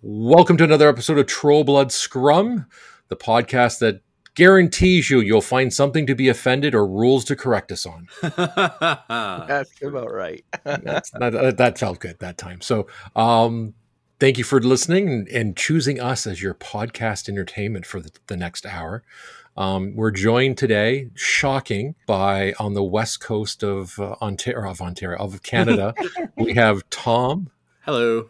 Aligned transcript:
Welcome 0.00 0.56
to 0.58 0.64
another 0.64 0.88
episode 0.88 1.18
of 1.18 1.26
Troll 1.26 1.64
Blood 1.64 1.90
Scrum, 1.90 2.66
the 3.08 3.16
podcast 3.16 3.80
that 3.80 4.00
guarantees 4.36 5.10
you 5.10 5.18
you'll 5.18 5.40
find 5.40 5.74
something 5.74 6.06
to 6.06 6.14
be 6.14 6.28
offended 6.28 6.72
or 6.72 6.86
rules 6.86 7.24
to 7.24 7.34
correct 7.34 7.72
us 7.72 7.84
on. 7.84 8.06
That's 8.22 9.82
about 9.82 10.12
right. 10.12 10.44
That's, 10.62 11.10
that, 11.10 11.56
that 11.56 11.78
felt 11.78 11.98
good 11.98 12.20
that 12.20 12.38
time. 12.38 12.60
So, 12.60 12.86
um, 13.16 13.74
thank 14.20 14.38
you 14.38 14.44
for 14.44 14.60
listening 14.60 15.08
and, 15.08 15.28
and 15.28 15.56
choosing 15.56 16.00
us 16.00 16.28
as 16.28 16.40
your 16.40 16.54
podcast 16.54 17.28
entertainment 17.28 17.84
for 17.84 18.00
the, 18.00 18.12
the 18.28 18.36
next 18.36 18.66
hour. 18.66 19.02
Um, 19.56 19.96
we're 19.96 20.12
joined 20.12 20.58
today, 20.58 21.10
shocking, 21.14 21.96
by 22.06 22.54
on 22.60 22.74
the 22.74 22.84
west 22.84 23.18
coast 23.18 23.64
of 23.64 23.98
uh, 23.98 24.14
Ontario, 24.22 24.70
of 24.70 24.80
Ontario, 24.80 25.18
of 25.18 25.42
Canada. 25.42 25.92
we 26.36 26.54
have 26.54 26.88
Tom 26.88 27.50
Hello. 27.88 28.28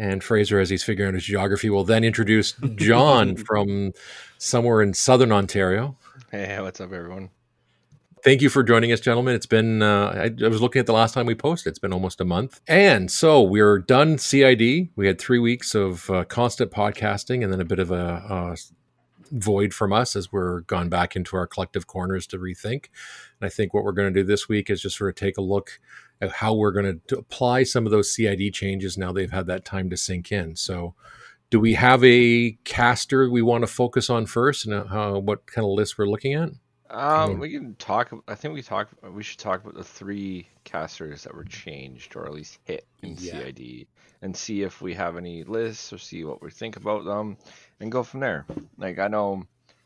And 0.00 0.24
Fraser 0.24 0.58
as 0.58 0.70
he's 0.70 0.82
figuring 0.82 1.08
out 1.08 1.14
his 1.14 1.24
geography. 1.24 1.68
will 1.68 1.84
then 1.84 2.04
introduce 2.04 2.52
John 2.74 3.36
from 3.46 3.92
somewhere 4.38 4.80
in 4.80 4.94
southern 4.94 5.30
Ontario. 5.30 5.96
Hey, 6.30 6.58
what's 6.60 6.80
up, 6.80 6.90
everyone? 6.92 7.28
Thank 8.24 8.40
you 8.40 8.48
for 8.48 8.62
joining 8.62 8.92
us, 8.92 9.00
gentlemen. 9.00 9.34
It's 9.34 9.46
been, 9.46 9.82
uh, 9.82 10.30
I, 10.40 10.44
I 10.44 10.48
was 10.48 10.62
looking 10.62 10.80
at 10.80 10.86
the 10.86 10.94
last 10.94 11.12
time 11.12 11.26
we 11.26 11.34
posted, 11.34 11.70
it's 11.70 11.78
been 11.78 11.92
almost 11.92 12.20
a 12.20 12.24
month. 12.24 12.60
And 12.66 13.10
so 13.10 13.42
we're 13.42 13.78
done 13.78 14.16
CID. 14.16 14.88
We 14.96 15.06
had 15.06 15.18
three 15.18 15.38
weeks 15.38 15.74
of 15.74 16.08
uh, 16.08 16.24
constant 16.24 16.70
podcasting 16.70 17.44
and 17.44 17.52
then 17.52 17.60
a 17.60 17.64
bit 17.64 17.78
of 17.78 17.90
a, 17.90 18.24
uh 18.28 18.56
void 19.32 19.72
from 19.72 19.92
us 19.92 20.16
as 20.16 20.32
we're 20.32 20.62
gone 20.62 20.88
back 20.88 21.14
into 21.14 21.36
our 21.36 21.46
collective 21.46 21.86
corners 21.86 22.26
to 22.26 22.36
rethink. 22.36 22.86
And 23.40 23.46
I 23.46 23.48
think 23.48 23.72
what 23.72 23.84
we're 23.84 23.92
going 23.92 24.12
to 24.12 24.20
do 24.20 24.26
this 24.26 24.48
week 24.48 24.70
is 24.70 24.82
just 24.82 24.96
sort 24.96 25.10
of 25.10 25.14
take 25.14 25.38
a 25.38 25.40
look 25.40 25.78
how 26.28 26.54
we're 26.54 26.72
going 26.72 27.00
to 27.06 27.18
apply 27.18 27.62
some 27.62 27.86
of 27.86 27.92
those 27.92 28.14
CID 28.14 28.52
changes 28.52 28.98
now 28.98 29.12
they've 29.12 29.30
had 29.30 29.46
that 29.46 29.64
time 29.64 29.88
to 29.90 29.96
sink 29.96 30.30
in. 30.32 30.56
So, 30.56 30.94
do 31.48 31.58
we 31.58 31.74
have 31.74 32.04
a 32.04 32.52
caster 32.64 33.28
we 33.28 33.42
want 33.42 33.62
to 33.62 33.66
focus 33.66 34.08
on 34.10 34.26
first, 34.26 34.66
and 34.66 34.74
uh, 34.74 35.14
what 35.14 35.46
kind 35.46 35.64
of 35.64 35.72
list 35.72 35.98
we're 35.98 36.06
looking 36.06 36.34
at? 36.34 36.50
Um, 36.90 37.38
we 37.38 37.50
can 37.50 37.74
talk. 37.76 38.12
I 38.28 38.34
think 38.34 38.54
we 38.54 38.62
talk. 38.62 38.88
We 39.02 39.22
should 39.22 39.38
talk 39.38 39.62
about 39.62 39.74
the 39.74 39.84
three 39.84 40.46
casters 40.64 41.24
that 41.24 41.34
were 41.34 41.44
changed, 41.44 42.16
or 42.16 42.26
at 42.26 42.32
least 42.32 42.58
hit 42.64 42.84
in 43.02 43.16
Yeah. 43.18 43.44
CID, 43.44 43.86
and 44.22 44.36
see 44.36 44.62
if 44.62 44.82
we 44.82 44.94
have 44.94 45.16
any 45.16 45.44
lists 45.44 45.92
or 45.92 45.98
see 45.98 46.24
what 46.24 46.42
we 46.42 46.50
think 46.50 46.76
about 46.76 47.04
them, 47.04 47.36
and 47.80 47.90
go 47.92 48.02
from 48.02 48.20
there. 48.20 48.44
Like 48.76 48.98
I 48.98 49.08
know 49.08 49.44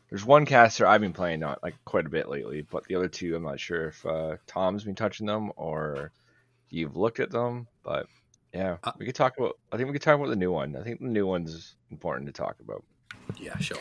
there's 0.09 0.25
one 0.25 0.45
caster 0.45 0.85
I've 0.85 1.01
been 1.01 1.13
playing 1.13 1.43
on 1.43 1.55
like 1.63 1.75
quite 1.85 2.05
a 2.05 2.09
bit 2.09 2.27
lately, 2.29 2.61
but 2.61 2.83
the 2.85 2.95
other 2.95 3.07
two 3.07 3.35
I'm 3.35 3.43
not 3.43 3.59
sure 3.59 3.89
if 3.89 4.05
uh, 4.05 4.37
Tom's 4.47 4.83
been 4.83 4.95
touching 4.95 5.27
them 5.27 5.51
or 5.55 6.11
you've 6.69 6.95
looked 6.95 7.19
at 7.19 7.31
them. 7.31 7.67
But 7.83 8.07
yeah, 8.53 8.77
Uh, 8.83 8.91
we 8.97 9.05
could 9.05 9.15
talk 9.15 9.37
about. 9.37 9.57
I 9.71 9.77
think 9.77 9.87
we 9.87 9.93
could 9.93 10.01
talk 10.01 10.15
about 10.15 10.29
the 10.29 10.35
new 10.35 10.51
one. 10.51 10.75
I 10.75 10.83
think 10.83 10.99
the 10.99 11.07
new 11.07 11.25
one's 11.27 11.75
important 11.91 12.25
to 12.27 12.31
talk 12.33 12.55
about. 12.61 12.83
Yeah, 13.39 13.57
sure. 13.57 13.79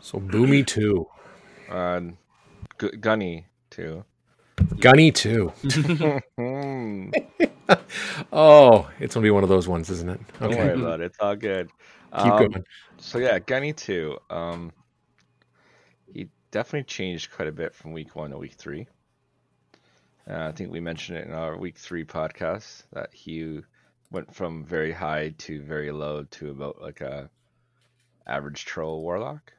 So, 0.00 0.20
Boomy 0.20 0.66
two, 0.66 1.06
Uh, 1.68 2.00
Gu- 2.78 2.96
Gunny 2.98 3.46
too. 3.70 4.04
Gunny 4.78 5.10
two. 5.12 5.52
Oh, 8.32 8.90
it's 9.00 9.14
gonna 9.14 9.24
be 9.24 9.30
one 9.30 9.42
of 9.42 9.48
those 9.48 9.66
ones, 9.66 9.88
isn't 9.90 10.08
it? 10.10 10.20
Don't 10.40 10.50
Okay, 10.50 10.58
worry 10.58 10.74
about 10.74 11.00
it. 11.00 11.06
It's 11.06 11.18
all 11.20 11.34
good. 11.34 11.70
keep 12.18 12.32
Um, 12.32 12.38
going. 12.38 12.64
So 12.98 13.18
yeah, 13.18 13.38
Gunny 13.38 13.72
too. 13.72 14.18
Um, 14.28 14.72
he 16.12 16.28
definitely 16.50 16.84
changed 16.84 17.32
quite 17.32 17.48
a 17.48 17.52
bit 17.52 17.74
from 17.74 17.92
week 17.92 18.14
one 18.14 18.30
to 18.30 18.38
week 18.38 18.52
three. 18.52 18.86
Uh, 20.28 20.48
I 20.48 20.52
think 20.52 20.70
we 20.70 20.80
mentioned 20.80 21.18
it 21.18 21.26
in 21.26 21.32
our 21.34 21.56
week 21.56 21.76
three 21.76 22.04
podcast 22.04 22.84
that 22.92 23.12
he 23.12 23.60
went 24.10 24.34
from 24.34 24.64
very 24.64 24.92
high 24.92 25.34
to 25.38 25.60
very 25.62 25.92
low 25.92 26.24
to 26.24 26.50
about 26.50 26.80
like 26.80 27.00
a 27.00 27.28
average 28.26 28.64
troll 28.64 29.02
warlock. 29.02 29.52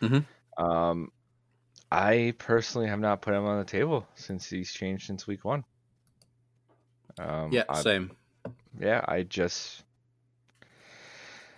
Mhm. 0.00 0.24
Um, 0.58 1.12
I 1.90 2.34
personally 2.38 2.88
have 2.88 2.98
not 3.00 3.22
put 3.22 3.34
him 3.34 3.44
on 3.44 3.58
the 3.58 3.64
table 3.64 4.06
since 4.14 4.48
he's 4.48 4.72
changed 4.72 5.06
since 5.06 5.26
week 5.26 5.44
one. 5.44 5.64
Um, 7.18 7.52
Yeah, 7.52 7.64
I- 7.68 7.82
same. 7.82 8.10
yeah, 8.80 9.04
I 9.06 9.22
just 9.22 9.84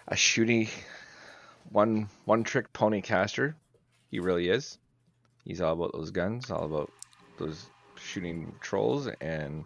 a 0.08 0.14
shooty 0.16 0.68
one 1.70 2.08
one 2.26 2.44
trick 2.44 2.72
pony 2.72 3.00
caster. 3.00 3.56
He 4.10 4.20
really 4.20 4.48
is. 4.48 4.78
He's 5.44 5.60
all 5.60 5.72
about 5.72 5.92
those 5.92 6.10
guns, 6.10 6.50
all 6.50 6.64
about 6.64 6.90
those 7.38 7.64
shooting 8.04 8.52
trolls, 8.60 9.08
and 9.20 9.64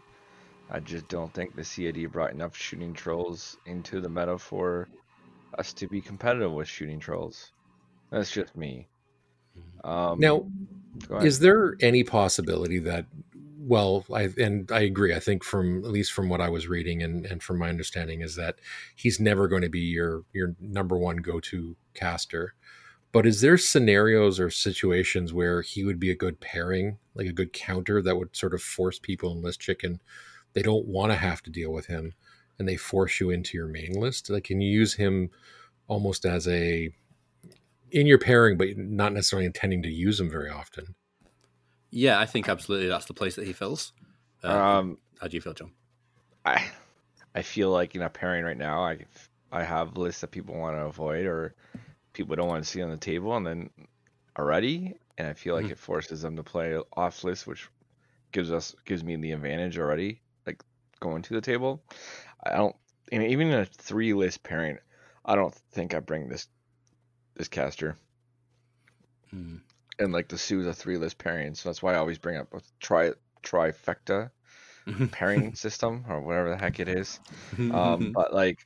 I 0.71 0.81
just 0.81 1.09
don't 1.09 1.32
think 1.34 1.54
the 1.54 1.65
CID 1.65 2.12
brought 2.12 2.32
enough 2.32 2.56
shooting 2.56 2.94
trolls 2.94 3.56
into 3.66 4.00
the 4.00 4.09
meta 4.09 4.38
for 4.38 4.88
us 5.59 5.72
to 5.75 5.88
be 5.88 6.00
competitive 6.00 6.53
with 6.53 6.69
shooting 6.69 7.00
trolls. 7.00 7.53
That's 8.10 8.31
just 8.31 8.56
me. 8.56 8.88
Um, 9.84 10.21
Now. 10.21 10.47
Is 11.21 11.38
there 11.38 11.77
any 11.81 12.03
possibility 12.03 12.81
that, 12.81 13.06
well, 13.60 14.04
I 14.12 14.31
and 14.37 14.71
I 14.72 14.81
agree. 14.81 15.15
I 15.15 15.21
think 15.21 15.44
from 15.44 15.84
at 15.84 15.91
least 15.91 16.12
from 16.12 16.28
what 16.28 16.41
I 16.41 16.48
was 16.48 16.66
reading 16.66 17.03
and, 17.03 17.25
and 17.25 17.41
from 17.41 17.59
my 17.59 17.69
understanding 17.69 18.21
is 18.21 18.34
that 18.34 18.56
he's 18.97 19.21
never 19.21 19.47
going 19.47 19.62
to 19.62 19.69
be 19.69 19.81
your 19.81 20.25
your 20.32 20.56
number 20.60 20.98
one 20.98 21.19
go 21.19 21.38
to 21.41 21.77
caster. 21.94 22.54
But 23.12 23.27
is 23.27 23.41
there 23.43 23.56
scenarios 23.59 24.41
or 24.41 24.50
situations 24.50 25.32
where 25.32 25.62
he 25.62 25.84
would 25.84 26.00
be 26.00 26.10
a 26.10 26.16
good 26.16 26.41
pairing, 26.41 26.98
like 27.19 27.27
a 27.27 27.33
good 27.33 27.53
counter 27.53 28.01
that 28.01 28.17
would 28.17 28.34
sort 28.34 28.55
of 28.55 28.62
force 28.62 28.99
people 28.99 29.33
in 29.33 29.43
list 29.43 29.61
chicken? 29.61 30.01
They 30.55 30.62
don't 30.62 30.87
want 30.87 31.12
to 31.12 31.19
have 31.19 31.43
to 31.43 31.51
deal 31.51 31.73
with 31.73 31.87
him, 31.87 32.15
and 32.59 32.67
they 32.67 32.77
force 32.77 33.21
you 33.21 33.31
into 33.31 33.56
your 33.59 33.67
main 33.69 33.93
list. 33.93 34.31
Like, 34.31 34.45
can 34.45 34.61
you 34.61 34.71
use 34.71 34.95
him 34.95 35.31
almost 35.89 36.25
as 36.25 36.49
a 36.49 36.91
in 37.91 38.07
your 38.07 38.19
pairing, 38.19 38.57
but 38.57 38.77
not 38.77 39.12
necessarily 39.12 39.47
intending 39.47 39.83
to 39.83 39.89
use 39.91 40.21
him 40.21 40.31
very 40.31 40.51
often? 40.51 40.95
Yeah, 41.91 42.21
I 42.21 42.27
think 42.27 42.49
absolutely 42.49 42.89
that's 42.89 43.07
the 43.07 43.15
place 43.15 43.37
that 43.37 43.47
he 43.47 43.53
fills. 43.53 43.93
Uh, 44.45 44.49
um, 44.49 44.99
how 45.21 45.28
do 45.28 45.37
you 45.37 45.41
feel, 45.41 45.55
John? 45.55 45.73
I 46.45 46.65
I 47.34 47.43
feel 47.43 47.71
like 47.71 47.95
in 47.95 48.03
a 48.03 48.11
pairing 48.11 48.45
right 48.45 48.57
now, 48.57 48.83
I 48.83 48.99
I 49.51 49.65
have 49.65 49.97
lists 49.97 50.21
that 50.21 50.31
people 50.31 50.55
want 50.55 50.77
to 50.77 50.83
avoid 50.83 51.27
or 51.27 51.55
people 52.12 52.37
don't 52.37 52.49
want 52.49 52.65
to 52.65 52.69
see 52.69 52.83
on 52.83 52.91
the 52.91 52.97
table, 52.97 53.37
and 53.37 53.47
then 53.47 53.71
already, 54.39 54.95
and 55.19 55.29
I 55.29 55.34
feel 55.34 55.55
like 55.55 55.67
Mhm. 55.67 55.73
it 55.73 55.79
forces 55.79 56.23
them 56.23 56.37
to 56.37 56.45
play 56.45 56.79
off 56.95 57.25
list, 57.25 57.47
which 57.49 57.69
gives 58.33 58.53
us 58.53 58.75
gives 58.87 59.05
me 59.05 59.17
the 59.17 59.33
advantage 59.33 59.79
already, 59.79 60.23
like 60.47 60.62
going 61.01 61.23
to 61.23 61.34
the 61.34 61.43
table. 61.43 61.84
I 62.45 62.56
don't, 62.56 62.77
and 63.12 63.23
even 63.25 63.49
in 63.49 63.61
a 63.61 63.67
three 63.67 64.15
list 64.15 64.45
pairing, 64.45 64.78
I 65.25 65.37
don't 65.37 65.55
think 65.55 65.95
I 65.95 66.01
bring 66.01 66.28
this 66.28 66.49
this 67.37 67.49
caster. 67.49 67.99
Mm. 69.34 69.61
And 69.99 70.12
like 70.12 70.28
the 70.28 70.39
Sue's 70.39 70.67
a 70.67 70.75
three 70.75 70.97
list 70.99 71.19
pairing, 71.19 71.55
so 71.55 71.69
that's 71.69 71.83
why 71.83 71.95
I 71.95 71.99
always 71.99 72.19
bring 72.19 72.37
up 72.37 72.53
a 72.55 72.61
tri 72.81 73.12
trifecta 73.43 74.31
pairing 75.12 75.55
system 75.55 76.05
or 76.09 76.21
whatever 76.23 76.51
the 76.51 76.59
heck 76.59 76.81
it 76.81 76.89
is. 76.89 77.21
Um, 77.71 78.11
but 78.15 78.34
like 78.34 78.59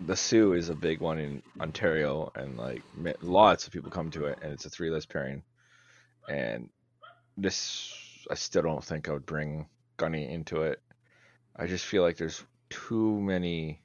the 0.00 0.16
Sioux 0.16 0.54
is 0.54 0.70
a 0.70 0.76
big 0.76 1.00
one 1.00 1.18
in 1.20 1.42
Ontario, 1.60 2.30
and 2.36 2.56
like 2.58 2.86
lots 3.22 3.66
of 3.66 3.72
people 3.74 3.90
come 3.90 4.10
to 4.12 4.26
it, 4.26 4.40
and 4.42 4.52
it's 4.52 4.66
a 4.66 4.70
three 4.70 4.90
list 4.90 5.08
pairing. 5.10 5.44
And 6.28 6.68
this, 7.36 7.94
I 8.30 8.34
still 8.34 8.62
don't 8.62 8.84
think 8.84 9.08
I 9.08 9.12
would 9.12 9.26
bring 9.26 9.66
Gunny 9.96 10.28
into 10.30 10.62
it. 10.62 10.80
I 11.56 11.66
just 11.66 11.84
feel 11.84 12.02
like 12.02 12.16
there's 12.16 12.44
too 12.70 13.20
many 13.20 13.82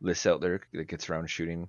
lists 0.00 0.26
out 0.26 0.40
there 0.40 0.60
that 0.72 0.88
gets 0.88 1.08
around 1.08 1.28
shooting. 1.28 1.68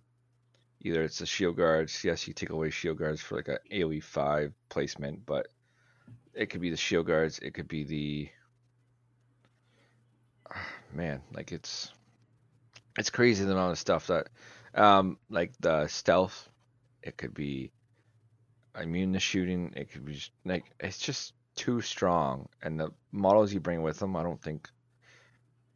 Either 0.81 1.03
it's 1.03 1.19
the 1.19 1.25
shield 1.25 1.57
guards. 1.57 2.03
Yes, 2.03 2.27
you 2.27 2.33
take 2.33 2.49
away 2.49 2.69
shield 2.69 2.97
guards 2.97 3.21
for 3.21 3.35
like 3.37 3.47
a 3.47 3.59
AOE 3.71 4.03
five 4.03 4.53
placement, 4.69 5.25
but 5.25 5.47
it 6.33 6.47
could 6.49 6.61
be 6.61 6.69
the 6.69 6.77
shield 6.77 7.07
guards. 7.07 7.39
It 7.39 7.53
could 7.53 7.67
be 7.67 7.83
the 7.83 8.29
man, 10.93 11.21
like 11.33 11.51
it's 11.51 11.91
it's 12.97 13.09
crazy 13.09 13.43
the 13.43 13.51
amount 13.51 13.71
of 13.71 13.79
stuff 13.79 14.07
that 14.07 14.27
um 14.73 15.17
like 15.29 15.53
the 15.59 15.87
stealth 15.87 16.49
it 17.01 17.17
could 17.17 17.33
be 17.33 17.71
immune 18.81 19.13
to 19.13 19.19
shooting 19.19 19.71
it 19.75 19.91
could 19.91 20.05
be 20.05 20.21
like 20.45 20.65
it's 20.79 20.99
just 20.99 21.33
too 21.55 21.81
strong 21.81 22.47
and 22.61 22.79
the 22.79 22.89
models 23.11 23.53
you 23.53 23.59
bring 23.59 23.81
with 23.81 23.97
them 23.99 24.15
i 24.15 24.23
don't 24.23 24.41
think 24.41 24.69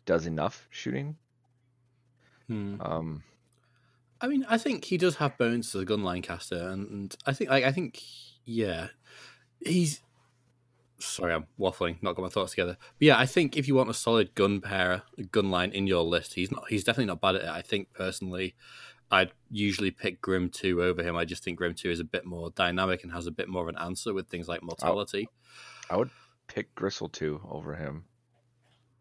does 0.05 0.25
enough 0.25 0.67
shooting 0.69 1.15
Hmm. 2.47 2.81
um 2.81 3.23
I 4.21 4.27
mean, 4.27 4.45
I 4.47 4.57
think 4.59 4.85
he 4.85 4.97
does 4.97 5.15
have 5.15 5.37
bones 5.37 5.73
as 5.75 5.81
a 5.81 5.85
gunline 5.85 6.21
caster, 6.21 6.69
and, 6.69 6.87
and 6.89 7.15
I 7.25 7.33
think, 7.33 7.49
like, 7.49 7.63
I 7.63 7.71
think, 7.71 8.01
yeah, 8.45 8.89
he's. 9.59 10.01
Sorry, 10.99 11.33
I'm 11.33 11.47
waffling. 11.59 11.97
Not 12.03 12.15
got 12.15 12.21
my 12.21 12.29
thoughts 12.29 12.51
together. 12.51 12.77
But 12.79 13.05
yeah, 13.05 13.17
I 13.17 13.25
think 13.25 13.57
if 13.57 13.67
you 13.67 13.73
want 13.73 13.89
a 13.89 13.93
solid 13.95 14.35
gun 14.35 14.61
pair, 14.61 15.01
gun 15.31 15.49
line 15.49 15.71
in 15.71 15.87
your 15.87 16.03
list, 16.03 16.35
he's 16.35 16.51
not. 16.51 16.65
He's 16.69 16.83
definitely 16.83 17.07
not 17.07 17.19
bad 17.21 17.35
at 17.37 17.41
it. 17.41 17.49
I 17.49 17.63
think 17.63 17.91
personally, 17.93 18.53
I'd 19.11 19.31
usually 19.49 19.91
pick 19.91 20.21
Grim 20.21 20.49
two 20.49 20.81
over 20.81 21.03
him. 21.03 21.15
I 21.17 21.25
just 21.25 21.43
think 21.43 21.57
Grim 21.57 21.73
two 21.73 21.89
is 21.91 21.99
a 21.99 22.03
bit 22.05 22.25
more 22.25 22.49
dynamic 22.51 23.03
and 23.03 23.11
has 23.11 23.27
a 23.27 23.31
bit 23.31 23.49
more 23.49 23.61
of 23.63 23.67
an 23.67 23.77
answer 23.77 24.13
with 24.13 24.27
things 24.29 24.47
like 24.47 24.63
mortality. 24.63 25.27
i 25.89 25.97
would 25.97 26.09
pick 26.47 26.73
Grissel 26.75 27.11
too 27.11 27.41
over 27.49 27.75
him 27.75 28.05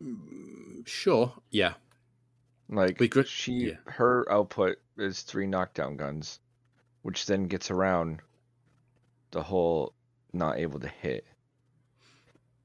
Mm, 0.03 0.87
Sure, 0.89 1.33
yeah, 1.51 1.75
Like 2.71 2.97
gr- 3.11 3.23
she, 3.25 3.53
yeah. 3.53 3.75
her 3.85 4.25
output 4.33 4.79
is 4.97 5.21
three 5.23 5.47
knockdown 5.47 5.97
guns, 5.99 6.41
which 7.03 7.27
then 7.27 7.49
gets 7.49 7.71
around 7.71 8.21
the 9.31 9.43
whole 9.43 9.93
not 10.33 10.59
able 10.59 10.81
to 10.81 10.89
hit. 10.89 11.27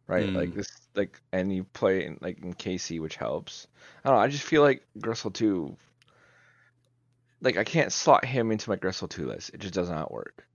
Right, 0.08 0.32
like 0.32 0.50
Mm. 0.52 0.56
this, 0.56 0.70
like, 0.96 1.20
and 1.34 1.52
you 1.54 1.64
play 1.66 2.06
in 2.06 2.20
like 2.22 2.38
in 2.44 2.54
KC, 2.54 3.00
which 3.02 3.16
helps. 3.18 3.68
I 4.04 4.10
don't 4.10 4.18
know. 4.18 4.24
I 4.24 4.28
just 4.28 4.44
feel 4.46 4.62
like 4.62 4.86
Grissel 5.00 5.32
two, 5.34 5.76
like 7.46 7.58
I 7.58 7.64
can't 7.64 7.94
slot 7.94 8.26
him 8.26 8.52
into 8.52 8.70
my 8.70 8.76
Grissel 8.76 9.08
two 9.08 9.28
list. 9.28 9.52
It 9.54 9.60
just 9.60 9.74
does 9.74 9.90
not 9.90 10.12
work. 10.12 10.46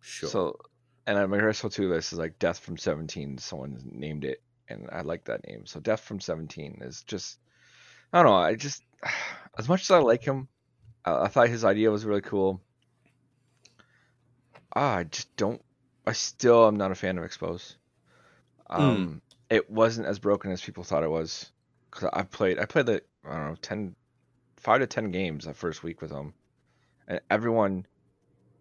Sure. 0.00 0.28
So, 0.28 0.58
and 1.06 1.30
my 1.30 1.38
Grissel 1.38 1.72
two 1.72 1.88
list 1.88 2.12
is 2.12 2.18
like 2.18 2.38
Death 2.38 2.58
from 2.58 2.76
Seventeen. 2.76 3.38
Someone 3.38 3.80
named 3.84 4.24
it, 4.24 4.42
and 4.68 4.88
I 4.92 5.02
like 5.02 5.24
that 5.24 5.46
name. 5.46 5.64
So 5.66 5.80
Death 5.80 6.00
from 6.00 6.20
Seventeen 6.20 6.80
is 6.82 7.04
just, 7.04 7.38
I 8.12 8.22
don't 8.22 8.32
know. 8.32 8.36
I 8.36 8.56
just, 8.56 8.82
as 9.58 9.68
much 9.68 9.82
as 9.82 9.90
I 9.92 9.98
like 9.98 10.24
him, 10.24 10.48
I, 11.04 11.22
I 11.22 11.28
thought 11.28 11.48
his 11.48 11.64
idea 11.64 11.92
was 11.92 12.04
really 12.04 12.20
cool. 12.20 12.60
Ah, 14.74 14.96
I 14.96 15.04
just 15.04 15.34
don't. 15.36 15.62
I 16.04 16.12
still 16.12 16.66
am 16.66 16.76
not 16.76 16.90
a 16.90 16.96
fan 16.96 17.18
of 17.18 17.24
Expose. 17.24 17.76
Um, 18.68 19.22
it 19.48 19.70
wasn't 19.70 20.08
as 20.08 20.18
broken 20.18 20.50
as 20.50 20.62
people 20.62 20.82
thought 20.82 21.04
it 21.04 21.10
was. 21.10 21.52
Cause 21.92 22.08
I 22.12 22.22
played, 22.22 22.58
I 22.58 22.64
played 22.64 22.88
like 22.88 23.04
I 23.24 23.36
don't 23.36 23.48
know, 23.50 23.54
10, 23.60 23.94
5 24.62 24.80
to 24.80 24.86
ten 24.86 25.10
games 25.10 25.44
that 25.44 25.56
first 25.56 25.82
week 25.82 26.00
with 26.00 26.10
him, 26.10 26.34
and 27.08 27.20
everyone 27.30 27.86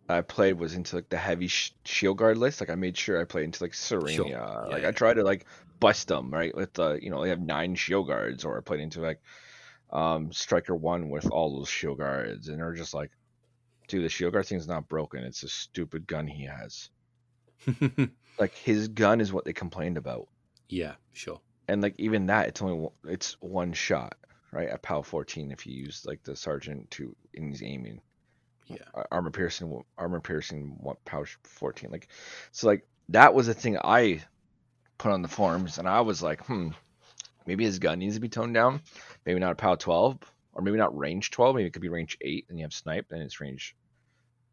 I 0.09 0.21
played 0.21 0.53
was 0.59 0.73
into 0.75 0.95
like 0.95 1.09
the 1.09 1.17
heavy 1.17 1.47
sh- 1.47 1.73
shield 1.85 2.17
guard 2.17 2.37
list. 2.37 2.59
Like 2.59 2.69
I 2.69 2.75
made 2.75 2.97
sure 2.97 3.21
I 3.21 3.25
played 3.25 3.45
into 3.45 3.63
like 3.63 3.73
Serenia. 3.73 4.27
Yeah, 4.29 4.49
like 4.67 4.81
yeah. 4.81 4.89
I 4.89 4.91
tried 4.91 5.15
to 5.15 5.23
like 5.23 5.45
bust 5.79 6.07
them 6.07 6.31
right 6.31 6.53
with 6.55 6.73
the 6.73 6.99
you 7.01 7.09
know 7.09 7.21
they 7.23 7.29
have 7.29 7.39
nine 7.39 7.75
shield 7.75 8.07
guards, 8.07 8.43
or 8.45 8.57
I 8.57 8.61
played 8.61 8.79
into 8.81 8.99
like 9.01 9.21
um 9.91 10.31
Stryker 10.31 10.75
one 10.75 11.09
with 11.09 11.29
all 11.29 11.55
those 11.57 11.69
shield 11.69 11.99
guards, 11.99 12.47
and 12.47 12.59
they're 12.59 12.73
just 12.73 12.93
like, 12.93 13.11
dude, 13.87 14.03
the 14.03 14.09
shield 14.09 14.33
guard 14.33 14.47
thing's 14.47 14.67
not 14.67 14.89
broken. 14.89 15.23
It's 15.23 15.43
a 15.43 15.49
stupid 15.49 16.07
gun 16.07 16.27
he 16.27 16.45
has. 16.45 16.89
Like 18.39 18.55
his 18.55 18.87
gun 18.87 19.21
is 19.21 19.31
what 19.31 19.45
they 19.45 19.53
complained 19.53 19.97
about, 19.97 20.27
yeah, 20.67 20.93
sure. 21.13 21.41
and 21.67 21.83
like 21.83 21.93
even 21.99 22.25
that, 22.27 22.47
it's 22.47 22.61
only 22.61 22.75
one- 22.75 22.93
it's 23.03 23.33
one 23.39 23.73
shot 23.73 24.15
right 24.51 24.69
at 24.69 24.81
POW 24.81 25.01
fourteen 25.01 25.51
if 25.51 25.65
you 25.65 25.73
use 25.73 26.03
like 26.05 26.23
the 26.23 26.35
sergeant 26.35 26.91
to 26.91 27.15
and 27.35 27.49
he's 27.49 27.63
aiming. 27.63 28.01
Yeah. 28.67 28.77
armor 29.11 29.31
piercing 29.31 29.83
armor 29.97 30.21
piercing 30.21 30.77
one 30.79 30.95
pouch 31.03 31.37
14 31.43 31.89
like 31.91 32.07
so 32.53 32.67
like 32.67 32.87
that 33.09 33.33
was 33.33 33.47
the 33.47 33.53
thing 33.53 33.77
i 33.83 34.21
put 34.97 35.11
on 35.11 35.21
the 35.21 35.27
forums 35.27 35.77
and 35.77 35.89
i 35.89 35.99
was 36.01 36.21
like 36.23 36.45
hmm 36.45 36.69
maybe 37.45 37.65
his 37.65 37.79
gun 37.79 37.99
needs 37.99 38.15
to 38.15 38.21
be 38.21 38.29
toned 38.29 38.53
down 38.53 38.81
maybe 39.25 39.39
not 39.41 39.51
a 39.51 39.55
pow 39.55 39.75
12 39.75 40.17
or 40.53 40.61
maybe 40.61 40.77
not 40.77 40.97
range 40.97 41.31
12 41.31 41.55
maybe 41.55 41.67
it 41.67 41.73
could 41.73 41.81
be 41.81 41.89
range 41.89 42.17
8 42.21 42.45
and 42.49 42.59
you 42.59 42.63
have 42.63 42.73
snipe 42.73 43.07
and 43.11 43.21
it's 43.21 43.41
range 43.41 43.75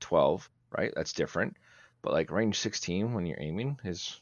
12 0.01 0.51
right 0.77 0.93
that's 0.97 1.13
different 1.13 1.57
but 2.03 2.13
like 2.13 2.31
range 2.33 2.59
16 2.59 3.15
when 3.15 3.25
you're 3.27 3.41
aiming 3.41 3.79
is 3.85 4.21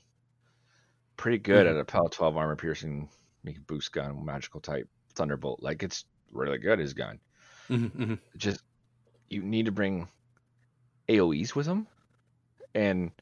pretty 1.17 1.39
good 1.39 1.67
Mhm. 1.67 1.71
at 1.71 1.77
a 1.81 1.85
pow 1.85 2.07
12 2.11 2.37
armor 2.37 2.57
piercing 2.57 3.09
make 3.45 3.57
a 3.57 3.63
boost 3.63 3.93
gun 3.93 4.25
magical 4.25 4.61
type 4.61 4.89
thunderbolt 5.17 5.63
like 5.63 5.83
it's 5.83 6.05
really 6.33 6.59
good 6.59 6.79
his 6.79 6.95
gun 6.95 7.19
Mhm, 7.69 7.91
mhm. 7.95 8.19
just 8.37 8.61
you 9.31 9.43
need 9.43 9.67
to 9.67 9.73
bring 9.73 10.09
AoEs 11.09 11.55
with 11.55 11.67
them, 11.67 11.89
and 12.75 13.13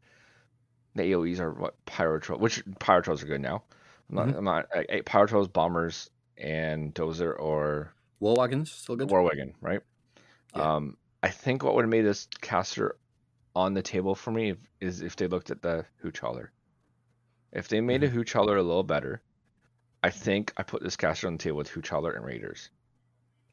the 0.94 1.02
AoEs 1.12 1.40
are 1.40 1.52
what 1.52 1.82
pyro 1.86 2.18
troll, 2.20 2.38
which 2.38 2.62
pyro 2.78 3.00
trolls 3.02 3.22
are 3.22 3.26
good 3.26 3.40
now. 3.40 3.64
I'm 4.10 4.16
not, 4.16 4.34
I'm 4.36 4.44
not 4.44 4.66
I, 4.74 4.86
I- 4.92 5.00
pyro 5.02 5.26
trolls, 5.26 5.48
bombers, 5.48 6.10
and 6.36 6.94
dozer 6.94 7.38
or 7.38 7.94
War 8.18 8.34
wagons 8.36 8.72
still 8.72 8.96
good. 8.96 9.10
war 9.10 9.22
wagon, 9.22 9.54
right? 9.60 9.80
Yeah. 10.54 10.68
Um, 10.76 10.96
I 11.22 11.30
think 11.30 11.62
what 11.62 11.74
would 11.74 11.84
have 11.84 11.90
made 11.90 12.02
this 12.02 12.28
caster 12.40 12.96
on 13.54 13.74
the 13.74 13.82
table 13.82 14.14
for 14.14 14.30
me 14.32 14.56
is 14.80 15.02
if 15.02 15.16
they 15.16 15.26
looked 15.28 15.50
at 15.50 15.62
the 15.62 15.86
hooch 15.98 16.20
hauler. 16.20 16.52
If 17.52 17.68
they 17.68 17.80
made 17.80 18.04
a 18.04 18.08
Mm-hmm. 18.08 18.10
hooch 18.10 18.34
hauler 18.34 18.58
a 18.58 18.62
little 18.62 18.82
better, 18.82 19.22
I 20.04 20.10
think 20.10 20.52
I 20.58 20.62
put 20.62 20.82
this 20.82 20.96
caster 20.96 21.26
on 21.26 21.38
the 21.38 21.42
table 21.42 21.56
with 21.56 21.70
hooch 21.70 21.88
hauler 21.88 22.12
and 22.12 22.24
raiders. 22.26 22.68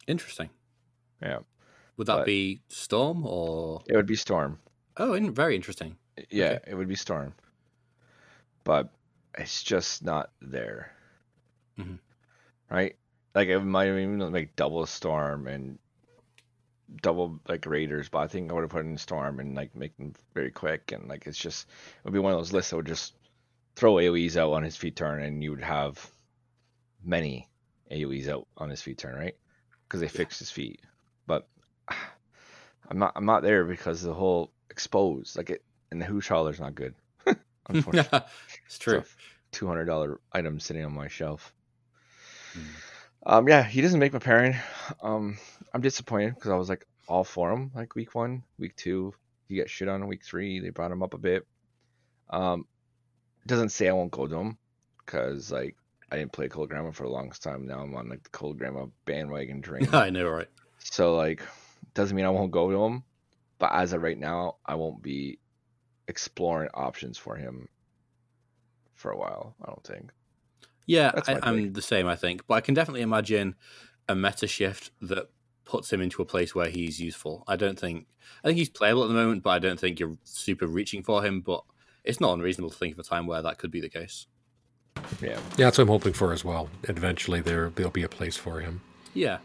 Interesting. 0.05 0.49
Yeah, 1.21 1.39
Would 1.95 2.07
that 2.07 2.17
But- 2.17 2.25
be 2.25 2.61
Storm 2.67 3.25
or? 3.25 3.81
it 3.87 3.95
would 3.95 4.05
be 4.05 4.15
storm. 4.17 4.59
Oh, 4.97 5.13
in, 5.13 5.31
very 5.33 5.55
interesting. 5.55 5.95
Yeah, 6.29 6.59
Okay. 6.59 6.71
it 6.71 6.75
would 6.75 6.89
be 6.89 6.95
Storm. 6.95 7.33
But 8.65 8.89
it's 9.37 9.63
just 9.63 10.03
not 10.03 10.31
there. 10.41 10.91
Mhm. 11.77 11.99
Right? 12.69 12.97
Like 13.33 13.47
it 13.47 13.59
might 13.61 13.87
even 13.87 14.19
like 14.19 14.55
double 14.57 14.85
Storm 14.85 15.47
and 15.47 15.79
double 17.01 17.39
like 17.47 17.65
Raiders, 17.65 18.09
but 18.09 18.19
I 18.19 18.27
think 18.27 18.51
I 18.51 18.53
would 18.55 18.63
have 18.63 18.71
put 18.71 18.83
in 18.85 18.97
Storm 18.97 19.39
and 19.39 19.55
like 19.55 19.73
make 19.75 19.95
them 19.97 20.13
very 20.33 20.51
quick 20.51 20.91
and 20.91 21.07
like 21.07 21.27
it's 21.27 21.37
just 21.37 21.67
it 21.69 22.03
would 22.03 22.13
be 22.13 22.19
one 22.19 22.33
of 22.33 22.39
those 22.39 22.51
lists 22.51 22.71
that 22.71 22.75
would 22.77 22.87
just 22.87 23.13
throw 23.75 23.93
AoEs 23.95 24.35
out 24.35 24.51
on 24.51 24.63
his 24.63 24.75
feat 24.75 24.97
turn 24.97 25.21
and 25.21 25.41
you 25.41 25.51
would 25.51 25.63
have 25.63 26.11
many 27.03 27.49
AoEs 27.91 28.27
out 28.27 28.47
on 28.57 28.69
his 28.69 28.81
feat 28.81 28.97
turn, 28.97 29.15
right? 29.15 29.35
Because 29.87 30.01
they 30.01 30.07
fixed 30.07 30.39
his 30.39 30.51
feat. 30.51 30.81
But 31.27 31.47
I'm 32.89 32.99
not 32.99 33.13
I'm 33.15 33.25
not 33.25 33.43
there 33.43 33.65
because 33.65 34.01
the 34.01 34.13
whole 34.13 34.51
exposed 34.69 35.37
like 35.37 35.49
it 35.49 35.63
and 35.91 36.01
the 36.01 36.05
hooch 36.05 36.29
hauler's 36.29 36.59
not 36.59 36.75
good. 36.75 36.95
Unfortunately. 37.67 38.21
it's 38.65 38.77
true. 38.77 39.03
Two 39.51 39.67
hundred 39.67 39.85
dollar 39.85 40.19
item 40.31 40.59
sitting 40.59 40.85
on 40.85 40.93
my 40.93 41.07
shelf. 41.07 41.53
Mm. 42.53 42.63
Um, 43.23 43.47
yeah, 43.47 43.63
he 43.63 43.81
doesn't 43.81 43.99
make 43.99 44.13
my 44.13 44.19
pairing. 44.19 44.55
Um, 45.01 45.37
I'm 45.73 45.81
disappointed 45.81 46.35
because 46.35 46.51
I 46.51 46.55
was 46.55 46.69
like 46.69 46.85
all 47.07 47.23
for 47.23 47.51
him 47.51 47.71
like 47.75 47.95
week 47.95 48.15
one, 48.15 48.43
week 48.57 48.75
two. 48.75 49.13
He 49.47 49.57
got 49.57 49.69
shit 49.69 49.89
on 49.89 50.07
week 50.07 50.23
three. 50.23 50.59
They 50.59 50.69
brought 50.69 50.91
him 50.91 51.03
up 51.03 51.13
a 51.13 51.19
bit. 51.19 51.45
Um, 52.29 52.65
doesn't 53.45 53.69
say 53.69 53.89
I 53.89 53.93
won't 53.93 54.11
go 54.11 54.27
to 54.27 54.35
him 54.35 54.57
because 55.05 55.51
like 55.51 55.75
I 56.11 56.17
didn't 56.17 56.33
play 56.33 56.49
Cold 56.49 56.69
Grandma 56.69 56.91
for 56.91 57.03
the 57.03 57.09
longest 57.09 57.41
time. 57.41 57.65
Now 57.65 57.79
I'm 57.79 57.95
on 57.95 58.09
like 58.09 58.23
the 58.23 58.29
Cold 58.29 58.57
Grandma 58.57 58.87
bandwagon 59.05 59.61
train. 59.61 59.87
I 59.93 60.09
know, 60.09 60.27
right? 60.27 60.49
So 60.79 61.15
like, 61.15 61.41
doesn't 61.93 62.15
mean 62.15 62.25
I 62.25 62.29
won't 62.29 62.51
go 62.51 62.69
to 62.69 62.83
him, 62.83 63.03
but 63.59 63.71
as 63.73 63.93
of 63.93 64.01
right 64.01 64.17
now, 64.17 64.55
I 64.65 64.75
won't 64.75 65.01
be 65.01 65.39
exploring 66.07 66.69
options 66.73 67.17
for 67.17 67.35
him 67.35 67.69
for 68.95 69.11
a 69.11 69.17
while. 69.17 69.55
I 69.61 69.67
don't 69.67 69.83
think. 69.83 70.11
Yeah, 70.85 71.11
I, 71.27 71.39
I'm 71.43 71.71
the 71.73 71.81
same. 71.81 72.07
I 72.07 72.15
think, 72.15 72.45
but 72.47 72.55
I 72.55 72.61
can 72.61 72.73
definitely 72.73 73.01
imagine 73.01 73.55
a 74.09 74.15
meta 74.15 74.47
shift 74.47 74.91
that 75.01 75.29
puts 75.63 75.93
him 75.93 76.01
into 76.01 76.21
a 76.21 76.25
place 76.25 76.53
where 76.53 76.69
he's 76.69 76.99
useful. 76.99 77.45
I 77.47 77.55
don't 77.55 77.79
think. 77.79 78.07
I 78.43 78.47
think 78.47 78.57
he's 78.57 78.69
playable 78.69 79.03
at 79.03 79.07
the 79.07 79.13
moment, 79.13 79.43
but 79.43 79.51
I 79.51 79.59
don't 79.59 79.79
think 79.79 79.99
you're 79.99 80.17
super 80.23 80.67
reaching 80.67 81.03
for 81.03 81.23
him. 81.23 81.39
But 81.39 81.63
it's 82.03 82.19
not 82.19 82.33
unreasonable 82.33 82.71
to 82.71 82.77
think 82.77 82.93
of 82.93 82.99
a 82.99 83.03
time 83.03 83.27
where 83.27 83.41
that 83.41 83.57
could 83.57 83.71
be 83.71 83.79
the 83.79 83.89
case. 83.89 84.27
Yeah, 85.21 85.29
Yeah, 85.29 85.65
that's 85.65 85.77
what 85.77 85.83
I'm 85.83 85.87
hoping 85.89 86.13
for 86.13 86.33
as 86.33 86.43
well. 86.43 86.69
Eventually, 86.83 87.41
there 87.41 87.69
there'll 87.75 87.91
be 87.91 88.03
a 88.03 88.09
place 88.09 88.35
for 88.37 88.59
him 88.59 88.81
Yeah, 89.13 89.37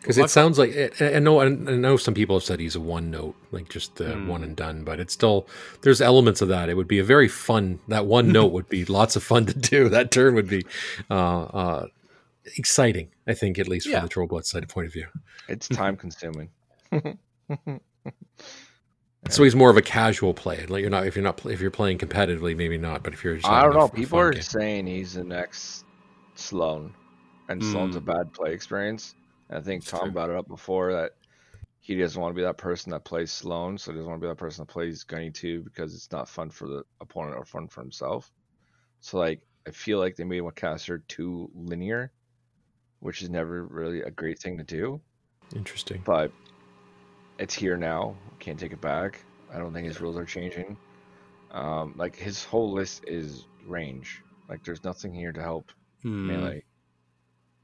because 0.00 0.16
Well, 0.16 0.24
it 0.26 0.30
sounds 0.30 0.58
like 0.58 0.74
I 1.00 1.16
I 1.16 1.18
know 1.18 1.40
I 1.40 1.48
know 1.48 1.96
some 1.96 2.14
people 2.14 2.36
have 2.36 2.42
said 2.44 2.58
he's 2.60 2.74
a 2.76 2.80
one 2.80 3.10
note, 3.10 3.34
like 3.52 3.68
just 3.68 3.96
the 3.96 4.14
Hmm. 4.14 4.28
one 4.28 4.42
and 4.42 4.56
done, 4.56 4.82
but 4.84 4.98
it's 5.00 5.12
still 5.12 5.46
there's 5.82 6.00
elements 6.00 6.40
of 6.42 6.48
that. 6.48 6.68
It 6.68 6.74
would 6.76 6.88
be 6.88 6.98
a 6.98 7.04
very 7.04 7.28
fun. 7.28 7.78
That 7.88 8.06
one 8.06 8.32
note 8.38 8.52
would 8.52 8.68
be 8.68 8.84
lots 8.84 9.14
of 9.16 9.22
fun 9.22 9.46
to 9.46 9.54
do. 9.54 9.88
That 9.96 10.10
turn 10.10 10.34
would 10.34 10.48
be 10.48 10.64
uh, 11.10 11.42
uh, 11.44 11.86
exciting. 12.56 13.08
I 13.26 13.34
think 13.34 13.58
at 13.58 13.68
least 13.68 13.86
Yeah. 13.86 13.98
from 14.00 14.06
the 14.06 14.08
troll 14.08 14.26
blood 14.26 14.46
side 14.46 14.68
point 14.68 14.86
of 14.86 14.92
view. 14.92 15.06
it's 15.48 15.68
time 15.68 15.96
consuming. 15.96 16.48
So 19.28 19.44
he's 19.44 19.54
more 19.54 19.70
of 19.70 19.76
a 19.76 19.82
casual 19.82 20.34
play. 20.34 20.64
Like 20.66 20.80
you're 20.80 20.90
not 20.90 21.06
if 21.06 21.14
you're 21.14 21.22
not 21.22 21.44
if 21.46 21.60
you're 21.60 21.70
playing 21.70 21.98
competitively, 21.98 22.56
maybe 22.56 22.78
not. 22.78 23.02
But 23.02 23.12
if 23.12 23.22
you're, 23.22 23.36
just 23.36 23.48
I 23.48 23.62
don't 23.62 23.70
having 23.70 23.76
a 23.76 23.80
know. 23.80 23.88
People 23.88 24.18
fun 24.18 24.28
are 24.28 24.32
game. 24.32 24.42
saying 24.42 24.86
he's 24.86 25.14
the 25.14 25.24
next 25.24 25.84
Sloan, 26.36 26.94
and 27.48 27.62
Sloan's 27.62 27.96
a 27.96 28.00
Hmm. 28.00 28.06
bad 28.06 28.32
play 28.32 28.52
experience. 28.52 29.14
And 29.48 29.58
I 29.58 29.60
think 29.60 29.82
It's 29.82 29.90
Tom 29.90 30.00
true. 30.00 30.12
brought 30.12 30.30
it 30.30 30.36
up 30.36 30.48
before 30.48 30.92
that 30.92 31.12
he 31.80 31.96
doesn't 31.96 32.20
want 32.20 32.34
to 32.34 32.36
be 32.36 32.42
that 32.44 32.58
person 32.58 32.92
that 32.92 33.04
plays 33.04 33.30
Sloan, 33.32 33.78
so 33.78 33.90
he 33.90 33.96
doesn't 33.96 34.08
want 34.10 34.20
to 34.20 34.26
be 34.26 34.30
that 34.30 34.36
person 34.38 34.64
that 34.64 34.72
plays 34.72 35.04
Gunny 35.04 35.30
too 35.30 35.62
because 35.62 35.94
it's 35.94 36.12
not 36.12 36.28
fun 36.28 36.50
for 36.50 36.68
the 36.68 36.82
opponent 37.00 37.36
or 37.36 37.44
fun 37.44 37.68
for 37.68 37.80
himself. 37.82 38.30
So 39.00 39.18
like, 39.18 39.40
I 39.66 39.70
feel 39.70 39.98
like 39.98 40.16
they 40.16 40.24
made 40.24 40.42
Caster 40.54 40.98
too 41.08 41.50
linear, 41.54 42.12
which 43.00 43.22
is 43.22 43.30
never 43.30 43.64
really 43.64 44.02
a 44.02 44.10
great 44.10 44.38
thing 44.38 44.58
to 44.58 44.64
do. 44.64 45.00
Interesting. 45.54 46.02
But 46.04 46.32
it's 47.40 47.54
here 47.54 47.76
now. 47.76 48.14
Can't 48.38 48.58
take 48.60 48.72
it 48.72 48.80
back. 48.80 49.20
I 49.52 49.58
don't 49.58 49.72
think 49.72 49.86
his 49.86 50.00
rules 50.00 50.16
are 50.16 50.24
changing. 50.24 50.76
Um, 51.50 51.94
like 51.96 52.14
his 52.14 52.44
whole 52.44 52.70
list 52.70 53.04
is 53.08 53.44
range. 53.66 54.22
Like 54.48 54.62
there's 54.64 54.84
nothing 54.84 55.12
here 55.12 55.32
to 55.32 55.42
help 55.42 55.72
Hmm. 56.02 56.26
melee. 56.28 56.64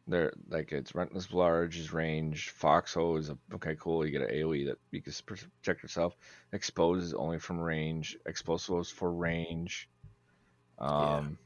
There, 0.08 0.32
like 0.48 0.70
it's 0.72 0.92
Rentless 0.92 1.32
Large 1.32 1.78
is 1.78 1.92
range. 1.92 2.50
Foxhole 2.50 3.16
is 3.16 3.28
a, 3.30 3.38
okay, 3.54 3.74
cool. 3.80 4.04
You 4.06 4.12
get 4.12 4.22
an 4.22 4.30
AOE 4.34 4.66
that 4.66 4.78
you 4.92 5.02
can 5.02 5.12
protect 5.26 5.82
yourself. 5.82 6.16
Expose 6.52 7.02
is 7.02 7.14
only 7.14 7.38
from 7.40 7.58
range. 7.58 8.16
Explosive 8.26 8.78
is 8.78 8.90
for 8.90 9.10
range. 9.12 9.88
Um, 10.78 11.38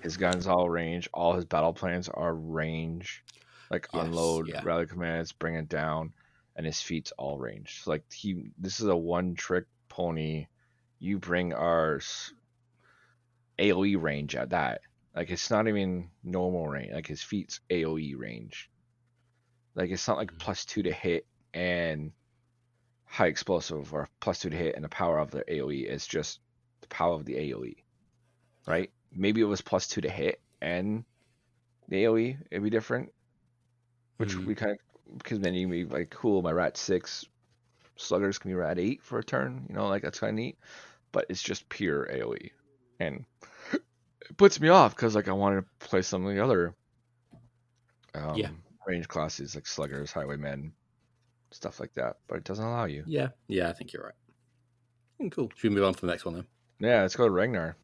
his 0.00 0.16
guns 0.16 0.46
all 0.48 0.68
range. 0.68 1.08
All 1.14 1.34
his 1.34 1.44
battle 1.44 1.72
plans 1.72 2.08
are 2.08 2.34
range. 2.34 3.22
like 3.70 3.88
Yes, 3.94 4.04
unload 4.06 4.48
yeah. 4.48 4.62
rally 4.64 4.86
commands, 4.86 5.32
bring 5.32 5.54
it 5.54 5.68
down, 5.68 6.12
and 6.56 6.66
his 6.66 6.80
feat's 6.80 7.12
all 7.18 7.38
range. 7.38 7.82
Like 7.86 8.04
he, 8.12 8.50
this 8.58 8.80
is 8.80 8.86
a 8.86 8.96
one 8.96 9.34
trick 9.34 9.66
pony. 9.88 10.46
You 10.98 11.18
bring 11.18 11.52
our 11.52 12.00
AOE 13.58 14.00
range 14.00 14.34
at 14.36 14.50
that. 14.50 14.80
Like 15.14 15.30
it's 15.30 15.50
not 15.50 15.68
even 15.68 16.10
normal 16.22 16.68
range. 16.68 16.92
Like 16.92 17.06
his 17.06 17.22
feat's 17.22 17.60
AOE 17.70 18.14
range. 18.16 18.70
Like 19.74 19.90
it's 19.90 20.06
not 20.08 20.16
like 20.16 20.32
Mhm. 20.32 20.38
plus 20.38 20.64
two 20.64 20.82
to 20.82 20.92
hit 20.92 21.26
and 21.52 22.12
high 23.04 23.28
explosive 23.28 23.92
or 23.92 24.08
plus 24.20 24.40
two 24.40 24.50
to 24.50 24.56
hit 24.56 24.74
and 24.74 24.84
the 24.84 24.88
power 24.88 25.18
of 25.18 25.30
the 25.30 25.44
AOE. 25.48 25.84
It's 25.86 26.06
just 26.06 26.40
the 26.80 26.88
power 26.88 27.14
of 27.14 27.24
the 27.24 27.36
AOE. 27.36 27.76
Right? 28.66 28.90
Maybe 29.12 29.40
it 29.40 29.44
was 29.44 29.60
plus 29.60 29.86
two 29.86 30.00
to 30.00 30.10
hit 30.10 30.40
and 30.60 31.04
the 31.88 32.04
AOE, 32.04 32.38
it'd 32.50 32.62
be 32.64 32.70
different. 32.70 33.12
Which 34.16 34.34
Mhm. 34.34 34.46
we 34.46 34.54
kind 34.54 34.72
of 34.72 34.78
because 35.18 35.40
then 35.40 35.54
you 35.54 35.66
can 35.66 35.70
be 35.70 35.84
like, 35.84 36.10
cool, 36.10 36.42
my 36.42 36.52
rat 36.52 36.76
six 36.76 37.24
sluggers 37.96 38.38
can 38.38 38.50
be 38.50 38.54
rat 38.54 38.78
eight 38.78 39.02
for 39.02 39.18
a 39.18 39.24
turn, 39.24 39.66
you 39.68 39.74
know, 39.74 39.88
like 39.88 40.02
that's 40.02 40.18
kind 40.20 40.30
of 40.30 40.36
neat. 40.36 40.58
But 41.12 41.26
it's 41.28 41.42
just 41.42 41.68
pure 41.68 42.08
AOE, 42.12 42.50
and 42.98 43.24
it 43.72 44.36
puts 44.36 44.60
me 44.60 44.68
off 44.68 44.96
because 44.96 45.14
like 45.14 45.28
I 45.28 45.32
wanted 45.32 45.60
to 45.80 45.86
play 45.88 46.02
some 46.02 46.26
of 46.26 46.34
the 46.34 46.42
other 46.42 46.74
um, 48.14 48.36
Yeah. 48.36 48.48
range 48.86 49.06
classes 49.08 49.54
like 49.54 49.66
sluggers, 49.66 50.10
highwaymen, 50.12 50.72
stuff 51.52 51.78
like 51.80 51.94
that. 51.94 52.16
But 52.26 52.38
it 52.38 52.44
doesn't 52.44 52.64
allow 52.64 52.86
you. 52.86 53.04
Yeah, 53.06 53.28
yeah, 53.48 53.68
I 53.68 53.72
think 53.72 53.92
you're 53.92 54.02
right. 54.04 54.14
Mm, 55.22 55.30
Cool. 55.32 55.50
Should 55.54 55.70
we 55.70 55.74
move 55.76 55.84
on 55.84 55.94
to 55.94 56.00
the 56.00 56.06
next 56.08 56.24
one 56.24 56.34
then? 56.34 56.46
Yeah, 56.80 57.02
let's 57.02 57.14
go 57.14 57.26
to 57.26 57.30
Ragnor. 57.32 57.74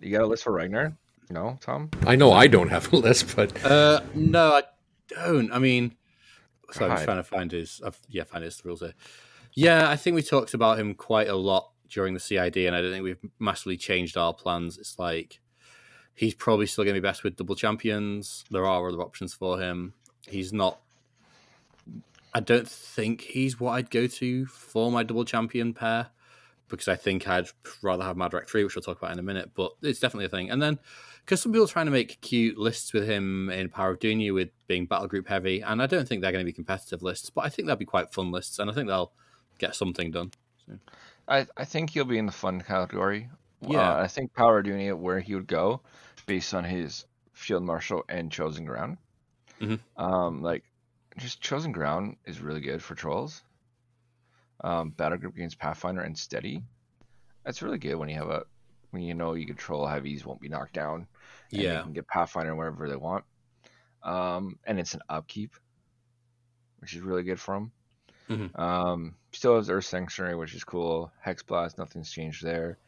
You 0.00 0.10
got 0.12 0.22
a 0.22 0.26
list 0.26 0.44
for 0.44 0.52
Ragnor? 0.52 0.94
No, 1.30 1.56
Tom. 1.62 1.88
I 2.06 2.16
know 2.16 2.32
I 2.32 2.46
don't 2.48 2.68
have 2.68 2.92
a 2.92 2.96
list, 2.98 3.34
but 3.34 3.64
Uh, 3.64 4.02
no, 4.14 4.52
I 4.56 4.62
don't. 5.08 5.50
I 5.52 5.58
mean, 5.58 5.94
so 6.72 6.84
I'm 6.84 6.92
just 6.92 7.04
trying 7.04 7.16
to 7.18 7.24
find 7.24 7.52
his. 7.52 7.80
I've, 7.84 7.98
yeah, 8.08 8.24
find 8.24 8.44
his 8.44 8.64
rules 8.64 8.80
here. 8.80 8.94
Yeah, 9.54 9.88
I 9.88 9.96
think 9.96 10.14
we 10.14 10.22
talked 10.22 10.54
about 10.54 10.78
him 10.78 10.94
quite 10.94 11.28
a 11.28 11.36
lot 11.36 11.70
during 11.88 12.14
the 12.14 12.20
CID, 12.20 12.56
and 12.58 12.74
I 12.74 12.80
don't 12.80 12.90
think 12.90 13.04
we've 13.04 13.30
massively 13.38 13.76
changed 13.76 14.16
our 14.16 14.34
plans. 14.34 14.78
It's 14.78 14.98
like 14.98 15.40
he's 16.14 16.34
probably 16.34 16.66
still 16.66 16.84
going 16.84 16.94
to 16.94 17.00
be 17.00 17.06
best 17.06 17.24
with 17.24 17.36
double 17.36 17.54
champions. 17.54 18.44
There 18.50 18.66
are 18.66 18.88
other 18.88 19.00
options 19.00 19.34
for 19.34 19.60
him. 19.60 19.94
He's 20.26 20.52
not. 20.52 20.80
I 22.32 22.40
don't 22.40 22.68
think 22.68 23.20
he's 23.20 23.60
what 23.60 23.72
I'd 23.72 23.90
go 23.90 24.06
to 24.08 24.46
for 24.46 24.90
my 24.90 25.04
double 25.04 25.24
champion 25.24 25.72
pair 25.72 26.08
because 26.68 26.88
I 26.88 26.96
think 26.96 27.28
I'd 27.28 27.46
rather 27.82 28.02
have 28.02 28.16
Madrak 28.16 28.48
3, 28.48 28.64
which 28.64 28.74
we'll 28.74 28.82
talk 28.82 28.98
about 28.98 29.12
in 29.12 29.18
a 29.18 29.22
minute, 29.22 29.50
but 29.54 29.72
it's 29.82 30.00
definitely 30.00 30.26
a 30.26 30.30
thing. 30.30 30.50
And 30.50 30.60
then, 30.60 30.78
because 31.24 31.40
some 31.40 31.52
people 31.52 31.64
are 31.64 31.68
trying 31.68 31.86
to 31.86 31.92
make 31.92 32.20
cute 32.20 32.58
lists 32.58 32.92
with 32.92 33.08
him 33.08 33.48
in 33.48 33.70
Power 33.70 33.92
of 33.92 33.98
Dhunia 33.98 34.34
with 34.34 34.50
being 34.66 34.84
battle 34.84 35.08
group 35.08 35.26
heavy, 35.26 35.62
and 35.62 35.80
I 35.80 35.86
don't 35.86 36.06
think 36.06 36.20
they're 36.20 36.32
going 36.32 36.44
to 36.44 36.50
be 36.50 36.52
competitive 36.52 37.02
lists, 37.02 37.30
but 37.30 37.44
I 37.44 37.48
think 37.48 37.66
they'll 37.66 37.76
be 37.76 37.86
quite 37.86 38.12
fun 38.12 38.30
lists, 38.30 38.58
and 38.58 38.70
I 38.70 38.74
think 38.74 38.88
they'll 38.88 39.12
get 39.58 39.74
something 39.74 40.10
done. 40.10 40.32
I, 41.26 41.46
I 41.56 41.64
think 41.64 41.90
he'll 41.90 42.04
be 42.04 42.18
in 42.18 42.26
the 42.26 42.32
fun 42.32 42.60
category. 42.60 43.28
Yeah. 43.62 43.94
Uh, 43.94 44.02
I 44.02 44.08
think 44.08 44.34
Power 44.34 44.58
of 44.58 44.66
Dhunia 44.66 44.96
where 44.96 45.20
he 45.20 45.34
would 45.34 45.46
go 45.46 45.80
based 46.26 46.52
on 46.52 46.64
his 46.64 47.06
Field 47.32 47.62
Marshal 47.62 48.04
and 48.08 48.30
Chosen 48.30 48.64
Ground. 48.66 48.98
Mhm. 49.60 49.80
Um, 49.96 50.42
like, 50.42 50.64
just 51.16 51.40
Chosen 51.40 51.72
Ground 51.72 52.16
is 52.26 52.40
really 52.40 52.60
good 52.60 52.82
for 52.82 52.94
trolls. 52.94 53.42
Um, 54.62 54.90
Battle 54.90 55.18
Group 55.18 55.34
against 55.36 55.58
Pathfinder 55.58 56.02
and 56.02 56.16
Steady. 56.18 56.62
That's 57.44 57.62
really 57.62 57.78
good 57.78 57.94
when 57.94 58.08
you 58.08 58.16
have 58.16 58.30
a 58.30 58.44
when 58.90 59.02
you 59.02 59.14
know 59.14 59.34
you 59.34 59.46
control 59.46 59.86
heavies 59.86 60.24
won't 60.24 60.40
be 60.40 60.48
knocked 60.48 60.72
down. 60.72 61.06
And 61.54 61.62
they 61.62 61.72
Yeah. 61.74 61.82
can 61.82 61.92
get 61.92 62.08
Pathfinder 62.08 62.54
wherever 62.54 62.88
they 62.88 62.96
want. 62.96 63.24
Um, 64.02 64.58
and 64.64 64.78
it's 64.78 64.94
an 64.94 65.00
upkeep, 65.08 65.54
which 66.78 66.94
is 66.94 67.00
really 67.00 67.22
good 67.22 67.40
for 67.40 67.54
him. 67.54 67.72
Mhm. 68.28 68.58
Um, 68.58 69.16
still 69.32 69.56
has 69.56 69.70
Earth 69.70 69.84
Sanctuary, 69.84 70.34
which 70.34 70.54
is 70.54 70.64
cool. 70.64 71.12
Hex 71.20 71.42
Blast, 71.42 71.78
nothing's 71.78 72.10
changed 72.10 72.42
there. 72.42 72.78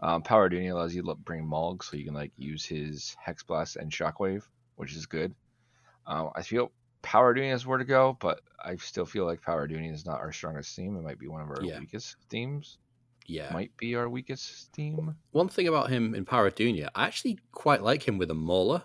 Um, 0.00 0.22
Power 0.22 0.48
Dhunia 0.48 0.72
allows 0.72 0.94
you 0.94 1.02
to 1.02 1.14
bring 1.14 1.44
Mulg, 1.44 1.82
so 1.82 1.96
you 1.96 2.04
can 2.04 2.14
like 2.14 2.32
use 2.36 2.64
his 2.64 3.16
Hex 3.20 3.42
Blast 3.42 3.76
and 3.76 3.90
Shockwave, 3.90 4.46
which 4.76 4.94
is 4.94 5.06
good. 5.06 5.34
Um, 6.06 6.30
I 6.34 6.42
feel 6.42 6.72
Power 7.02 7.34
Dhunia 7.34 7.54
is 7.54 7.66
where 7.66 7.78
to 7.78 7.84
go, 7.84 8.16
but 8.20 8.40
I 8.62 8.76
still 8.76 9.06
feel 9.06 9.24
like 9.26 9.42
Power 9.42 9.68
Dhunia 9.68 9.92
is 9.92 10.06
not 10.06 10.20
our 10.20 10.32
strongest 10.32 10.74
theme. 10.74 10.96
It 10.96 11.02
might 11.02 11.18
be 11.18 11.28
one 11.28 11.42
of 11.42 11.50
our 11.50 11.62
Yeah. 11.62 11.78
weakest 11.78 12.16
themes. 12.28 12.78
Yeah. 13.28 13.52
Might 13.52 13.76
be 13.76 13.94
our 13.94 14.08
weakest 14.08 14.72
team. 14.72 15.14
One 15.32 15.48
thing 15.48 15.68
about 15.68 15.90
him 15.90 16.14
in 16.14 16.24
Power 16.24 16.46
of 16.46 16.54
Dhunia, 16.54 16.88
I 16.94 17.04
actually 17.04 17.38
quite 17.52 17.82
like 17.82 18.08
him 18.08 18.16
with 18.18 18.30
a 18.30 18.34
Mauler 18.34 18.82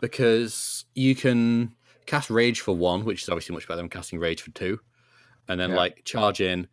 because 0.00 0.84
you 0.94 1.14
can 1.14 1.74
cast 2.06 2.30
Rage 2.30 2.60
for 2.60 2.74
one, 2.76 3.04
which 3.04 3.22
is 3.22 3.28
obviously 3.28 3.54
much 3.54 3.66
better 3.66 3.78
than 3.78 3.88
casting 3.88 4.18
Rage 4.20 4.42
for 4.42 4.50
two, 4.52 4.78
and 5.48 5.58
then 5.58 5.70
Yeah. 5.70 5.76
like 5.76 6.04
charge 6.04 6.40
in. 6.40 6.68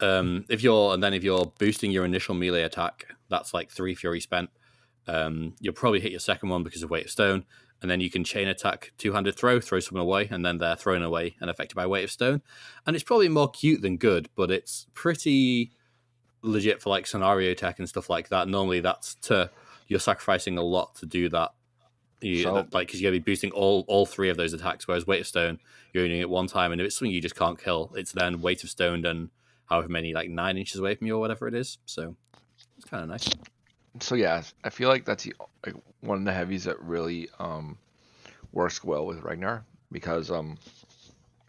Um, 0.00 0.46
if 0.48 0.62
you're 0.62 0.94
and 0.94 1.02
then 1.02 1.12
if 1.12 1.22
you're 1.22 1.52
boosting 1.58 1.90
your 1.90 2.04
initial 2.06 2.34
melee 2.34 2.62
attack, 2.62 3.06
that's 3.28 3.52
like 3.52 3.70
three 3.70 3.94
Fury 3.94 4.20
spent. 4.20 4.48
Um, 5.06 5.54
you'll 5.60 5.74
probably 5.74 6.00
hit 6.00 6.10
your 6.10 6.20
second 6.20 6.48
one 6.48 6.62
because 6.62 6.82
of 6.82 6.88
Weight 6.90 7.04
of 7.06 7.10
Stone, 7.10 7.44
and 7.82 7.90
then 7.90 8.00
you 8.00 8.08
can 8.10 8.24
chain 8.24 8.48
attack 8.48 8.92
two 8.96 9.12
handed 9.12 9.36
throw, 9.36 9.60
throw 9.60 9.80
someone 9.80 10.02
away, 10.06 10.28
and 10.30 10.44
then 10.44 10.56
they're 10.58 10.76
thrown 10.76 11.02
away 11.02 11.36
and 11.40 11.50
affected 11.50 11.74
by 11.74 11.86
Weight 11.86 12.04
of 12.04 12.10
Stone. 12.10 12.40
And 12.86 12.96
it's 12.96 13.04
probably 13.04 13.28
more 13.28 13.50
cute 13.50 13.82
than 13.82 13.98
good, 13.98 14.30
but 14.36 14.50
it's 14.50 14.86
pretty 14.94 15.72
legit 16.42 16.80
for 16.82 16.90
like 16.90 17.06
scenario 17.06 17.54
tech 17.54 17.78
and 17.78 17.88
stuff 17.88 18.08
like 18.10 18.28
that. 18.30 18.48
Normally, 18.48 18.80
that's 18.80 19.14
to 19.26 19.50
you're 19.88 20.00
sacrificing 20.00 20.56
a 20.58 20.62
lot 20.62 20.94
to 20.96 21.06
do 21.06 21.28
that. 21.30 21.52
You, 22.20 22.42
So- 22.42 22.54
like 22.72 22.86
because 22.88 23.00
you're 23.00 23.10
gonna 23.10 23.20
be 23.20 23.30
boosting 23.30 23.50
all 23.52 23.84
all 23.88 24.06
three 24.06 24.28
of 24.28 24.36
those 24.36 24.52
attacks. 24.52 24.86
Whereas 24.86 25.06
weight 25.06 25.20
of 25.22 25.26
stone, 25.26 25.58
you're 25.92 26.02
only 26.02 26.10
doing 26.14 26.20
it 26.20 26.30
one 26.30 26.46
time, 26.46 26.72
and 26.72 26.80
if 26.80 26.86
it's 26.86 26.96
something 26.98 27.12
you 27.12 27.20
just 27.20 27.36
can't 27.36 27.58
kill, 27.62 27.92
it's 27.96 28.12
then 28.12 28.40
weight 28.40 28.62
of 28.64 28.70
stone 28.70 29.04
and 29.06 29.30
however 29.68 29.88
many 29.88 30.12
like 30.12 30.28
nine 30.28 30.56
inches 30.58 30.80
away 30.80 30.94
from 30.96 31.06
you 31.06 31.16
or 31.16 31.20
whatever 31.20 31.46
it 31.48 31.54
is. 31.54 31.78
So 31.86 32.14
it's 32.76 32.84
kind 32.86 33.02
of 33.04 33.08
nice. 33.08 33.28
So 34.00 34.14
yeah, 34.14 34.42
I 34.64 34.70
feel 34.70 34.88
like 34.88 35.04
that's 35.04 35.24
the, 35.24 35.34
like 35.66 35.74
one 36.00 36.18
of 36.18 36.24
the 36.24 36.32
heavies 36.32 36.64
that 36.64 36.80
really 36.80 37.28
um 37.38 37.76
works 38.52 38.82
well 38.84 39.06
with 39.06 39.20
Ragnor 39.22 39.62
because 39.92 40.30
um 40.30 40.58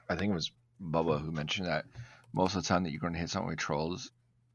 I 0.10 0.15
think 0.15 0.31
it 0.31 0.36
was 0.36 0.51
Bubba 0.83 1.21
who 1.24 1.31
mentioned 1.31 1.67
that 1.67 1.86
most 2.33 2.55
of 2.55 2.63
the 2.63 2.67
time 2.67 2.83
that 2.83 2.91
you're 2.91 3.00
going 3.01 3.13
to 3.13 3.19
hit 3.19 3.29
something 3.29 3.50
with 3.50 3.60
trolls 3.60 4.12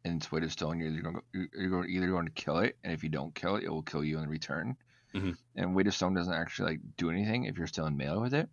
and 0.07 0.17
it's 0.23 0.31
weight 0.33 0.45
of 0.45 0.53
stone, 0.53 0.79
you're 0.79 0.89
either 0.91 1.03
going 1.03 1.17
to, 1.17 1.49
you're 1.61 1.85
either 1.87 2.09
going 2.09 2.27
to 2.27 2.33
kill 2.33 2.59
it, 2.59 2.79
and 2.85 2.93
if 2.93 3.03
you 3.03 3.11
don't 3.11 3.35
kill 3.35 3.57
it, 3.57 3.65
it 3.65 3.69
will 3.71 3.83
kill 3.83 4.05
you 4.05 4.19
in 4.21 4.29
return. 4.29 4.77
Mhm. 5.15 5.37
And 5.57 5.75
weight 5.75 5.87
of 5.87 5.95
stone 5.95 6.15
doesn't 6.15 6.33
actually 6.33 6.71
like 6.73 6.81
do 6.97 7.11
anything 7.11 7.45
if 7.45 7.59
you're 7.59 7.67
still 7.67 7.87
in 7.87 7.97
melee 7.97 8.21
with 8.21 8.35
it. 8.35 8.49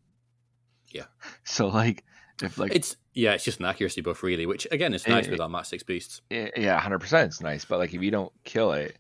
Yeah. 0.90 1.06
So 1.44 1.68
like 1.68 2.04
if 2.42 2.58
like 2.58 2.74
It's 2.76 2.98
yeah, 3.14 3.34
it's 3.34 3.44
just 3.44 3.60
an 3.60 3.66
accuracy 3.66 4.02
buff 4.02 4.24
really, 4.24 4.46
which 4.46 4.68
again 4.72 4.94
is 4.94 5.08
nice 5.08 5.28
Eh, 5.28 5.32
with 5.32 5.40
our 5.42 5.50
max 5.50 5.70
six 5.70 5.84
beasts. 5.84 6.22
Yeah, 6.30 6.50
yeah, 6.58 6.80
hundred 6.80 7.00
percent. 7.00 7.28
It's 7.32 7.42
nice, 7.42 7.66
but 7.66 7.78
like 7.80 7.94
if 7.94 8.02
you 8.02 8.12
don't 8.12 8.34
kill 8.44 8.72
it, 8.74 8.98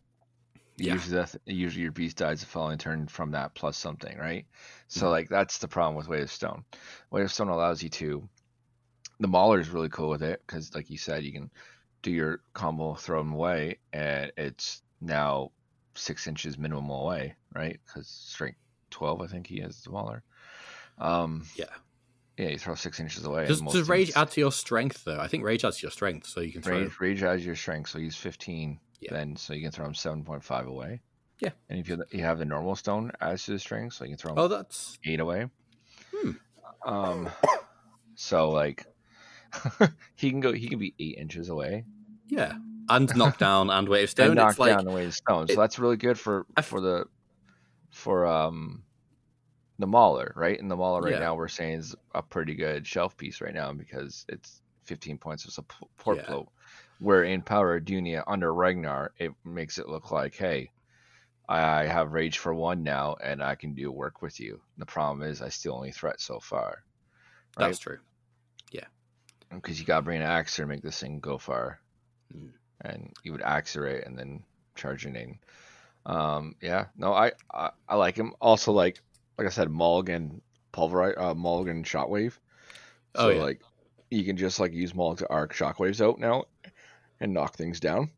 Yeah. 0.77 0.93
usually 0.93 1.15
that, 1.17 1.35
usually 1.45 1.83
your 1.83 1.91
beast 1.91 2.17
dies 2.17 2.41
the 2.41 2.45
following 2.45 2.77
turn 2.77 3.07
from 3.07 3.31
that 3.31 3.55
plus 3.55 3.77
something, 3.77 4.17
right? 4.17 4.45
So 4.87 5.07
Mhm. 5.07 5.11
like 5.11 5.29
that's 5.29 5.57
the 5.59 5.67
problem 5.67 5.95
with 5.95 6.07
Weight 6.07 6.23
of 6.23 6.31
Stone. 6.31 6.65
Weight 7.11 7.23
of 7.23 7.31
Stone 7.31 7.49
allows 7.49 7.81
you 7.81 7.89
to. 7.89 8.29
The 9.19 9.27
Mauler 9.27 9.59
is 9.59 9.69
really 9.69 9.89
cool 9.89 10.09
with 10.09 10.23
it 10.23 10.41
because, 10.45 10.73
like 10.75 10.89
you 10.89 10.97
said, 10.97 11.23
you 11.23 11.31
can 11.31 11.49
do 12.03 12.11
your 12.11 12.41
combo, 12.53 12.93
throw 12.93 13.17
them 13.19 13.33
away, 13.33 13.79
and 13.91 14.31
it's 14.37 14.83
now 15.01 15.51
six 15.95 16.27
inches 16.27 16.57
minimum 16.57 16.89
away, 16.89 17.35
right? 17.55 17.79
Because 17.85 18.07
strength 18.07 18.59
twelve, 18.91 19.21
I 19.21 19.27
think 19.27 19.47
he 19.47 19.59
has 19.61 19.81
the 19.81 19.89
Mauler. 19.89 20.21
Um, 20.99 21.45
Yeah. 21.55 21.65
yeah, 22.37 22.49
you 22.49 22.59
throw 22.59 22.75
six 22.75 22.99
inches 22.99 23.25
away. 23.25 23.47
Does, 23.47 23.61
does 23.61 23.89
rage 23.89 24.07
things- 24.09 24.17
add 24.17 24.31
to 24.31 24.41
your 24.41 24.51
strength 24.51 25.03
though? 25.05 25.19
I 25.19 25.27
think 25.27 25.43
rage 25.43 25.65
adds 25.65 25.77
to 25.79 25.83
your 25.83 25.91
strength, 25.91 26.27
so 26.27 26.41
you 26.41 26.51
can 26.51 26.61
throw. 26.61 26.77
Rage, 26.79 26.99
rage 26.99 27.23
adds 27.23 27.45
your 27.45 27.55
strength, 27.55 27.89
so 27.89 27.97
he's 27.99 28.15
15 28.15 28.79
Yeah. 28.99 29.11
then, 29.13 29.35
so 29.35 29.53
you 29.53 29.63
can 29.63 29.71
throw 29.71 29.85
him 29.85 29.93
7.5 29.95 30.67
away. 30.67 31.01
Yeah. 31.39 31.49
And 31.69 31.79
if 31.79 31.89
you, 31.89 32.03
you 32.11 32.21
have 32.23 32.37
the 32.37 32.45
normal 32.45 32.75
stone 32.75 33.11
adds 33.19 33.45
to 33.45 33.51
the 33.51 33.59
strength, 33.59 33.93
so 33.95 34.03
you 34.05 34.11
can 34.11 34.17
throw 34.17 34.31
him 34.33 34.37
Oh, 34.39 34.47
that's 34.47 34.97
8 35.03 35.19
away. 35.19 35.47
Hmm. 36.15 36.31
Um, 36.85 37.29
so, 38.15 38.49
like, 38.51 38.85
he 40.15 40.29
can 40.29 40.39
go, 40.39 40.51
he 40.53 40.67
can 40.67 40.79
be 40.79 40.93
8 40.99 41.17
inches 41.17 41.49
away. 41.49 41.85
Yeah, 42.27 42.53
and 42.89 43.11
knockdown 43.15 43.69
and 43.69 43.87
weight 43.89 44.03
of 44.05 44.09
stone. 44.09 44.27
and 44.27 44.35
knock 44.35 44.51
it's 44.51 44.59
like 44.59 44.77
down 44.77 44.85
way 44.93 45.05
of 45.05 45.13
stone. 45.13 45.47
So 45.47 45.53
it- 45.53 45.57
that's 45.57 45.79
really 45.79 45.97
good 45.97 46.19
for, 46.19 46.45
f- 46.57 46.65
for 46.65 46.81
the, 46.81 47.05
for, 47.91 48.25
um, 48.25 48.83
the 49.79 49.87
Mauler, 49.87 50.33
right? 50.35 50.59
And 50.59 50.69
the 50.69 50.75
Mauler 50.77 51.01
right 51.01 51.13
Yeah. 51.13 51.19
now 51.19 51.35
we're 51.35 51.47
saying 51.47 51.79
is 51.79 51.95
a 52.13 52.21
pretty 52.21 52.55
good 52.55 52.85
shelf 52.87 53.17
piece 53.17 53.41
right 53.41 53.53
now 53.53 53.73
because 53.73 54.25
it's 54.29 54.61
15 54.85 55.17
points 55.17 55.45
of 55.45 55.51
support 55.51 56.17
Yeah. 56.17 56.25
float. 56.25 56.49
Where 56.99 57.23
in 57.23 57.41
Power 57.41 57.75
of 57.77 57.83
Dhunia 57.83 58.23
under 58.27 58.53
Ragnor, 58.53 59.09
it 59.17 59.31
makes 59.43 59.77
it 59.79 59.89
look 59.89 60.11
like, 60.11 60.35
hey, 60.35 60.71
I 61.49 61.85
have 61.85 62.13
rage 62.13 62.37
for 62.37 62.53
one 62.53 62.83
now 62.83 63.15
and 63.21 63.43
I 63.43 63.55
can 63.55 63.73
do 63.73 63.91
work 63.91 64.21
with 64.21 64.39
you. 64.39 64.61
The 64.77 64.85
problem 64.85 65.27
is 65.27 65.41
I 65.41 65.49
still 65.49 65.73
only 65.75 65.91
threat 65.91 66.21
so 66.21 66.39
far. 66.39 66.83
Right? 67.57 67.65
that's 67.67 67.79
true. 67.79 67.97
Yeah. 68.71 68.85
Because 69.49 69.79
you 69.79 69.85
gotta 69.85 70.03
bring 70.03 70.21
an 70.21 70.27
axer 70.27 70.57
to 70.57 70.65
make 70.67 70.81
this 70.83 70.99
thing 70.99 71.19
go 71.19 71.37
far. 71.37 71.79
Mm. 72.35 72.49
And 72.81 73.13
you 73.23 73.31
would 73.31 73.41
it 73.87 74.05
and 74.05 74.17
then 74.17 74.43
charge 74.75 75.03
your 75.03 75.13
name. 75.13 75.39
Um, 76.05 76.55
yeah, 76.61 76.85
no, 76.97 77.13
I, 77.13 77.31
I 77.53 77.71
I 77.87 77.95
like 77.95 78.15
him. 78.15 78.33
Also, 78.41 78.71
like 78.71 79.01
like 79.37 79.47
I 79.47 79.51
said, 79.51 79.69
Mulg 79.69 80.09
and 80.09 80.41
pulverize 80.71 81.15
uh, 81.17 81.33
Mulligan 81.33 81.83
Shockwave. 81.83 82.33
So 83.15 83.27
Oh, 83.27 83.29
yeah. 83.29 83.41
like 83.41 83.61
you 84.09 84.23
can 84.25 84.37
just 84.37 84.59
like 84.59 84.73
use 84.73 84.93
Mulligan 84.93 85.25
to 85.27 85.33
arc 85.33 85.53
shockwaves 85.53 86.01
out 86.01 86.19
now 86.19 86.45
and 87.19 87.33
knock 87.33 87.55
things 87.55 87.79
down. 87.79 88.09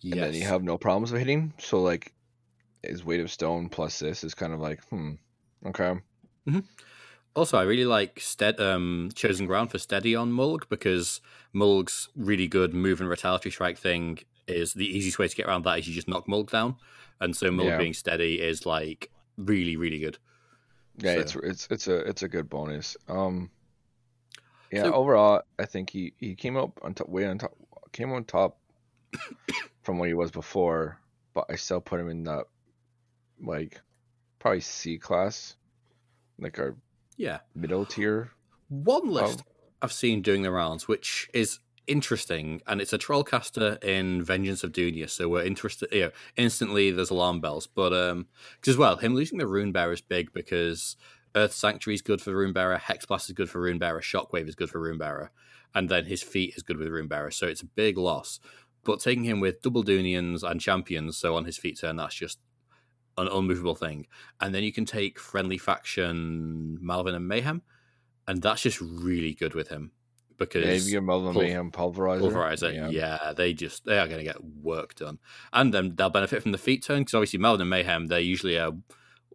yes. 0.00 0.14
And 0.14 0.22
then 0.22 0.34
you 0.34 0.46
have 0.46 0.62
no 0.62 0.78
problems 0.78 1.12
with 1.12 1.20
hitting. 1.20 1.52
So 1.58 1.82
like 1.82 2.12
his 2.82 3.04
weight 3.04 3.20
of 3.20 3.30
stone 3.30 3.68
plus 3.68 3.98
this 3.98 4.24
is 4.24 4.34
kind 4.34 4.52
of 4.52 4.60
like, 4.60 4.82
hmm, 4.84 5.12
okay. 5.66 5.94
Also, 7.36 7.58
I 7.58 7.64
really 7.64 7.84
like 7.84 8.18
stead, 8.18 8.58
um, 8.60 9.10
chosen 9.14 9.46
ground 9.46 9.70
for 9.70 9.78
steady 9.78 10.16
on 10.16 10.32
Mulg 10.32 10.68
because 10.70 11.20
Mulg's 11.54 12.08
really 12.16 12.48
good 12.48 12.72
move 12.72 13.00
and 13.00 13.10
retaliatory 13.10 13.52
strike 13.52 13.76
thing 13.78 14.18
is 14.48 14.72
the 14.72 14.86
easiest 14.86 15.18
way 15.18 15.28
to 15.28 15.36
get 15.36 15.46
around 15.46 15.64
that 15.64 15.78
is 15.78 15.86
you 15.86 15.94
just 15.94 16.08
knock 16.08 16.26
Mulg 16.26 16.50
down, 16.50 16.76
and 17.20 17.36
so 17.36 17.50
Mulg 17.50 17.66
Yeah. 17.66 17.78
being 17.78 17.92
steady 17.94 18.40
is 18.40 18.64
like 18.64 19.10
really 19.36 19.76
really 19.76 19.98
good. 19.98 20.18
Yeah, 20.96 21.14
So- 21.14 21.20
it's 21.20 21.34
it's 21.36 21.68
it's 21.70 21.88
a 21.88 21.96
it's 22.08 22.22
a 22.22 22.28
good 22.28 22.48
bonus. 22.48 22.96
Um, 23.06 23.50
yeah, 24.72 24.84
So- 24.84 24.94
overall, 24.94 25.42
I 25.58 25.66
think 25.66 25.90
he 25.90 26.14
he 26.18 26.34
came 26.34 26.56
up 26.56 26.80
on 26.82 26.94
top, 26.94 27.08
way 27.08 27.26
on 27.26 27.36
top, 27.38 27.54
came 27.92 28.12
on 28.12 28.24
top 28.24 28.58
from 29.82 29.98
what 29.98 30.08
he 30.08 30.14
was 30.14 30.30
before, 30.30 30.98
but 31.34 31.44
I 31.50 31.56
still 31.56 31.82
put 31.82 32.00
him 32.00 32.08
in 32.08 32.24
that 32.24 32.46
like 33.42 33.82
probably 34.38 34.60
C 34.60 34.96
class, 34.96 35.56
like 36.38 36.58
our 36.58 36.74
Yeah, 37.16 37.40
middle 37.54 37.84
tier. 37.86 38.32
one 38.68 39.08
list 39.08 39.42
Oh. 39.46 39.52
I've 39.82 39.92
seen 39.92 40.22
doing 40.22 40.42
the 40.42 40.50
rounds, 40.50 40.88
which 40.88 41.28
is 41.34 41.60
interesting, 41.86 42.62
and 42.66 42.80
it's 42.80 42.92
a 42.92 42.98
trollcaster 42.98 43.82
in 43.84 44.22
Vengeance 44.22 44.64
of 44.64 44.72
Dhunia. 44.72 45.08
So 45.08 45.28
we're 45.28 45.44
interested. 45.44 45.88
You 45.92 46.00
know, 46.06 46.10
instantly 46.36 46.90
there's 46.90 47.10
alarm 47.10 47.40
bells, 47.40 47.66
but 47.66 47.92
um, 47.92 48.26
'cause 48.60 48.72
as 48.74 48.76
well, 48.78 48.96
him 48.96 49.14
losing 49.14 49.38
the 49.38 49.46
Rune 49.46 49.72
Bearer 49.72 49.92
is 49.92 50.00
big 50.00 50.32
because 50.32 50.96
Earth 51.36 51.52
Sanctuary 51.52 51.94
is 51.94 52.02
good 52.02 52.20
for 52.22 52.34
Rune 52.34 52.52
Bearer, 52.52 52.78
Hex 52.78 53.04
Blast 53.06 53.28
is 53.28 53.34
good 53.34 53.50
for 53.50 53.60
Rune 53.60 53.78
Bearer, 53.78 54.00
Shockwave 54.00 54.48
is 54.48 54.54
good 54.54 54.70
for 54.70 54.80
Rune 54.80 54.98
Bearer, 54.98 55.30
and 55.74 55.88
then 55.88 56.06
his 56.06 56.22
feat 56.22 56.54
is 56.56 56.62
good 56.62 56.78
with 56.78 56.88
Rune 56.88 57.08
Bearer. 57.08 57.30
So 57.30 57.46
it's 57.46 57.62
a 57.62 57.66
big 57.66 57.98
loss. 57.98 58.40
But 58.82 59.00
taking 59.00 59.24
him 59.24 59.40
with 59.40 59.62
double 59.62 59.84
Dhunians 59.84 60.42
and 60.48 60.60
champions, 60.60 61.16
so 61.18 61.36
on 61.36 61.44
his 61.44 61.58
feet 61.58 61.78
turn, 61.78 61.96
that's 61.96 62.14
just 62.14 62.38
an 63.18 63.28
unmovable 63.28 63.74
thing. 63.74 64.06
And 64.40 64.54
then 64.54 64.62
you 64.62 64.72
can 64.72 64.84
take 64.84 65.18
friendly 65.18 65.58
faction 65.58 66.78
Malvin 66.80 67.14
and 67.14 67.26
Mayhem, 67.26 67.62
and 68.28 68.42
that's 68.42 68.62
just 68.62 68.80
really 68.80 69.34
good 69.34 69.54
with 69.54 69.68
him 69.68 69.92
because 70.38 70.64
Yeah, 70.64 70.72
if 70.72 70.84
you 70.86 71.00
get 71.00 71.06
Pul- 71.06 71.32
Mayhem 71.32 71.70
Pulverizer, 71.70 72.20
Pulverizer, 72.20 72.92
yeah. 72.92 73.32
they 73.34 73.52
just 73.52 73.84
they 73.84 73.98
are 73.98 74.06
going 74.06 74.18
to 74.18 74.24
get 74.24 74.42
work 74.44 74.94
done, 74.94 75.18
and 75.52 75.72
then 75.72 75.94
they'll 75.96 76.10
benefit 76.10 76.42
from 76.42 76.52
the 76.52 76.58
feat 76.58 76.82
turn 76.82 77.00
because 77.00 77.14
obviously 77.14 77.38
Malvin 77.38 77.62
and 77.62 77.70
Mayhem 77.70 78.06
they're 78.06 78.20
usually 78.20 78.56
a 78.56 78.72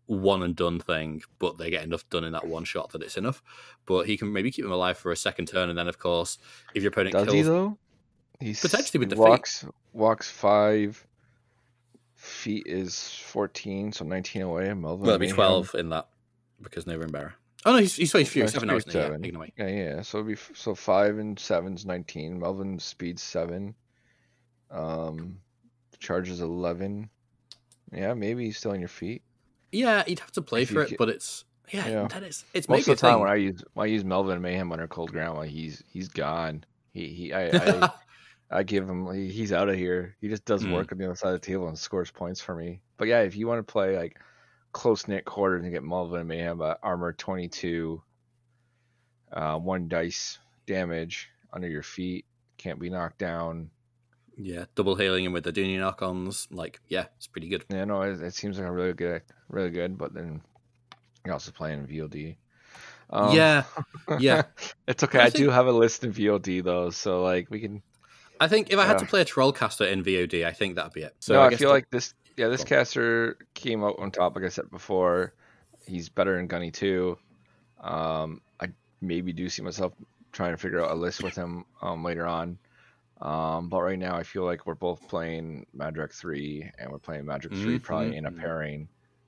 one 0.07 0.43
and 0.43 0.55
done 0.55 0.79
thing, 0.79 1.21
but 1.39 1.57
they 1.57 1.69
get 1.69 1.83
enough 1.83 2.07
done 2.09 2.23
in 2.25 2.33
that 2.33 2.45
one 2.45 2.65
shot 2.65 2.91
that 2.91 3.01
it's 3.01 3.17
enough. 3.17 3.41
But 3.85 4.07
he 4.07 4.17
can 4.17 4.33
maybe 4.33 4.51
keep 4.51 4.65
them 4.65 4.71
alive 4.71 4.97
for 4.97 5.11
a 5.11 5.15
second 5.15 5.47
turn, 5.47 5.69
and 5.69 5.77
then 5.77 5.87
of 5.87 5.97
course 5.99 6.37
if 6.75 6.83
your 6.83 6.91
opponent 6.91 7.13
Does 7.13 7.25
kills, 7.25 7.35
he 7.35 7.41
though? 7.43 7.77
He's 8.39 8.59
Potentially 8.61 8.99
with 8.99 9.09
he 9.09 9.15
the 9.15 9.21
feat. 9.21 9.29
walks 9.29 9.65
walks 9.93 10.29
five. 10.29 11.05
Feat 12.31 12.63
is 12.65 13.09
fourteen, 13.25 13.91
so 13.91 14.03
nineteen 14.05 14.41
away. 14.41 14.65
Malvin 14.73 14.81
well, 14.81 15.15
it'll 15.15 15.17
be 15.19 15.27
twelve 15.29 15.75
in 15.75 15.89
that 15.89 16.07
because 16.61 16.87
no 16.87 16.95
Rune 16.97 17.11
Bearer. 17.11 17.33
Oh 17.65 17.73
no, 17.73 17.77
he's 17.79 17.95
he's, 17.95 18.11
he's 18.11 18.29
Fury 18.29 18.47
seven 18.47 18.67
now, 18.67 18.79
Fury 18.79 18.83
isn't 18.87 18.91
he? 18.91 18.97
Yeah, 18.97 19.05
seven. 19.05 19.23
ignore 19.25 19.43
me. 19.43 19.53
Yeah, 19.57 19.67
yeah. 19.67 20.01
So 20.01 20.17
it'd 20.19 20.27
be 20.27 20.41
so 20.55 20.73
five 20.73 21.17
and 21.19 21.37
seven's 21.37 21.85
nineteen. 21.85 22.39
Malvin 22.39 22.79
speeds 22.79 23.21
seven. 23.21 23.75
Um, 24.69 25.37
charges 25.99 26.41
eleven. 26.41 27.09
Yeah, 27.91 28.13
maybe 28.13 28.45
he's 28.45 28.57
still 28.57 28.71
on 28.71 28.79
your 28.79 28.89
feat. 28.89 29.21
Yeah, 29.71 30.03
you'd 30.07 30.19
have 30.19 30.31
to 30.33 30.41
play 30.41 30.63
If 30.63 30.69
for 30.69 30.81
it, 30.81 30.89
ca- 30.91 30.95
but 30.97 31.09
it's 31.09 31.43
yeah, 31.71 31.87
Yeah. 31.87 32.07
that 32.07 32.23
is 32.23 32.45
it's 32.53 32.67
Most 32.69 32.87
maybe 32.87 32.93
of 32.93 32.97
the 32.99 33.07
time 33.07 33.13
thing. 33.15 33.21
when 33.21 33.29
I 33.31 33.35
use 33.35 33.63
when 33.73 33.87
I 33.87 33.91
use 33.91 34.03
Malvin 34.03 34.41
Mayhem 34.41 34.71
under 34.71 34.87
Cold 34.87 35.11
ground, 35.11 35.35
Grandma, 35.35 35.49
he's 35.51 35.83
he's 35.91 36.07
gone. 36.07 36.63
He 36.93 37.07
he 37.07 37.33
I 37.33 37.49
I, 37.49 37.89
I 38.51 38.63
give 38.63 38.87
him 38.89 39.11
he's 39.13 39.53
out 39.53 39.69
of 39.69 39.75
here. 39.75 40.15
He 40.19 40.27
just 40.27 40.43
does 40.45 40.63
Mm. 40.65 40.73
work 40.73 40.91
on 40.91 40.97
the 40.97 41.05
other 41.05 41.15
side 41.15 41.33
of 41.33 41.39
the 41.41 41.47
table 41.47 41.67
and 41.67 41.77
scores 41.77 42.11
points 42.11 42.41
for 42.41 42.53
me. 42.55 42.81
But 42.97 43.07
yeah, 43.07 43.21
if 43.21 43.35
you 43.35 43.47
want 43.47 43.65
to 43.65 43.71
play 43.71 43.95
like 43.97 44.19
close 44.73 45.07
knit 45.07 45.25
quarter 45.25 45.55
and 45.57 45.71
get 45.71 45.83
Malvin 45.83 46.27
Mayhem 46.27 46.61
uh, 46.61 46.75
armor 46.83 47.13
twenty 47.13 47.47
two, 47.47 48.01
uh, 49.31 49.57
one 49.57 49.87
dice 49.87 50.37
damage 50.67 51.29
under 51.53 51.67
your 51.67 51.83
feat, 51.83 52.25
can't 52.57 52.79
be 52.79 52.89
knocked 52.89 53.17
down. 53.17 53.69
yeah, 54.37 54.65
double 54.75 54.95
healing 54.95 55.25
him 55.25 55.33
with 55.33 55.43
the 55.43 55.53
Duny 55.53 55.77
knock-ons, 55.79 56.47
like 56.51 56.79
yeah, 56.87 57.05
it's 57.17 57.27
pretty 57.27 57.47
good. 57.49 57.63
Yeah, 57.69 57.85
no, 57.85 58.01
it, 58.01 58.21
it 58.21 58.33
seems 58.33 58.57
like 58.57 58.67
a 58.67 58.71
really 58.71 58.93
good, 58.93 59.21
really 59.49 59.69
good. 59.69 59.97
But 59.97 60.13
then 60.13 60.41
you're 61.25 61.33
also 61.33 61.51
playing 61.51 61.85
VOD. 61.87 62.35
Um, 63.09 63.35
yeah, 63.35 63.63
yeah. 64.19 64.43
it's 64.87 65.03
okay. 65.03 65.19
I 65.19 65.25
I, 65.25 65.29
do 65.29 65.49
have 65.49 65.67
a 65.67 65.71
list 65.71 66.03
in 66.03 66.11
VOD 66.13 66.63
though, 66.63 66.89
so 66.89 67.21
like 67.23 67.49
we 67.49 67.59
can. 67.59 67.81
I 68.41 68.47
think 68.49 68.71
if 68.71 68.77
I 68.79 68.85
had 68.85 68.97
to 68.97 69.05
play 69.05 69.21
a 69.21 69.25
Trollcaster 69.25 69.89
in 69.89 70.03
VOD, 70.03 70.45
I 70.45 70.51
think 70.51 70.75
that'd 70.75 70.91
be 70.93 71.03
it. 71.03 71.15
So 71.19 71.35
no, 71.35 71.41
I, 71.43 71.49
guess 71.51 71.59
feel 71.59 71.69
the- 71.69 71.75
like 71.75 71.89
this. 71.91 72.13
Yeah, 72.37 72.47
this 72.47 72.63
caster 72.63 73.37
came 73.53 73.83
out 73.83 73.95
on 73.99 74.09
top. 74.11 74.35
Like 74.35 74.45
I 74.45 74.49
said 74.49 74.69
before, 74.71 75.33
he's 75.85 76.09
better 76.09 76.39
in 76.39 76.47
Gunny 76.47 76.71
too. 76.71 77.17
Um, 77.81 78.41
I 78.59 78.67
maybe 79.01 79.31
do 79.33 79.47
see 79.49 79.61
myself 79.61 79.93
trying 80.31 80.51
to 80.53 80.57
figure 80.57 80.83
out 80.83 80.91
a 80.91 80.95
list 80.95 81.21
with 81.23 81.35
him 81.35 81.65
um, 81.81 82.03
later 82.03 82.25
on. 82.25 82.57
Um, 83.21 83.69
but 83.69 83.81
right 83.81 83.99
now, 83.99 84.15
I 84.15 84.23
feel 84.23 84.43
like 84.43 84.65
we're 84.65 84.73
both 84.75 85.07
playing 85.07 85.67
Madrak 85.77 86.11
three, 86.13 86.71
and 86.79 86.89
we're 86.91 86.97
playing 86.97 87.25
Madrak 87.25 87.49
3 87.55 87.77
probably 87.79 88.17
in 88.17 88.25
a 88.25 88.31
Mhm. 88.31 88.39
pairing, 88.39 88.87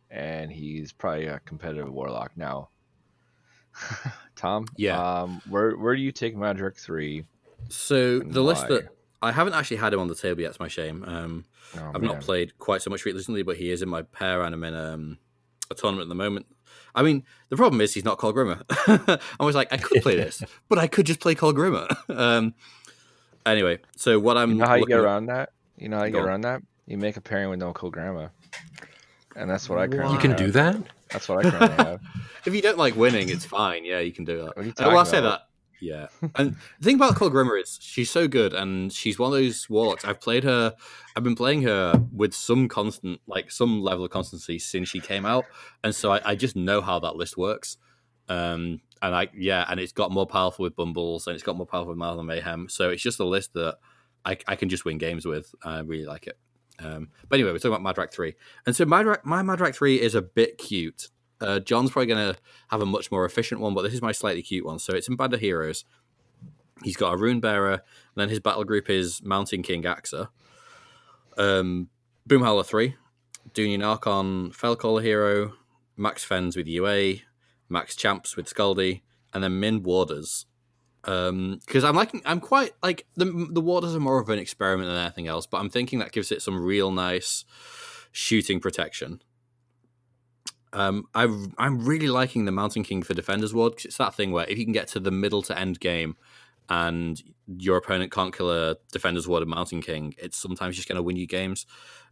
and 0.10 0.52
he's 0.52 0.92
probably 0.92 1.28
a 1.28 1.40
competitive 1.42 1.92
warlock 1.94 2.32
now. 2.36 2.70
Tom, 4.36 4.66
Yeah. 4.78 4.98
Um, 5.22 5.42
where 5.50 5.72
where 5.78 5.96
do 5.96 6.02
you 6.02 6.12
take 6.12 6.36
Madrak 6.36 6.78
three? 6.78 7.26
so 7.70 8.20
and 8.22 8.34
the 8.34 8.42
list 8.42 8.68
that 8.68 8.90
I 9.24 9.32
haven't 9.32 9.54
actually 9.54 9.78
had 9.78 9.94
him 9.94 10.00
on 10.00 10.08
the 10.08 10.16
table 10.16 10.42
yet. 10.42 10.50
It's 10.52 10.60
my 10.60 10.68
shame. 10.68 11.04
Um, 11.06 11.46
Oh, 11.76 11.92
I've 11.96 12.02
man. 12.02 12.12
not 12.12 12.22
played 12.22 12.60
quite 12.60 12.84
so 12.84 12.92
much 12.92 13.04
recently, 13.04 13.42
but 13.42 13.58
he 13.58 13.72
is 13.72 13.82
in 13.82 13.90
my 13.90 14.04
pair, 14.04 14.44
and 14.44 14.54
I'm 14.54 14.64
in 14.64 14.76
um, 14.76 15.18
a 15.72 15.74
tournament 15.74 16.06
at 16.06 16.10
the 16.10 16.14
moment. 16.16 16.46
I 16.94 17.02
mean, 17.02 17.24
the 17.50 17.56
problem 17.58 17.82
is 17.82 17.96
he's 17.96 18.06
not 18.06 18.20
Kolgrima. 18.20 18.62
I 19.40 19.44
was 19.44 19.56
like, 19.56 19.74
I 19.74 19.78
could 19.78 20.04
play 20.04 20.16
this, 20.16 20.44
but 20.70 20.78
I 20.78 20.86
could 20.86 21.08
just 21.08 21.20
play 21.20 21.34
Kolgrima. 21.34 21.88
um, 22.16 22.54
anyway, 23.44 23.80
so 23.96 24.20
what 24.20 24.38
I'm 24.38 24.52
You 24.52 24.56
know 24.58 24.66
how 24.68 24.76
you 24.76 24.82
looking 24.82 24.94
get 24.94 25.00
at- 25.00 25.06
around 25.06 25.26
that? 25.28 25.50
You 25.78 25.90
know 25.90 25.98
how 25.98 26.04
you 26.04 26.12
Go 26.12 26.20
get 26.20 26.24
on. 26.26 26.30
around 26.30 26.42
that? 26.42 26.62
You 26.86 26.98
make 27.00 27.18
a 27.18 27.22
pairing 27.22 27.50
with 27.50 27.58
no 27.60 27.72
Grandma. 27.72 28.28
And 29.36 29.50
that's 29.50 29.68
what 29.68 29.80
I 29.80 29.88
currently 29.88 30.14
You 30.14 30.20
can 30.20 30.32
have. 30.32 30.40
do 30.40 30.52
that. 30.52 30.76
That's 31.10 31.28
what 31.28 31.44
I 31.44 31.50
currently 31.50 31.86
have. 31.86 32.02
If 32.46 32.54
you 32.54 32.62
don't 32.62 32.78
like 32.78 32.96
winning, 32.96 33.30
it's 33.30 33.46
fine. 33.46 33.84
Yeah, 33.84 34.00
you 34.00 34.12
can 34.12 34.26
do 34.26 34.38
that. 34.44 34.56
What 34.56 34.60
are 34.60 34.64
you 34.64 34.72
Uh, 34.72 34.74
well, 34.82 34.90
I'll 34.90 34.96
talking 35.06 35.12
say 35.12 35.18
about? 35.20 35.40
that. 35.40 35.48
Yeah. 35.84 36.08
And 36.36 36.56
the 36.80 36.86
thing 36.86 36.96
about 36.96 37.16
Kolgrima 37.16 37.62
is 37.62 37.78
she's 37.82 38.10
so 38.10 38.28
good 38.28 38.54
and 38.54 38.92
she's 38.92 39.20
one 39.20 39.34
of 39.34 39.38
those 39.38 39.70
warlocks. 39.70 40.06
I've 40.06 40.22
played 40.22 40.46
her, 40.46 40.74
I've 41.16 41.24
been 41.24 41.36
playing 41.36 41.64
her 41.64 42.02
with 42.12 42.34
some 42.34 42.70
constant, 42.70 43.20
like 43.28 43.52
some 43.52 43.82
level 43.82 44.06
of 44.06 44.12
constancy 44.12 44.60
since 44.60 44.88
she 44.88 45.02
came 45.02 45.26
out. 45.26 45.46
And 45.84 45.94
so 45.94 46.14
I, 46.14 46.22
I 46.32 46.36
just 46.36 46.56
know 46.56 46.80
how 46.80 47.00
that 47.00 47.18
list 47.18 47.38
works. 47.38 47.78
Um, 48.30 48.80
and 49.02 49.14
I, 49.14 49.28
yeah, 49.38 49.66
and 49.68 49.80
it's 49.80 49.92
got 49.92 50.12
more 50.12 50.26
powerful 50.26 50.64
with 50.64 50.76
Bumbles 50.76 51.28
and 51.28 51.36
it's 51.36 51.44
got 51.44 51.58
more 51.58 51.68
powerful 51.68 51.90
with 51.90 51.98
Miles 51.98 52.18
and 52.18 52.28
Mayhem. 52.28 52.70
So 52.70 52.90
it's 52.90 53.04
just 53.04 53.20
a 53.20 53.26
list 53.26 53.54
that 53.54 53.78
I, 54.24 54.38
I 54.48 54.56
can 54.56 54.70
just 54.70 54.86
win 54.86 54.98
games 54.98 55.26
with. 55.26 55.54
I 55.64 55.80
really 55.80 56.06
like 56.06 56.28
it. 56.28 56.38
Um, 56.80 57.10
but 57.28 57.36
anyway, 57.36 57.52
we're 57.52 57.60
talking 57.60 57.76
about 57.76 57.96
Madrak 57.96 58.14
3. 58.14 58.34
And 58.66 58.74
so 58.74 58.86
Madrak, 58.86 59.26
my 59.26 59.42
Madrak 59.42 59.76
3 59.76 60.00
is 60.00 60.16
a 60.16 60.22
bit 60.22 60.58
cute. 60.58 61.10
Uh, 61.44 61.60
John's 61.60 61.92
probably 61.92 62.08
going 62.08 62.34
to 62.34 62.40
have 62.70 62.82
a 62.82 62.86
much 62.86 63.12
more 63.12 63.26
efficient 63.26 63.60
one, 63.60 63.74
but 63.74 63.82
this 63.82 63.94
is 63.94 64.02
my 64.02 64.14
slightly 64.14 64.42
cute 64.42 64.66
one. 64.66 64.80
So 64.80 64.94
it's 64.94 65.10
in 65.10 65.18
Band 65.18 65.34
of 65.34 65.42
Heroes. 65.42 65.84
He's 66.84 66.96
got 66.96 67.14
a 67.14 67.18
Rune 67.18 67.40
Bearer, 67.40 67.74
and 67.74 67.82
then 68.16 68.30
his 68.30 68.40
battle 68.40 68.64
group 68.64 68.90
is 68.90 69.22
Mountain 69.24 69.62
King 69.62 69.84
Axer. 69.84 70.30
Um, 71.38 71.90
Boomhowler 72.28 72.66
3, 72.66 72.96
Dhunian 73.54 73.86
Archon, 73.86 74.52
Felcaller 74.52 75.04
Hero, 75.04 75.54
Max 75.98 76.24
Fens 76.24 76.56
with 76.56 76.68
UA, 76.68 77.16
Max 77.70 77.96
Champs 77.96 78.36
with 78.36 78.52
Skaldi, 78.52 79.02
and 79.34 79.44
then 79.44 79.60
Min 79.60 79.84
Warders. 79.84 80.46
Because 81.02 81.84
I'm 81.84 81.96
liking, 81.96 82.22
I'm 82.26 82.40
quite 82.40 82.72
like 82.82 83.06
the 83.16 83.26
the 83.52 83.60
Warders 83.60 83.94
are 83.94 84.00
more 84.00 84.22
of 84.22 84.30
an 84.30 84.40
experiment 84.40 84.88
than 84.88 84.98
anything 84.98 85.28
else, 85.28 85.46
but 85.46 85.58
I'm 85.58 85.70
thinking 85.70 86.00
that 86.00 86.14
gives 86.14 86.32
it 86.32 86.42
some 86.42 86.58
real 86.62 86.92
nice 86.92 87.44
shooting 88.14 88.62
protection. 88.62 89.22
Um, 90.74 91.06
I 91.14 91.24
I'm 91.58 91.86
really 91.86 92.08
liking 92.08 92.46
the 92.46 92.52
Mountain 92.52 92.84
King 92.84 93.04
for 93.04 93.14
Defenders 93.14 93.54
Ward 93.54 93.74
because 93.74 93.86
it's 93.86 93.98
that 93.98 94.16
thing 94.16 94.32
where 94.32 94.50
if 94.50 94.58
you 94.58 94.66
can 94.66 94.74
get 94.74 94.88
to 94.90 95.00
the 95.00 95.12
middle 95.12 95.44
to 95.44 95.58
end 95.58 95.80
game 95.80 96.18
and 96.68 97.22
your 97.48 97.78
opponent 97.78 98.12
can't 98.12 98.36
kill 98.36 98.52
a 98.52 98.76
Defenders 98.92 99.28
Ward 99.28 99.44
of 99.44 99.48
Mountain 99.50 99.84
King, 99.84 100.16
it's 100.18 100.38
sometimes 100.38 100.76
just 100.76 100.88
going 100.88 100.96
to 100.96 101.04
win 101.04 101.16
you 101.16 101.28
games. 101.28 101.68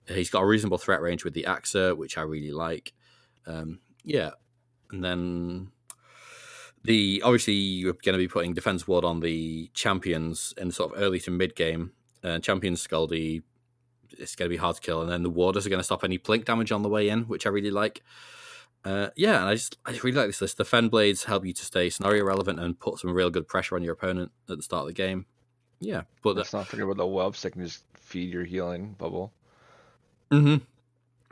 He's 0.07 0.29
got 0.29 0.43
a 0.43 0.45
reasonable 0.45 0.77
threat 0.77 1.01
range 1.01 1.23
with 1.23 1.33
the 1.33 1.45
Axer, 1.47 1.97
which 1.97 2.17
I 2.17 2.21
really 2.21 2.51
like. 2.51 2.93
Um, 3.47 3.79
yeah, 4.03 4.31
and 4.91 5.03
then 5.03 5.71
the 6.83 7.21
obviously 7.23 7.53
you're 7.53 7.93
going 7.93 8.13
to 8.13 8.17
be 8.17 8.27
putting 8.27 8.53
Defender's 8.53 8.87
Ward 8.87 9.03
on 9.05 9.21
the 9.21 9.71
champions 9.73 10.53
in 10.57 10.71
sort 10.71 10.93
of 10.93 11.01
early 11.01 11.19
to 11.21 11.31
mid 11.31 11.55
game. 11.55 11.93
Uh, 12.23 12.37
champions 12.37 12.85
Skaldi, 12.85 13.41
it's 14.19 14.35
going 14.35 14.47
to 14.47 14.53
be 14.53 14.57
hard 14.57 14.75
to 14.75 14.81
kill, 14.81 15.01
and 15.01 15.09
then 15.09 15.23
the 15.23 15.29
Warders 15.31 15.65
are 15.65 15.69
going 15.69 15.79
to 15.79 15.83
stop 15.83 16.03
any 16.03 16.19
plink 16.19 16.45
damage 16.45 16.71
on 16.71 16.83
the 16.83 16.89
way 16.89 17.09
in, 17.09 17.23
which 17.23 17.47
I 17.47 17.49
really 17.49 17.71
like. 17.71 18.03
Uh, 18.83 19.09
yeah, 19.15 19.41
and 19.41 19.49
I 19.49 19.53
just 19.53 19.77
I 19.85 19.91
really 19.91 20.13
like 20.13 20.27
this 20.27 20.41
list. 20.41 20.57
The 20.57 20.65
Fen 20.65 20.89
Blades 20.89 21.25
help 21.25 21.45
you 21.45 21.53
to 21.53 21.65
stay 21.65 21.89
scenario 21.89 22.23
relevant 22.25 22.59
and 22.59 22.79
put 22.79 22.99
some 22.99 23.13
real 23.13 23.29
good 23.29 23.47
pressure 23.47 23.75
on 23.75 23.83
your 23.83 23.93
opponent 23.93 24.31
at 24.49 24.57
the 24.57 24.63
start 24.63 24.81
of 24.81 24.87
the 24.87 24.93
game. 24.93 25.25
Yeah, 25.79 26.03
but 26.23 26.35
let's 26.35 26.53
not 26.53 26.67
forget 26.67 26.85
about 26.85 26.97
the 26.97 27.07
whelps 27.07 27.43
that 27.43 27.51
can 27.51 27.63
just 27.63 27.83
feed 27.95 28.33
your 28.33 28.43
healing 28.43 28.95
bubble. 28.97 29.31
Mm-hmm. 30.31 30.63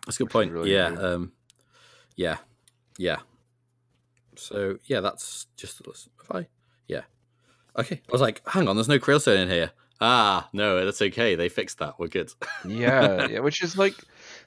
That's 0.05 0.17
a 0.17 0.23
good 0.23 0.31
point. 0.31 0.51
Really 0.51 0.73
yeah, 0.73 0.87
um, 0.87 1.31
yeah, 2.15 2.37
yeah. 2.97 3.17
So 4.35 4.77
yeah, 4.85 4.99
that's 4.99 5.47
just 5.55 5.81
the 5.81 5.89
list. 5.89 6.09
If 6.23 6.31
I, 6.31 6.47
yeah, 6.87 7.01
okay. 7.77 8.01
I 8.07 8.11
was 8.11 8.21
like, 8.21 8.41
hang 8.47 8.67
on, 8.67 8.75
there's 8.75 8.87
no 8.87 8.99
Krielstone 8.99 9.43
in 9.43 9.49
here. 9.49 9.71
Ah, 10.01 10.49
no, 10.53 10.85
that's 10.85 11.01
okay. 11.01 11.35
They 11.35 11.49
fixed 11.49 11.79
that. 11.79 11.99
We're 11.99 12.07
good. 12.07 12.33
yeah, 12.65 13.27
yeah, 13.27 13.39
which 13.39 13.61
is 13.61 13.77
like 13.77 13.95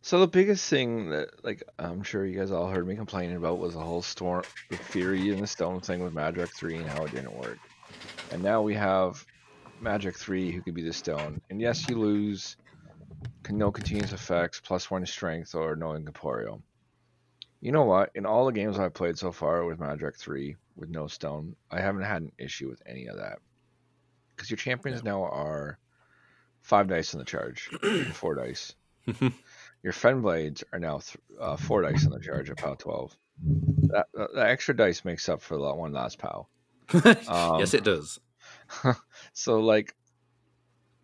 so 0.01 0.19
the 0.19 0.27
biggest 0.27 0.69
thing 0.69 1.11
that 1.11 1.45
like 1.45 1.62
I'm 1.79 2.03
sure 2.03 2.25
you 2.25 2.38
guys 2.38 2.51
all 2.51 2.69
heard 2.69 2.87
me 2.87 2.97
complaining 2.97 3.37
about 3.37 3.59
was 3.59 3.75
the 3.75 3.81
whole 3.81 4.03
storm 4.03 4.45
the 4.71 4.77
Fury 4.77 5.31
and 5.31 5.43
the 5.43 5.47
stone 5.47 5.81
thing 5.81 6.03
with 6.03 6.15
Madrak 6.15 6.55
3 6.55 6.77
and 6.77 6.88
how 6.88 7.05
it 7.05 7.12
didn't 7.12 7.37
work. 7.37 7.59
And 8.31 8.43
now 8.43 8.62
we 8.62 8.75
have 8.75 9.25
Madrak 9.83 10.17
3 10.17 10.53
who 10.53 10.62
could 10.62 10.75
be 10.75 10.83
the 10.83 10.93
stone. 10.93 11.41
And 11.51 11.61
yes, 11.61 11.87
you 11.88 11.99
lose 11.99 12.57
no 13.51 13.71
continuous 13.71 14.12
effects, 14.12 14.61
plus 14.61 14.91
one 14.91 15.05
strength, 15.05 15.55
or 15.55 15.77
no 15.77 15.93
incorporeal. 15.93 16.62
You 17.61 17.73
know 17.73 17.85
what? 17.85 18.11
In 18.15 18.25
all 18.25 18.47
the 18.47 18.53
games 18.53 18.79
I've 18.79 18.95
played 18.95 19.19
so 19.19 19.31
far 19.33 19.65
with 19.65 19.79
Madrak 19.79 20.17
3 20.17 20.57
with 20.77 20.88
no 20.88 21.07
stone, 21.07 21.55
I 21.71 21.81
haven't 21.81 22.03
had 22.05 22.23
an 22.23 22.33
issue 22.38 22.69
with 22.71 22.83
any 22.87 23.07
of 23.07 23.19
that 23.19 23.38
because 24.42 24.50
your 24.50 24.57
champions 24.57 25.02
yeah. 25.05 25.12
now 25.12 25.22
are 25.22 25.78
five 26.62 26.88
dice 26.88 27.12
in 27.12 27.20
the 27.20 27.24
charge, 27.24 27.70
four 28.12 28.35
dice. 28.35 28.74
your 29.85 29.92
Fen 29.92 30.20
blades 30.20 30.64
are 30.72 30.81
now 30.81 30.98
th- 30.98 31.16
uh, 31.40 31.57
four 31.57 31.83
dice 31.83 32.05
in 32.05 32.11
the 32.11 32.18
charge 32.18 32.50
at 32.50 32.57
POW 32.57 32.74
twelve. 32.74 33.16
That, 33.88 34.07
uh, 34.18 34.26
the 34.35 34.44
extra 34.44 34.76
dice 34.76 35.05
makes 35.05 35.28
up 35.28 35.42
for 35.42 35.57
that 35.59 35.76
one 35.76 35.92
last 35.92 36.18
POW. 36.18 36.48
Um, 37.28 37.61
yes, 37.61 37.72
it 37.72 37.85
does. 37.85 38.18
so 39.33 39.61
like 39.61 39.94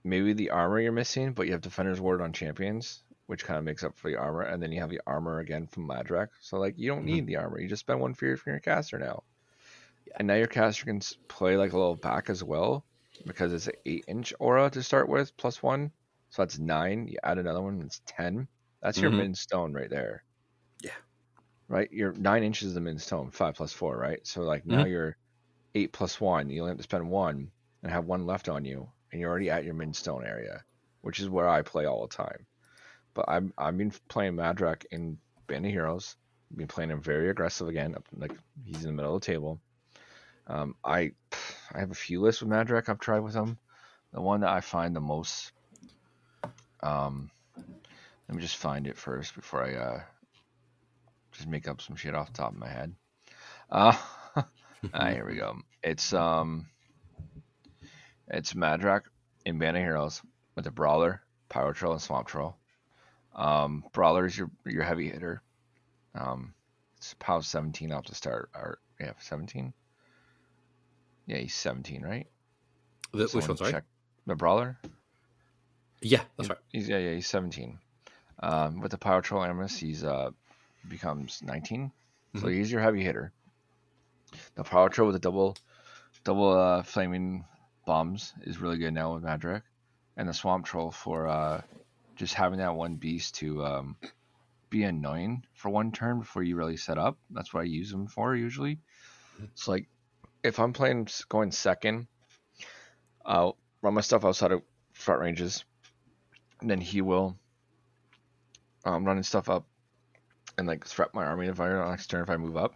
maybe 0.02 0.32
the 0.32 0.50
armor 0.50 0.80
you're 0.80 0.90
missing, 0.90 1.32
but 1.32 1.46
you 1.46 1.52
have 1.52 1.60
Defender's 1.60 2.00
Ward 2.00 2.20
on 2.20 2.32
champions, 2.32 3.04
which 3.26 3.44
kind 3.44 3.56
of 3.56 3.64
makes 3.64 3.84
up 3.84 3.96
for 3.96 4.10
the 4.10 4.16
armor, 4.16 4.42
and 4.42 4.60
then 4.60 4.72
you 4.72 4.80
have 4.80 4.90
the 4.90 5.00
armor 5.06 5.38
again 5.38 5.68
from 5.68 5.88
Madrak. 5.88 6.28
So 6.40 6.58
like 6.58 6.74
you 6.76 6.88
don't 6.88 6.98
mm-hmm. 6.98 7.06
need 7.06 7.26
the 7.28 7.36
armor; 7.36 7.60
you 7.60 7.68
just 7.68 7.80
spend 7.80 8.00
one 8.00 8.14
fear 8.14 8.36
for 8.36 8.50
your 8.50 8.58
caster 8.58 8.98
now. 8.98 9.22
And 10.16 10.26
now 10.26 10.34
your 10.34 10.48
caster 10.48 10.86
can 10.86 11.00
play 11.28 11.56
like 11.56 11.72
a 11.72 11.78
little 11.78 11.94
back 11.94 12.30
as 12.30 12.42
well 12.42 12.84
because 13.26 13.52
it's 13.52 13.66
an 13.66 13.74
eight 13.86 14.04
inch 14.08 14.32
aura 14.38 14.70
to 14.70 14.82
start 14.82 15.08
with, 15.08 15.36
plus 15.36 15.62
one. 15.62 15.90
So 16.30 16.42
that's 16.42 16.58
nine. 16.58 17.08
You 17.08 17.18
add 17.22 17.38
another 17.38 17.62
one, 17.62 17.80
it's 17.84 18.00
ten. 18.06 18.48
That's 18.82 18.98
your 18.98 19.10
mm-hmm. 19.10 19.20
min 19.20 19.34
stone 19.34 19.72
right 19.72 19.90
there. 19.90 20.22
Yeah. 20.82 20.90
Right? 21.68 21.90
Your 21.92 22.12
nine 22.12 22.42
inches 22.42 22.68
of 22.68 22.74
the 22.74 22.80
min 22.80 22.98
stone, 22.98 23.30
five 23.30 23.54
plus 23.54 23.72
four, 23.72 23.96
right? 23.96 24.24
So 24.26 24.42
like 24.42 24.62
mm-hmm. 24.62 24.78
now 24.78 24.84
you're 24.84 25.16
eight 25.74 25.92
plus 25.92 26.20
one. 26.20 26.50
You 26.50 26.62
only 26.62 26.70
have 26.70 26.78
to 26.78 26.82
spend 26.82 27.08
one 27.10 27.50
and 27.82 27.92
have 27.92 28.06
one 28.06 28.26
left 28.26 28.48
on 28.48 28.64
you, 28.64 28.88
and 29.10 29.20
you're 29.20 29.30
already 29.30 29.50
at 29.50 29.64
your 29.64 29.74
min 29.74 29.94
stone 29.94 30.24
area, 30.24 30.62
which 31.00 31.20
is 31.20 31.28
where 31.28 31.48
I 31.48 31.62
play 31.62 31.86
all 31.86 32.06
the 32.06 32.14
time. 32.14 32.46
But 33.14 33.26
I'm 33.28 33.52
I've 33.58 33.76
been 33.76 33.92
playing 34.08 34.34
Madrak 34.34 34.84
in 34.90 35.18
Band 35.46 35.66
of 35.66 35.72
Heroes. 35.72 36.16
I've 36.50 36.58
been 36.58 36.68
playing 36.68 36.90
him 36.90 37.00
very 37.00 37.30
aggressive 37.30 37.68
again. 37.68 37.96
Like 38.16 38.32
he's 38.64 38.84
in 38.84 38.90
the 38.90 38.92
middle 38.92 39.16
of 39.16 39.20
the 39.20 39.26
table. 39.26 39.60
Um, 40.48 40.74
I 40.84 41.12
I 41.72 41.80
have 41.80 41.90
a 41.90 41.94
few 41.94 42.20
lists 42.20 42.42
with 42.42 42.50
Madrak 42.50 42.88
I've 42.88 42.98
tried 42.98 43.20
with 43.20 43.34
him. 43.34 43.58
The 44.12 44.20
one 44.20 44.40
that 44.40 44.50
I 44.50 44.60
find 44.60 44.96
the 44.96 45.00
most, 45.00 45.52
um, 46.82 47.30
let 47.56 48.34
me 48.34 48.40
just 48.40 48.56
find 48.56 48.86
it 48.86 48.96
first 48.96 49.34
before 49.34 49.62
I 49.62 49.74
uh, 49.74 50.00
just 51.32 51.46
make 51.46 51.68
up 51.68 51.82
some 51.82 51.94
shit 51.96 52.14
off 52.14 52.32
the 52.32 52.38
top 52.38 52.52
of 52.52 52.58
my 52.58 52.68
head. 52.68 52.94
Uh, 53.70 53.94
ah, 54.94 55.10
here 55.10 55.26
we 55.28 55.36
go. 55.36 55.56
It's 55.82 56.14
um, 56.14 56.66
it's 58.28 58.54
Madrak 58.54 59.02
in 59.44 59.58
Band 59.58 59.76
of 59.76 59.82
Heroes 59.82 60.22
with 60.54 60.64
the 60.64 60.70
Brawler, 60.70 61.22
Pyro 61.50 61.72
Troll, 61.74 61.92
and 61.92 62.02
Swamp 62.02 62.28
Troll. 62.28 62.56
Um, 63.34 63.84
Brawler 63.92 64.24
is 64.24 64.36
your 64.36 64.50
your 64.64 64.84
heavy 64.84 65.10
hitter. 65.10 65.42
Um, 66.14 66.54
it's 66.96 67.14
POW 67.18 67.40
17 67.40 67.92
off 67.92 68.06
the 68.06 68.14
start. 68.14 68.50
Or 68.54 68.78
yeah, 68.98 69.12
17. 69.20 69.72
Yeah, 71.28 71.36
he's 71.36 71.54
17, 71.54 72.02
right? 72.02 72.26
The, 73.12 73.28
which 73.28 73.46
one, 73.46 73.56
sorry? 73.58 73.72
Check. 73.72 73.84
The 74.26 74.34
Brawler? 74.34 74.78
Yeah, 76.00 76.22
that's 76.36 76.48
right. 76.48 76.58
He's, 76.72 76.88
yeah, 76.88 76.98
yeah, 76.98 77.14
he's 77.14 77.26
17. 77.26 77.78
Um, 78.40 78.80
with 78.80 78.92
the 78.92 78.98
Pyro 78.98 79.20
Troll 79.20 79.44
Animus, 79.44 79.76
he's 79.76 80.02
uh, 80.04 80.30
becomes 80.88 81.42
19. 81.42 81.84
Mm-hmm. 81.84 82.38
So 82.40 82.48
he's 82.48 82.72
your 82.72 82.80
heavy 82.80 83.02
hitter. 83.02 83.32
The 84.54 84.64
Pyro 84.64 84.88
Troll 84.88 85.08
with 85.08 85.16
the 85.16 85.20
double 85.20 85.56
double 86.24 86.56
uh, 86.56 86.82
flaming 86.82 87.44
bombs 87.86 88.32
is 88.42 88.60
really 88.60 88.78
good 88.78 88.94
now 88.94 89.14
with 89.14 89.22
Madrak. 89.22 89.62
And 90.16 90.28
the 90.28 90.34
Swamp 90.34 90.64
Troll 90.64 90.90
for 90.90 91.28
uh, 91.28 91.60
just 92.16 92.34
having 92.34 92.58
that 92.58 92.74
one 92.74 92.96
beast 92.96 93.36
to 93.36 93.64
um, 93.64 93.96
be 94.70 94.84
annoying 94.84 95.44
for 95.54 95.68
one 95.68 95.92
turn 95.92 96.20
before 96.20 96.42
you 96.42 96.56
really 96.56 96.76
set 96.76 96.96
up. 96.96 97.18
That's 97.30 97.52
what 97.52 97.60
I 97.60 97.64
use 97.64 97.90
them 97.90 98.06
for 98.06 98.34
usually. 98.34 98.78
It's 99.42 99.62
mm-hmm. 99.62 99.70
like 99.70 99.88
if 100.48 100.58
I'm 100.58 100.72
playing 100.72 101.08
going 101.28 101.52
second, 101.52 102.08
I'll 103.24 103.56
run 103.82 103.94
my 103.94 104.00
stuff 104.00 104.24
outside 104.24 104.52
of 104.52 104.62
front 104.92 105.20
ranges, 105.20 105.64
and 106.60 106.70
then 106.70 106.80
he 106.80 107.02
will 107.02 107.36
um, 108.84 109.04
running 109.04 109.22
stuff 109.22 109.48
up 109.48 109.66
and 110.56 110.66
like 110.66 110.86
threat 110.86 111.14
my 111.14 111.24
army 111.24 111.46
if 111.46 111.60
I 111.60 111.90
next 111.90 112.08
turn 112.08 112.22
if 112.22 112.30
I 112.30 112.36
move 112.36 112.56
up. 112.56 112.74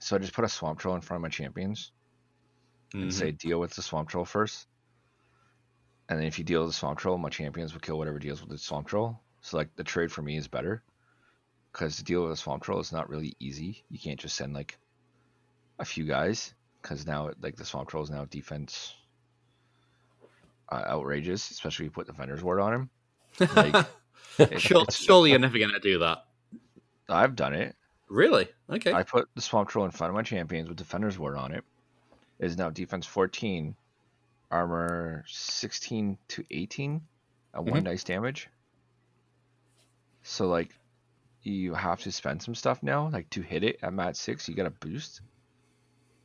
So 0.00 0.16
I 0.16 0.18
just 0.18 0.34
put 0.34 0.44
a 0.44 0.48
swamp 0.48 0.78
troll 0.78 0.94
in 0.94 1.00
front 1.00 1.18
of 1.18 1.22
my 1.22 1.28
champions 1.28 1.92
mm-hmm. 2.92 3.04
and 3.04 3.14
say 3.14 3.30
deal 3.30 3.58
with 3.58 3.74
the 3.74 3.82
swamp 3.82 4.08
troll 4.08 4.24
first. 4.24 4.66
And 6.08 6.18
then 6.18 6.26
if 6.26 6.38
you 6.38 6.44
deal 6.44 6.60
with 6.60 6.70
the 6.70 6.76
swamp 6.76 6.98
troll, 6.98 7.18
my 7.18 7.30
champions 7.30 7.72
will 7.72 7.80
kill 7.80 7.98
whatever 7.98 8.18
deals 8.18 8.40
with 8.40 8.50
the 8.50 8.58
swamp 8.58 8.88
troll. 8.88 9.20
So 9.40 9.56
like 9.56 9.74
the 9.76 9.84
trade 9.84 10.12
for 10.12 10.22
me 10.22 10.36
is 10.36 10.48
better 10.48 10.82
because 11.72 11.96
to 11.96 12.04
deal 12.04 12.22
with 12.22 12.32
a 12.32 12.36
swamp 12.36 12.62
troll 12.62 12.80
is 12.80 12.92
not 12.92 13.08
really 13.08 13.34
easy. 13.38 13.84
You 13.88 13.98
can't 13.98 14.20
just 14.20 14.36
send 14.36 14.52
like 14.52 14.76
a 15.78 15.84
few 15.84 16.04
guys 16.04 16.54
because 16.86 17.06
now 17.06 17.30
like 17.40 17.56
the 17.56 17.64
swamp 17.64 17.88
troll 17.88 18.04
is 18.04 18.10
now 18.10 18.24
defense 18.26 18.94
uh, 20.70 20.84
outrageous, 20.86 21.50
especially 21.50 21.86
if 21.86 21.90
you 21.90 21.94
put 21.94 22.06
the 22.06 22.12
defender's 22.12 22.44
ward 22.44 22.60
on 22.60 22.72
him. 22.72 22.90
Like, 23.56 23.86
it, 24.38 24.60
surely, 24.60 24.86
surely 24.90 25.30
you're 25.30 25.40
never 25.40 25.58
gonna 25.58 25.80
do 25.80 25.98
that. 26.00 26.24
I've 27.08 27.34
done 27.34 27.54
it. 27.54 27.74
Really? 28.08 28.48
Okay. 28.70 28.92
I 28.92 29.02
put 29.02 29.28
the 29.34 29.42
swamp 29.42 29.68
troll 29.68 29.84
in 29.84 29.90
front 29.90 30.10
of 30.10 30.14
my 30.14 30.22
champions 30.22 30.68
with 30.68 30.78
defender's 30.78 31.18
ward 31.18 31.36
on 31.36 31.52
it. 31.52 31.64
it 32.38 32.46
is 32.46 32.56
now 32.56 32.70
defense 32.70 33.04
14, 33.04 33.74
armor 34.52 35.24
16 35.26 36.18
to 36.28 36.44
18 36.52 37.00
at 37.52 37.60
mm-hmm. 37.60 37.70
one 37.70 37.84
dice 37.84 38.04
damage. 38.04 38.48
So 40.22 40.46
like 40.46 40.70
you 41.42 41.74
have 41.74 42.00
to 42.02 42.12
spend 42.12 42.42
some 42.42 42.54
stuff 42.54 42.80
now, 42.82 43.08
like 43.12 43.28
to 43.30 43.42
hit 43.42 43.64
it 43.64 43.78
at 43.82 43.92
mat 43.92 44.16
six, 44.16 44.48
you 44.48 44.54
got 44.54 44.66
a 44.66 44.70
boost 44.70 45.20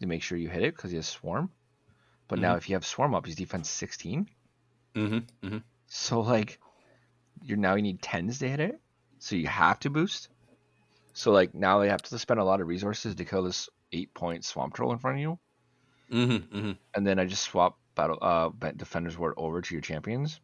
to 0.02 0.08
make 0.08 0.22
sure 0.22 0.38
you 0.38 0.50
hit 0.50 0.64
it 0.64 0.76
because 0.76 0.92
he 0.92 0.98
has 0.98 1.08
swarm. 1.08 1.50
But 2.28 2.36
mm-hmm. 2.36 2.44
now 2.44 2.56
if 2.56 2.70
you 2.70 2.76
have 2.76 2.86
swarm 2.86 3.16
up, 3.16 3.26
he's 3.26 3.36
defense 3.36 3.70
16. 3.70 4.28
Mm-hmm. 4.96 5.48
Mm-hmm. 5.48 5.58
So 5.88 6.22
like 6.22 6.60
you're 7.44 7.58
now 7.58 7.76
you 7.76 7.82
need 7.82 8.02
tens 8.02 8.40
to 8.40 8.50
hit 8.50 8.60
it. 8.60 8.80
So 9.20 9.36
you 9.36 9.48
have 9.48 9.80
to 9.80 9.90
boost. 9.90 10.30
So 11.14 11.32
like 11.32 11.54
now 11.54 11.80
they 11.80 11.90
have 11.90 12.02
to 12.04 12.20
spend 12.20 12.40
a 12.40 12.44
lot 12.44 12.62
of 12.62 12.68
resources 12.68 13.16
to 13.16 13.26
kill 13.26 13.44
this 13.44 13.70
eight 13.92 14.14
point 14.14 14.46
swamp 14.46 14.74
troll 14.74 14.92
in 14.92 15.00
front 15.00 15.18
of 15.18 15.22
you. 15.22 15.40
Mm-hmm, 16.12 16.58
mm-hmm. 16.58 16.72
And 16.94 17.08
then 17.08 17.20
I 17.20 17.26
just 17.26 17.44
swap 17.44 17.78
battle 17.96 18.18
uh 18.22 18.50
defender's 18.76 19.18
ward 19.18 19.34
over 19.38 19.62
to 19.62 19.76
your 19.76 19.82
champions. 19.82 20.40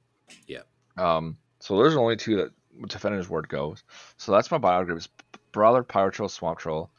Yeah. 0.47 0.61
Um. 0.97 1.37
So 1.59 1.77
there's 1.77 1.95
only 1.95 2.17
two 2.17 2.37
that 2.37 2.51
defender's 2.87 3.29
ward 3.29 3.49
goes. 3.49 3.83
So 4.17 4.31
that's 4.31 4.51
my 4.51 4.57
bio 4.57 4.83
group: 4.83 5.03
brawler, 5.51 5.83
pyro 5.83 6.09
troll, 6.09 6.29
swamp 6.29 6.59
troll, 6.59 6.91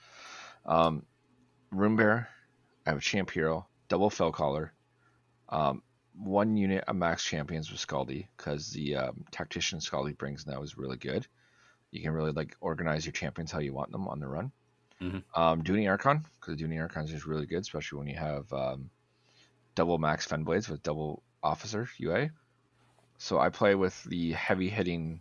um, 0.67 1.05
room 1.71 1.97
bear, 1.97 2.29
I 2.89 2.93
have 2.93 2.99
a 2.99 3.03
champ 3.03 3.31
hero, 3.31 3.67
double 3.91 4.09
fell 4.09 4.33
caller, 4.33 4.73
um, 5.51 5.83
one 6.17 6.57
unit 6.57 6.85
of 6.89 6.97
max 6.97 7.23
champions 7.23 7.71
with 7.71 7.87
Skaldi 7.87 8.27
because 8.35 8.71
the 8.71 8.97
um, 8.97 9.27
tactician 9.31 9.79
Skaldi 9.79 10.17
brings 10.17 10.47
now 10.47 10.63
is 10.63 10.79
really 10.79 10.97
good. 10.97 11.27
You 11.91 12.01
can 12.01 12.13
really 12.13 12.33
like 12.33 12.57
organize 12.63 13.05
your 13.05 13.13
champions 13.13 13.53
how 13.53 13.59
you 13.59 13.75
want 13.75 13.93
them 13.93 14.09
on 14.09 14.21
the 14.21 14.27
run. 14.27 14.53
Mm-hmm. 15.03 15.41
Um, 15.41 15.63
Duny 15.63 15.87
Archon 15.87 16.25
because 16.41 16.57
Duny 16.57 16.81
Archon 16.81 17.05
is 17.05 17.27
really 17.27 17.45
good, 17.45 17.61
especially 17.61 17.99
when 17.99 18.09
you 18.09 18.17
have 18.17 18.51
um, 18.55 18.89
double 19.75 19.99
max 19.99 20.25
Fen 20.25 20.43
blades 20.43 20.71
with 20.71 20.83
double 20.83 21.23
officer 21.43 21.91
UA. 21.99 22.31
So 23.19 23.39
I 23.39 23.51
play 23.51 23.75
with 23.75 24.03
the 24.05 24.33
heavy 24.33 24.71
hitting 24.71 25.21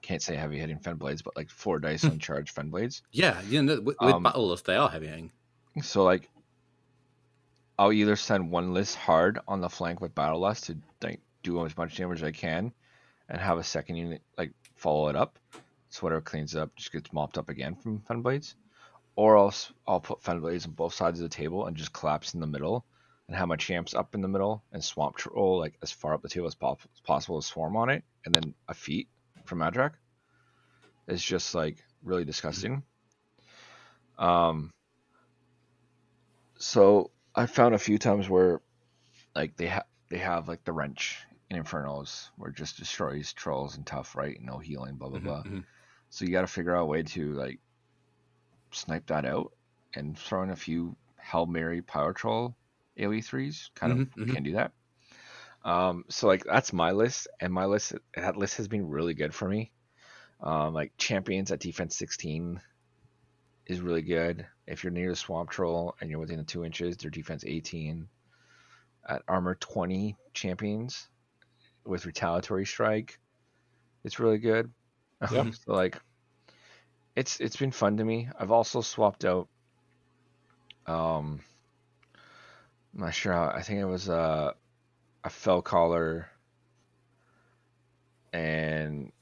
can't 0.00 0.22
say 0.22 0.36
heavy 0.36 0.60
hitting 0.60 0.78
fen 0.78 0.94
blades, 0.94 1.22
but 1.22 1.36
like 1.36 1.50
four 1.50 1.80
dice 1.80 2.04
on 2.04 2.20
charge 2.20 2.52
fen 2.52 2.70
blades. 2.70 3.02
Yeah, 3.10 3.40
you 3.48 3.62
know, 3.62 3.80
with, 3.80 3.96
with 4.00 4.14
um, 4.14 4.22
battle 4.22 4.56
they 4.64 4.76
are 4.76 4.88
heavy 4.88 5.08
hitting. 5.08 5.32
So 5.80 6.04
like 6.04 6.28
I'll 7.78 7.92
either 7.92 8.16
send 8.16 8.50
one 8.50 8.74
list 8.74 8.96
hard 8.96 9.38
on 9.48 9.60
the 9.60 9.68
flank 9.68 10.00
with 10.00 10.14
Battle 10.14 10.40
Lust 10.40 10.64
to 10.64 10.76
like 11.02 11.20
do 11.42 11.64
as 11.64 11.76
much 11.76 11.96
damage 11.96 12.18
as 12.18 12.28
I 12.28 12.32
can, 12.32 12.72
and 13.28 13.40
have 13.40 13.58
a 13.58 13.64
second 13.64 13.96
unit 13.96 14.22
like 14.36 14.52
follow 14.76 15.08
it 15.08 15.16
up. 15.16 15.38
so 15.88 16.00
whatever 16.00 16.20
cleans 16.20 16.54
up 16.54 16.74
just 16.76 16.92
gets 16.92 17.12
mopped 17.12 17.38
up 17.38 17.48
again 17.48 17.74
from 17.74 18.00
fen 18.00 18.22
blades, 18.22 18.56
or 19.16 19.36
else 19.36 19.72
I'll 19.86 20.00
put 20.00 20.22
fen 20.22 20.40
blades 20.40 20.66
on 20.66 20.72
both 20.72 20.94
sides 20.94 21.20
of 21.20 21.28
the 21.28 21.34
table 21.34 21.66
and 21.66 21.76
just 21.76 21.92
collapse 21.92 22.34
in 22.34 22.40
the 22.40 22.46
middle 22.46 22.84
and 23.26 23.36
have 23.36 23.48
my 23.48 23.56
champs 23.56 23.94
up 23.94 24.14
in 24.14 24.20
the 24.20 24.28
middle 24.28 24.62
and 24.72 24.84
swamp 24.84 25.16
troll 25.16 25.58
like 25.58 25.74
as 25.82 25.90
far 25.90 26.12
up 26.12 26.22
the 26.22 26.28
table 26.28 26.46
as 26.48 26.56
possible 27.04 27.40
to 27.40 27.46
swarm 27.46 27.76
on 27.76 27.88
it, 27.88 28.04
and 28.26 28.34
then 28.34 28.54
a 28.68 28.74
feat 28.74 29.08
from 29.44 29.58
Madrak. 29.60 29.92
It's 31.08 31.22
just 31.22 31.54
like 31.54 31.78
really 32.02 32.24
disgusting. 32.24 32.82
Um. 34.18 34.70
So 36.58 37.10
I 37.34 37.44
found 37.44 37.74
a 37.74 37.78
few 37.78 37.98
times 37.98 38.28
where, 38.30 38.62
like 39.34 39.56
they 39.56 39.68
have 39.68 39.86
they 40.10 40.18
have 40.18 40.48
like 40.48 40.64
the 40.64 40.72
wrench 40.72 41.26
in 41.50 41.62
Infernos 41.62 42.30
where 42.36 42.50
it 42.50 42.56
just 42.56 42.78
destroys 42.78 43.32
trolls 43.34 43.76
and 43.76 43.86
tough, 43.86 44.16
right? 44.16 44.40
No 44.40 44.58
healing, 44.58 44.96
blah 44.96 45.10
blah 45.10 45.18
Mhm, 45.18 45.20
blah. 45.20 45.44
mhm. 45.44 45.64
So 46.10 46.24
you 46.24 46.32
got 46.32 46.42
to 46.42 46.46
figure 46.48 46.76
out 46.76 46.82
a 46.84 46.86
way 46.86 47.02
to 47.04 47.32
like 47.34 47.60
snipe 48.72 49.06
that 49.06 49.24
out 49.24 49.52
and 49.94 50.18
throw 50.18 50.42
in 50.42 50.50
a 50.50 50.56
few 50.56 50.96
Hail 51.20 51.46
Mary 51.46 51.82
Pyro 51.82 52.12
Troll 52.12 52.56
AoE 52.98 53.22
threes. 53.24 53.70
Kind 53.74 53.92
Mhm, 53.92 53.92
of 53.92 54.04
mhm. 54.16 54.34
can 54.34 54.42
do 54.42 54.52
that. 54.52 54.72
Um, 55.64 56.04
so 56.10 56.26
like 56.28 56.44
that's 56.44 56.72
my 56.72 56.92
list, 56.92 57.28
and 57.40 57.52
my 57.52 57.66
list 57.66 57.94
that 58.14 58.36
list 58.36 58.56
has 58.58 58.68
been 58.68 58.88
really 58.88 59.14
good 59.14 59.34
for 59.34 59.48
me. 59.48 59.72
Um, 60.40 60.74
like 60.74 60.94
champions 60.98 61.52
at 61.52 61.60
defense 61.60 61.96
16 61.96 62.60
is 63.66 63.80
really 63.80 64.02
good. 64.02 64.46
If 64.66 64.82
you're 64.84 64.90
near 64.92 65.10
the 65.10 65.16
swamp 65.16 65.50
troll 65.50 65.94
and 66.00 66.10
you're 66.10 66.20
within 66.20 66.38
the 66.38 66.44
two 66.44 66.64
inches, 66.64 66.96
their 66.96 67.10
defense 67.10 67.44
18. 67.46 68.08
At 69.08 69.22
armor 69.26 69.56
20 69.56 70.16
champions 70.32 71.08
with 71.84 72.06
retaliatory 72.06 72.64
strike, 72.64 73.18
it's 74.04 74.18
really 74.18 74.38
good. 74.38 74.70
Yeah. 75.30 75.50
so 75.52 75.72
like, 75.72 76.00
it's 77.14 77.38
it's 77.38 77.54
been 77.54 77.70
fun 77.70 77.98
to 77.98 78.04
me. 78.04 78.28
I've 78.36 78.50
also 78.50 78.80
swapped 78.80 79.24
out. 79.24 79.46
Um, 80.86 81.40
I'm 82.92 83.02
not 83.02 83.14
sure 83.14 83.32
how. 83.32 83.44
I 83.54 83.62
think 83.62 83.78
it 83.78 83.84
was 83.84 84.08
a 84.08 84.54
a 85.22 85.30
fell 85.30 85.62
caller 85.62 86.28
and 88.32 89.12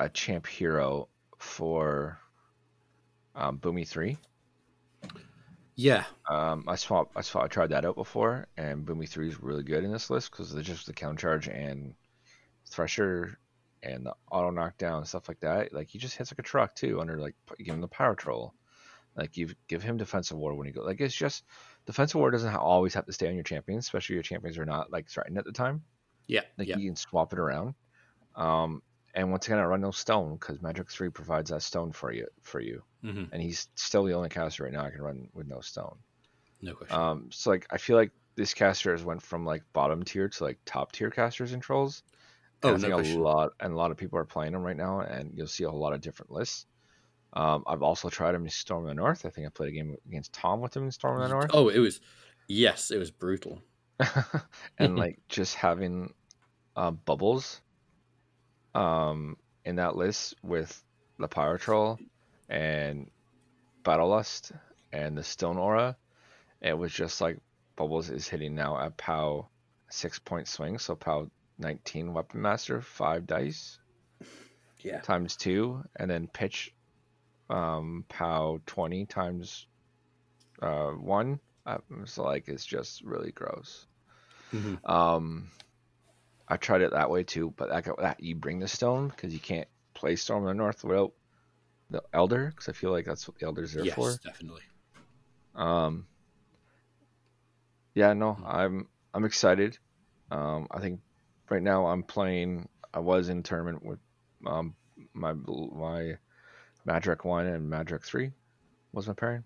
a 0.00 0.08
champ 0.08 0.48
hero 0.48 1.08
for 1.38 2.18
um, 3.34 3.58
Boomy 3.58 3.86
three. 3.86 4.18
Yeah, 5.76 6.04
Um, 6.30 6.64
I 6.68 6.76
swap, 6.76 7.10
I 7.16 7.20
swap, 7.22 7.44
I 7.44 7.48
tried 7.48 7.70
that 7.70 7.84
out 7.84 7.96
before, 7.96 8.46
and 8.56 8.86
Boomy 8.86 9.08
Three 9.08 9.28
is 9.28 9.42
really 9.42 9.64
good 9.64 9.82
in 9.82 9.90
this 9.90 10.08
list 10.08 10.30
because 10.30 10.52
they're 10.52 10.62
just 10.62 10.86
the 10.86 10.92
counter 10.92 11.20
charge 11.20 11.48
and 11.48 11.94
Thresher 12.66 13.38
and 13.82 14.06
the 14.06 14.14
auto 14.30 14.50
knockdown 14.50 14.98
and 14.98 15.08
stuff 15.08 15.28
like 15.28 15.40
that. 15.40 15.72
Like 15.72 15.88
he 15.88 15.98
just 15.98 16.16
hits 16.16 16.30
like 16.32 16.38
a 16.38 16.42
truck 16.42 16.74
too. 16.76 17.00
Under 17.00 17.18
like 17.18 17.34
give 17.58 17.74
him 17.74 17.80
the 17.80 17.88
pyro 17.88 18.14
troll, 18.14 18.54
like 19.16 19.36
you 19.36 19.50
give 19.68 19.82
him 19.82 19.96
defensive 19.96 20.38
ward 20.38 20.56
when 20.56 20.68
you 20.68 20.72
go. 20.72 20.82
Like 20.82 21.00
it's 21.00 21.14
just 21.14 21.44
defensive 21.86 22.20
ward 22.20 22.32
doesn't 22.34 22.54
always 22.54 22.94
have 22.94 23.06
to 23.06 23.12
stay 23.12 23.28
on 23.28 23.34
your 23.34 23.42
champions, 23.44 23.84
especially 23.86 24.14
your 24.14 24.22
champions 24.22 24.58
are 24.58 24.64
not 24.64 24.92
like 24.92 25.08
threatened 25.08 25.38
at 25.38 25.44
the 25.44 25.52
time. 25.52 25.82
yeah, 26.28 26.42
Like 26.56 26.68
yeah. 26.68 26.76
you 26.76 26.88
can 26.88 26.96
swap 26.96 27.32
it 27.32 27.38
around. 27.38 27.74
Um, 28.36 28.82
and 29.14 29.30
once 29.30 29.46
again, 29.46 29.58
I 29.58 29.64
run 29.64 29.80
no 29.80 29.90
stone 29.90 30.34
because 30.34 30.58
Madrak 30.58 30.90
Three 30.90 31.10
provides 31.10 31.50
that 31.50 31.62
stone 31.62 31.92
for 31.92 32.12
you 32.12 32.28
for 32.42 32.60
you, 32.60 32.84
hmm 33.02 33.26
and 33.32 33.42
he's 33.42 33.68
still 33.76 34.04
the 34.04 34.14
only 34.14 34.28
caster 34.28 34.64
right 34.64 34.72
now 34.72 34.84
I 34.84 34.90
can 34.90 35.02
run 35.02 35.28
with 35.32 35.46
no 35.46 35.60
stone. 35.60 36.00
No 36.60 36.74
question. 36.74 37.06
Um, 37.08 37.30
so 37.32 37.50
like 37.50 37.66
I 37.70 37.78
feel 37.78 37.96
like 37.96 38.12
this 38.36 38.54
caster 38.54 38.92
has 38.92 39.04
went 39.04 39.22
from 39.22 39.44
like 39.46 39.64
bottom 39.72 40.02
tier 40.04 40.28
to 40.28 40.44
like 40.44 40.60
top 40.66 40.92
tier 40.92 41.10
casters 41.10 41.52
and 41.52 41.62
trolls. 41.62 42.02
And 42.64 42.72
Oh, 42.72 42.76
I 42.76 42.78
think 42.78 42.92
no 42.92 42.92
a 42.94 42.96
question. 42.96 43.22
lot 43.22 43.52
and 43.60 43.72
a 43.74 43.76
lot 43.76 43.90
of 43.92 43.96
people 43.98 44.18
are 44.18 44.26
playing 44.26 44.52
them 44.54 44.62
right 44.62 44.76
now, 44.76 45.00
and 45.00 45.32
you'll 45.36 45.48
see 45.48 45.64
a 45.64 45.70
whole 45.70 45.80
lot 45.80 45.94
of 45.94 46.00
different 46.02 46.32
lists. 46.32 46.66
Um, 47.34 47.64
I've 47.66 47.82
also 47.82 48.10
tried 48.10 48.34
him 48.36 48.44
in 48.44 48.50
Storm 48.50 48.84
of 48.84 48.88
the 48.90 48.94
North. 48.94 49.26
I 49.26 49.30
think 49.30 49.46
I 49.46 49.50
played 49.50 49.70
a 49.70 49.72
game 49.76 49.96
against 50.06 50.34
Tom 50.34 50.60
with 50.62 50.76
him 50.76 50.84
in 50.84 50.92
Storm 50.92 51.18
of 51.18 51.22
the 51.24 51.28
North, 51.34 51.52
Oh, 51.52 51.68
it 51.68 51.78
was 51.78 52.00
yes, 52.48 52.90
it 52.90 52.98
was 52.98 53.10
brutal. 53.10 53.62
and 54.78 54.96
like 54.96 55.18
just 55.28 55.54
having 55.54 56.14
uh, 56.76 56.92
bubbles 56.92 57.62
um, 58.74 59.36
in 59.64 59.76
that 59.76 59.96
list 59.96 60.34
with 60.42 60.82
the 61.18 61.28
Pyro 61.28 61.58
Troll 61.58 62.00
and 62.48 63.10
Battle 63.84 64.08
Lust 64.08 64.52
and 64.92 65.16
the 65.16 65.22
Stone 65.24 65.58
Aura. 65.58 65.96
It 66.60 66.76
was 66.76 66.92
just 66.92 67.20
like 67.20 67.38
Bubbles 67.76 68.10
is 68.10 68.28
hitting 68.28 68.54
now 68.54 68.78
at 68.78 68.96
POW 68.96 69.48
six 69.90 70.18
point 70.18 70.48
swing, 70.48 70.78
so 70.78 70.94
POW 70.94 71.30
19 71.58 72.12
Weapon 72.12 72.42
Master, 72.42 72.80
five 72.82 73.26
dice 73.26 73.78
Yeah. 74.82 75.02
times 75.02 75.36
two, 75.36 75.82
and 75.96 76.10
then 76.10 76.28
pitch 76.28 76.74
um, 77.50 78.04
POW 78.08 78.60
20 78.66 79.06
times 79.06 79.66
uh, 80.62 80.90
one. 80.92 81.40
Uh, 81.66 81.78
so 82.04 82.24
like 82.24 82.48
it's 82.48 82.64
just 82.64 83.02
really 83.02 83.32
gross. 83.32 83.86
hmm 84.52 84.74
Um, 84.84 85.50
I 86.48 86.56
tried 86.56 86.82
it 86.82 86.92
that 86.92 87.10
way 87.10 87.24
too, 87.24 87.54
but 87.56 87.68
that, 87.70 87.96
that 87.98 88.20
you 88.20 88.34
bring 88.34 88.58
the 88.58 88.68
stone 88.68 89.08
because 89.08 89.32
you 89.32 89.40
can't 89.40 89.68
play 89.94 90.16
Storm 90.16 90.44
of 90.44 90.48
the 90.48 90.54
North 90.54 90.84
without 90.84 91.12
the 91.90 92.02
Elder 92.12 92.48
because 92.50 92.68
I 92.68 92.72
feel 92.72 92.90
like 92.90 93.06
that's 93.06 93.26
what 93.26 93.38
the 93.38 93.46
Elder's 93.46 93.72
there 93.72 93.84
Yes, 93.84 93.94
for. 93.94 94.18
definitely. 94.22 94.62
Um, 95.54 96.06
yeah, 97.94 98.12
no. 98.12 98.36
I'm 98.44 98.88
I'm 99.14 99.24
excited. 99.24 99.78
Um, 100.30 100.66
I 100.70 100.80
think 100.80 101.00
right 101.48 101.62
now 101.62 101.86
I'm 101.86 102.02
playing. 102.02 102.68
I 102.92 102.98
was 102.98 103.28
in 103.28 103.42
tournament 103.42 103.84
with 103.84 103.98
um 104.46 104.74
my 105.14 105.32
my 105.32 106.18
Madrak 106.86 107.24
one 107.24 107.46
and 107.46 107.70
Madrak 107.72 108.04
three 108.04 108.32
was 108.92 109.06
my 109.06 109.14
pairing. 109.14 109.44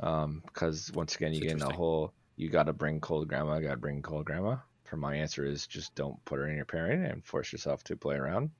Um, 0.00 0.42
because 0.46 0.90
once 0.92 1.14
again 1.14 1.32
you 1.32 1.40
That's 1.40 1.52
get 1.52 1.62
in 1.62 1.68
the 1.68 1.76
whole 1.76 2.12
you 2.36 2.48
got 2.48 2.64
to 2.66 2.72
bring 2.72 3.00
cold 3.00 3.28
grandma, 3.28 3.60
got 3.60 3.72
to 3.72 3.76
bring 3.76 4.02
cold 4.02 4.24
grandma. 4.24 4.56
My 4.96 5.16
answer 5.16 5.44
is 5.44 5.66
just 5.66 5.94
don't 5.94 6.22
put 6.24 6.38
her 6.38 6.46
in 6.48 6.56
your 6.56 6.64
pairing 6.64 7.04
and 7.04 7.24
force 7.24 7.52
yourself 7.52 7.82
to 7.84 7.96
play 7.96 8.16
around. 8.16 8.50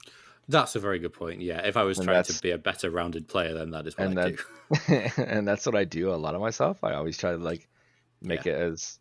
That's 0.49 0.75
a 0.75 0.81
very 0.81 0.99
good 0.99 1.12
point. 1.12 1.40
Yeah, 1.40 1.64
if 1.66 1.77
I 1.77 1.85
was 1.85 1.99
And 1.99 2.07
trying 2.09 2.25
to 2.25 2.40
be 2.42 2.51
a 2.51 2.59
better 2.59 2.90
rounded 2.90 3.29
player, 3.29 3.55
then 3.55 3.71
that 3.71 3.87
is 3.87 3.97
what 3.97 4.09
and 4.09 4.18
I 4.18 4.31
that- 4.31 4.37
do. 5.16 5.23
and 5.23 5.47
that's 5.47 5.66
what 5.66 5.77
I 5.77 5.85
do 5.85 6.12
a 6.12 6.16
lot 6.16 6.35
of 6.35 6.40
myself. 6.40 6.83
I 6.83 6.95
always 6.95 7.16
try 7.16 7.33
to 7.33 7.38
like 7.38 7.68
make 8.21 8.47
it 8.47 8.55
as 8.55 8.99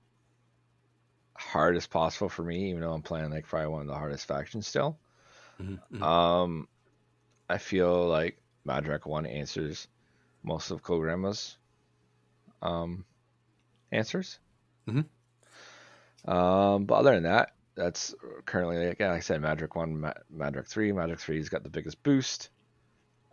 hard 1.36 1.76
as 1.76 1.88
possible 1.88 2.30
for 2.30 2.44
me, 2.44 2.70
even 2.70 2.82
though 2.82 2.94
I'm 2.94 3.02
playing 3.02 3.32
like 3.32 3.48
probably 3.48 3.70
one 3.70 3.82
of 3.82 3.88
the 3.88 3.96
hardest 3.96 4.28
factions 4.28 4.68
still. 4.68 4.98
Mhm, 5.62 5.80
mhm. 5.92 6.02
Um, 6.02 6.68
I 7.50 7.58
feel 7.58 8.08
like 8.08 8.38
Madrak 8.68 9.06
one 9.06 9.26
answers 9.26 9.88
most 10.44 10.72
of 10.72 10.84
Kolgrima's 10.84 11.58
um 12.62 13.06
answers. 13.92 14.40
Mhm. 14.88 15.06
Um, 16.26 16.86
but 16.86 16.96
other 16.96 17.14
than 17.14 17.24
that, 17.24 17.54
that's 17.76 18.14
currently 18.46 18.88
like 18.88 19.02
I 19.02 19.20
said, 19.22 19.42
Madrak 19.42 19.76
one, 19.76 20.00
Ma- 20.02 20.14
Madrak 20.36 20.68
three. 20.68 20.92
Madrak 20.92 21.20
three's 21.20 21.50
got 21.50 21.64
the 21.64 21.70
biggest 21.70 22.02
boost. 22.04 22.50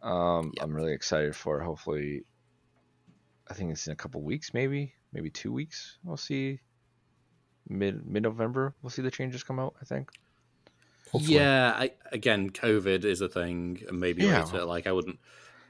Um, 0.03 0.53
Yep. 0.57 0.65
I'm 0.65 0.75
really 0.75 0.93
excited 0.93 1.35
for. 1.37 1.61
Hopefully, 1.61 2.25
I 3.49 3.55
think 3.55 3.73
it's 3.73 3.87
in 3.87 3.93
a 3.93 3.97
couple 3.97 4.23
weeks, 4.23 4.55
maybe, 4.55 4.95
maybe 5.13 5.29
two 5.31 5.53
weeks. 5.53 5.99
We'll 6.05 6.17
see. 6.17 6.61
Mid 7.69 8.07
mid 8.07 8.23
November, 8.23 8.75
we'll 8.81 8.91
see 8.91 9.03
the 9.03 9.11
changes 9.11 9.43
come 9.43 9.59
out. 9.59 9.75
I 9.83 9.85
think. 9.85 10.11
Hopefully. 11.13 11.37
Yeah, 11.37 11.73
I, 11.77 11.93
again, 12.13 12.51
COVID 12.51 13.05
is 13.05 13.21
a 13.23 13.29
thing, 13.29 13.83
and 13.89 13.99
maybe 13.99 14.25
Yeah. 14.25 14.45
later. 14.45 14.65
Like 14.65 14.87
I 14.87 14.93
wouldn't, 14.93 15.19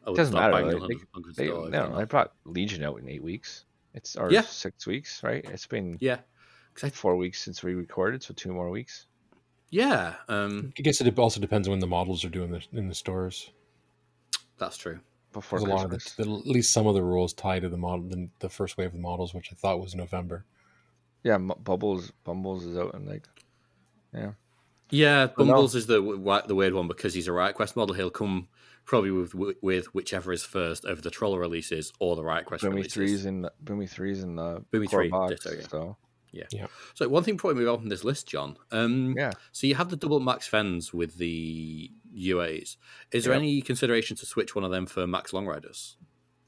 I 0.07 0.11
would 0.11 0.17
Doesn't 0.17 0.33
stop 0.33 0.51
matter, 0.53 0.65
banging 0.65 0.81
like, 0.81 0.99
on 1.15 1.23
They, 1.37 1.49
no, 1.49 1.97
they 1.97 2.05
brought 2.05 2.33
Legion 2.45 2.83
out 2.85 2.99
in 3.01 3.09
eight 3.09 3.23
weeks. 3.23 3.65
It's 3.95 4.15
or 4.17 4.31
Yeah. 4.31 4.43
six 4.43 4.87
weeks, 4.87 5.23
right? 5.23 5.45
It's 5.51 5.67
been 5.67 5.97
Yeah, 6.01 6.19
'Cause 6.81 6.91
I- 6.93 6.95
four 6.95 7.17
weeks 7.17 7.43
since 7.43 7.63
we 7.63 7.75
recorded, 7.75 8.23
so 8.23 8.35
two 8.35 8.53
more 8.53 8.71
weeks. 8.71 9.07
yeah, 9.71 10.15
um, 10.29 10.73
I 10.79 10.83
guess 10.83 11.01
it 11.01 11.19
also 11.19 11.41
depends 11.41 11.69
on 11.69 11.73
when 11.73 11.81
the 11.81 11.87
models 11.87 12.25
are 12.25 12.29
doing 12.31 12.51
the, 12.51 12.63
in 12.73 12.89
the 12.89 12.95
stores. 12.95 13.51
that's 14.59 14.77
true. 14.77 15.01
Before 15.33 15.59
There's 15.59 15.71
a 15.71 15.75
lot 15.75 15.85
of 15.85 15.91
the, 15.91 16.13
the, 16.17 16.23
at 16.23 16.47
least 16.47 16.73
some 16.73 16.87
of 16.87 16.95
the 16.95 17.03
rules 17.03 17.33
tie 17.35 17.61
to 17.61 17.69
the 17.69 17.77
model, 17.77 18.09
the, 18.09 18.29
the 18.39 18.49
first 18.49 18.79
wave 18.79 18.95
of 18.95 18.99
models, 19.01 19.35
which 19.35 19.53
I 19.53 19.57
thought 19.57 19.79
was 19.79 19.95
November. 19.95 20.45
Yeah, 21.23 21.35
M- 21.35 21.53
Bubbles 21.63 22.13
Bumbles 22.25 22.65
is 22.65 22.79
out 22.79 22.95
in 22.95 23.05
like 23.07 23.27
Yeah, 24.91 25.27
But 25.37 25.47
no. 25.47 25.53
Bumbles 25.53 25.75
is 25.75 25.87
the 25.87 26.01
the 26.47 26.55
weird 26.55 26.73
one 26.73 26.89
because 26.89 27.13
he's 27.13 27.29
a 27.29 27.33
Riot 27.33 27.57
Quest 27.57 27.77
model. 27.77 27.95
He'll 27.95 28.09
come 28.11 28.49
probably 28.87 29.11
with 29.11 29.35
with 29.35 29.87
whichever 29.95 30.33
is 30.33 30.45
first 30.45 30.87
over 30.87 31.03
the 31.03 31.11
troll 31.11 31.39
releases 31.39 31.93
or 32.01 32.17
the 32.17 32.25
Riot 32.25 32.47
Quest 32.47 32.65
Boomy 32.65 32.71
releases. 32.71 32.95
threes 32.95 33.25
in 33.27 33.43
the 33.43 33.53
Boomy 33.63 33.89
threes 33.89 34.23
in 34.23 34.37
the 34.37 34.65
Boomy 34.73 34.89
core 34.89 35.01
3, 35.03 35.09
box. 35.11 35.31
ditto, 35.45 35.57
yeah. 35.61 35.67
So 35.69 35.97
So 36.95 37.09
one 37.09 37.23
thing 37.25 37.37
before 37.37 37.53
we 37.55 37.61
move 37.61 37.69
on 37.69 37.79
from 37.81 37.89
this 37.89 38.05
list, 38.05 38.29
John. 38.29 38.57
Um, 38.71 39.15
yeah, 39.17 39.33
So 39.53 39.67
you 39.67 39.75
have 39.77 39.89
the 39.91 39.97
double 39.97 40.21
max 40.21 40.47
fens 40.47 40.93
with 40.93 41.17
the 41.17 41.91
UAs. 42.15 42.77
Is 43.13 43.25
there 43.25 43.33
Yep. 43.33 43.41
any 43.41 43.63
consideration 43.63 44.17
to 44.19 44.27
switch 44.27 44.55
one 44.55 44.65
of 44.65 44.71
them 44.71 44.87
for 44.87 45.07
max 45.07 45.33
long 45.33 45.47
riders? 45.47 45.97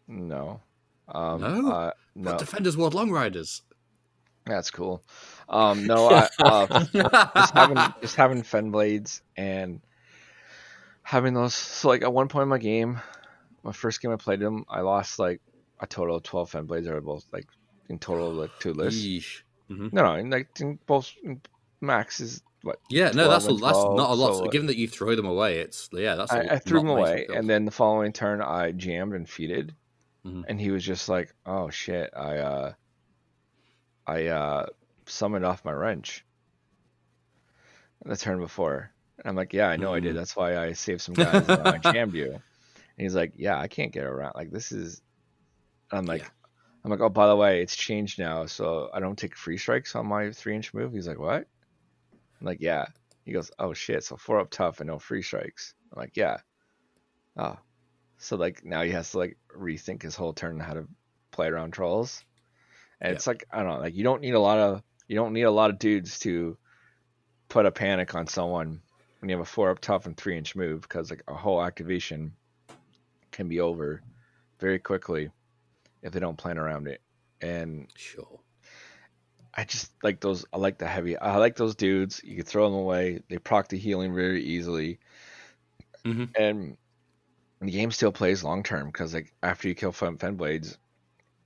no, 0.08 0.60
um, 1.08 1.40
No? 1.40 1.70
uh, 1.70 1.90
no, 2.14 2.30
But 2.30 2.38
defenders 2.38 2.76
ward 2.76 2.94
long 2.94 3.10
riders. 3.10 3.62
that's 4.44 4.70
cool. 4.70 5.02
Um, 5.48 5.86
no, 5.86 6.06
I, 6.08 6.28
uh, 6.44 6.66
just 7.36 7.52
having 7.54 7.76
just 8.00 8.16
having 8.16 8.42
fen 8.42 8.70
blades 8.70 9.22
and 9.36 9.80
having 11.02 11.34
those. 11.34 11.54
So 11.54 11.88
like 11.88 12.02
at 12.02 12.12
one 12.12 12.28
point 12.28 12.44
in 12.44 12.48
my 12.48 12.58
game, 12.58 13.00
my 13.62 13.72
first 13.72 14.00
game 14.00 14.10
I 14.10 14.16
played 14.16 14.40
them, 14.40 14.64
I 14.68 14.80
lost 14.80 15.18
like 15.18 15.40
a 15.80 15.86
total 15.86 16.16
of 16.16 16.22
twelve 16.22 16.50
fen 16.50 16.66
blades. 16.66 16.88
Were 16.88 17.00
both 17.00 17.24
like 17.32 17.46
in 17.88 17.98
total 17.98 18.32
like 18.32 18.50
two 18.58 18.72
lists. 18.72 19.00
Yeesh. 19.00 19.42
Mhm. 19.70 19.92
No, 19.92 20.02
no, 20.02 20.14
in 20.14 20.30
like 20.30 20.48
in 20.60 20.78
both 20.86 21.12
in 21.22 21.40
max 21.80 22.20
is 22.20 22.42
what 22.62 22.78
Yeah, 22.90 23.10
no, 23.12 23.28
that's 23.28 23.46
a, 23.46 23.50
and 23.50 23.58
that's 23.58 23.78
not 23.78 24.10
a 24.10 24.14
lot. 24.14 24.36
so, 24.36 24.48
Given 24.48 24.66
that 24.66 24.76
you 24.76 24.88
throw 24.88 25.14
them 25.14 25.26
away, 25.26 25.60
it's 25.60 25.88
yeah, 25.92 26.16
that's. 26.16 26.32
a 26.32 26.52
I, 26.52 26.54
I 26.54 26.58
threw 26.58 26.80
them 26.80 26.88
away, 26.88 27.26
and 27.32 27.48
then 27.48 27.64
the 27.64 27.70
following 27.70 28.12
turn 28.12 28.42
I 28.42 28.72
jammed 28.72 29.14
and 29.14 29.26
feeded, 29.26 29.70
Mhm. 30.26 30.44
and 30.48 30.60
he 30.60 30.70
was 30.70 30.84
just 30.84 31.08
like, 31.08 31.32
"Oh 31.46 31.70
shit, 31.70 32.10
I 32.16 32.38
uh, 32.38 32.72
I 34.06 34.26
uh, 34.26 34.66
summoned 35.06 35.44
off 35.44 35.64
my 35.64 35.72
wrench." 35.72 36.24
The 38.04 38.16
turn 38.16 38.40
before, 38.40 38.90
and 39.18 39.26
I'm 39.28 39.36
like, 39.36 39.52
"Yeah, 39.52 39.68
I 39.68 39.76
know 39.76 39.92
I 39.94 40.00
did. 40.00 40.12
Mhm. 40.14 40.18
That's 40.18 40.34
why 40.34 40.56
I 40.56 40.72
saved 40.72 41.02
some 41.02 41.14
guys 41.14 41.46
and 41.48 41.62
I 41.68 41.78
jammed 41.92 42.14
you." 42.14 42.32
And 42.32 42.40
he's 42.96 43.14
like, 43.14 43.34
"Yeah, 43.36 43.58
I 43.58 43.68
can't 43.68 43.92
get 43.92 44.04
around. 44.04 44.32
Like 44.34 44.50
this 44.50 44.72
is." 44.72 45.00
I'm 45.92 46.06
like, 46.06 46.22
Yeah. 46.22 46.28
"I'm 46.84 46.90
like, 46.90 47.00
oh, 47.00 47.08
by 47.08 47.26
the 47.26 47.36
way, 47.36 47.62
it's 47.62 47.76
changed 47.76 48.18
now, 48.18 48.46
so 48.46 48.90
I 48.92 49.00
don't 49.00 49.18
take 49.18 49.36
free 49.36 49.58
strikes 49.58 49.94
on 49.94 50.06
my 50.06 50.32
three 50.32 50.54
inch 50.56 50.72
move." 50.72 50.92
He's 50.92 51.08
like, 51.08 51.18
"What?" 51.18 51.46
I'm 52.40 52.46
like, 52.46 52.60
"Yeah." 52.60 52.86
He 53.24 53.32
goes, 53.32 53.50
"Oh 53.58 53.74
shit, 53.74 54.04
so 54.04 54.16
four 54.16 54.40
up 54.40 54.50
tough 54.50 54.80
and 54.80 54.88
no 54.88 54.98
free 54.98 55.22
strikes." 55.22 55.74
I'm 55.92 55.98
like, 55.98 56.16
"Yeah." 56.16 56.38
Oh, 57.36 57.58
so 58.18 58.36
like 58.36 58.64
now 58.64 58.82
he 58.82 58.90
has 58.90 59.10
to 59.12 59.18
like 59.18 59.38
rethink 59.56 60.02
his 60.02 60.16
whole 60.16 60.32
turn 60.32 60.60
how 60.60 60.74
to 60.74 60.86
play 61.30 61.48
around 61.48 61.72
trolls, 61.72 62.24
and 63.00 63.10
Yeah. 63.10 63.16
it's 63.16 63.26
like 63.26 63.44
I 63.50 63.62
don't 63.62 63.74
know, 63.74 63.78
like 63.80 63.94
you 63.94 64.04
don't 64.04 64.20
need 64.22 64.34
a 64.34 64.40
lot 64.40 64.58
of 64.58 64.82
you 65.06 65.16
don't 65.16 65.32
need 65.32 65.42
a 65.42 65.50
lot 65.50 65.70
of 65.70 65.78
dudes 65.78 66.18
to 66.20 66.56
put 67.48 67.66
a 67.66 67.70
panic 67.70 68.14
on 68.14 68.26
someone 68.26 68.80
when 69.18 69.28
you 69.28 69.36
have 69.36 69.42
a 69.42 69.48
four 69.48 69.70
up 69.70 69.80
tough 69.80 70.06
and 70.06 70.16
three 70.16 70.38
inch 70.38 70.54
move 70.56 70.82
because 70.82 71.10
like 71.10 71.22
a 71.28 71.34
whole 71.34 71.62
activation 71.62 72.32
can 73.32 73.48
be 73.48 73.60
over 73.60 74.02
very 74.58 74.78
quickly 74.78 75.30
if 76.02 76.12
they 76.12 76.20
don't 76.20 76.36
plan 76.38 76.58
around 76.58 76.88
it, 76.88 77.02
and 77.40 77.88
Sure. 77.96 78.40
I 79.54 79.64
just 79.64 79.92
like 80.02 80.20
those. 80.20 80.44
I 80.52 80.58
like 80.58 80.78
the 80.78 80.86
heavy. 80.86 81.16
I 81.16 81.36
like 81.36 81.56
those 81.56 81.74
dudes. 81.74 82.20
You 82.24 82.36
can 82.36 82.44
throw 82.44 82.64
them 82.70 82.78
away. 82.78 83.20
They 83.28 83.38
proc 83.38 83.68
the 83.68 83.78
healing 83.78 84.14
very 84.14 84.42
easily, 84.44 85.00
Mhm. 86.04 86.34
and 86.38 86.76
the 87.60 87.70
game 87.72 87.90
still 87.92 88.12
plays 88.12 88.44
long 88.44 88.62
term 88.62 88.88
because 88.88 89.14
like 89.14 89.34
after 89.42 89.68
you 89.68 89.74
kill 89.74 89.92
Fen, 89.92 90.16
Blades, 90.36 90.78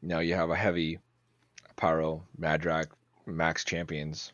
you 0.02 0.08
know 0.08 0.20
you 0.20 0.34
have 0.34 0.50
a 0.50 0.56
heavy 0.56 1.00
Pyro, 1.76 2.26
Madrak, 2.38 2.88
Max 3.26 3.64
champions, 3.64 4.32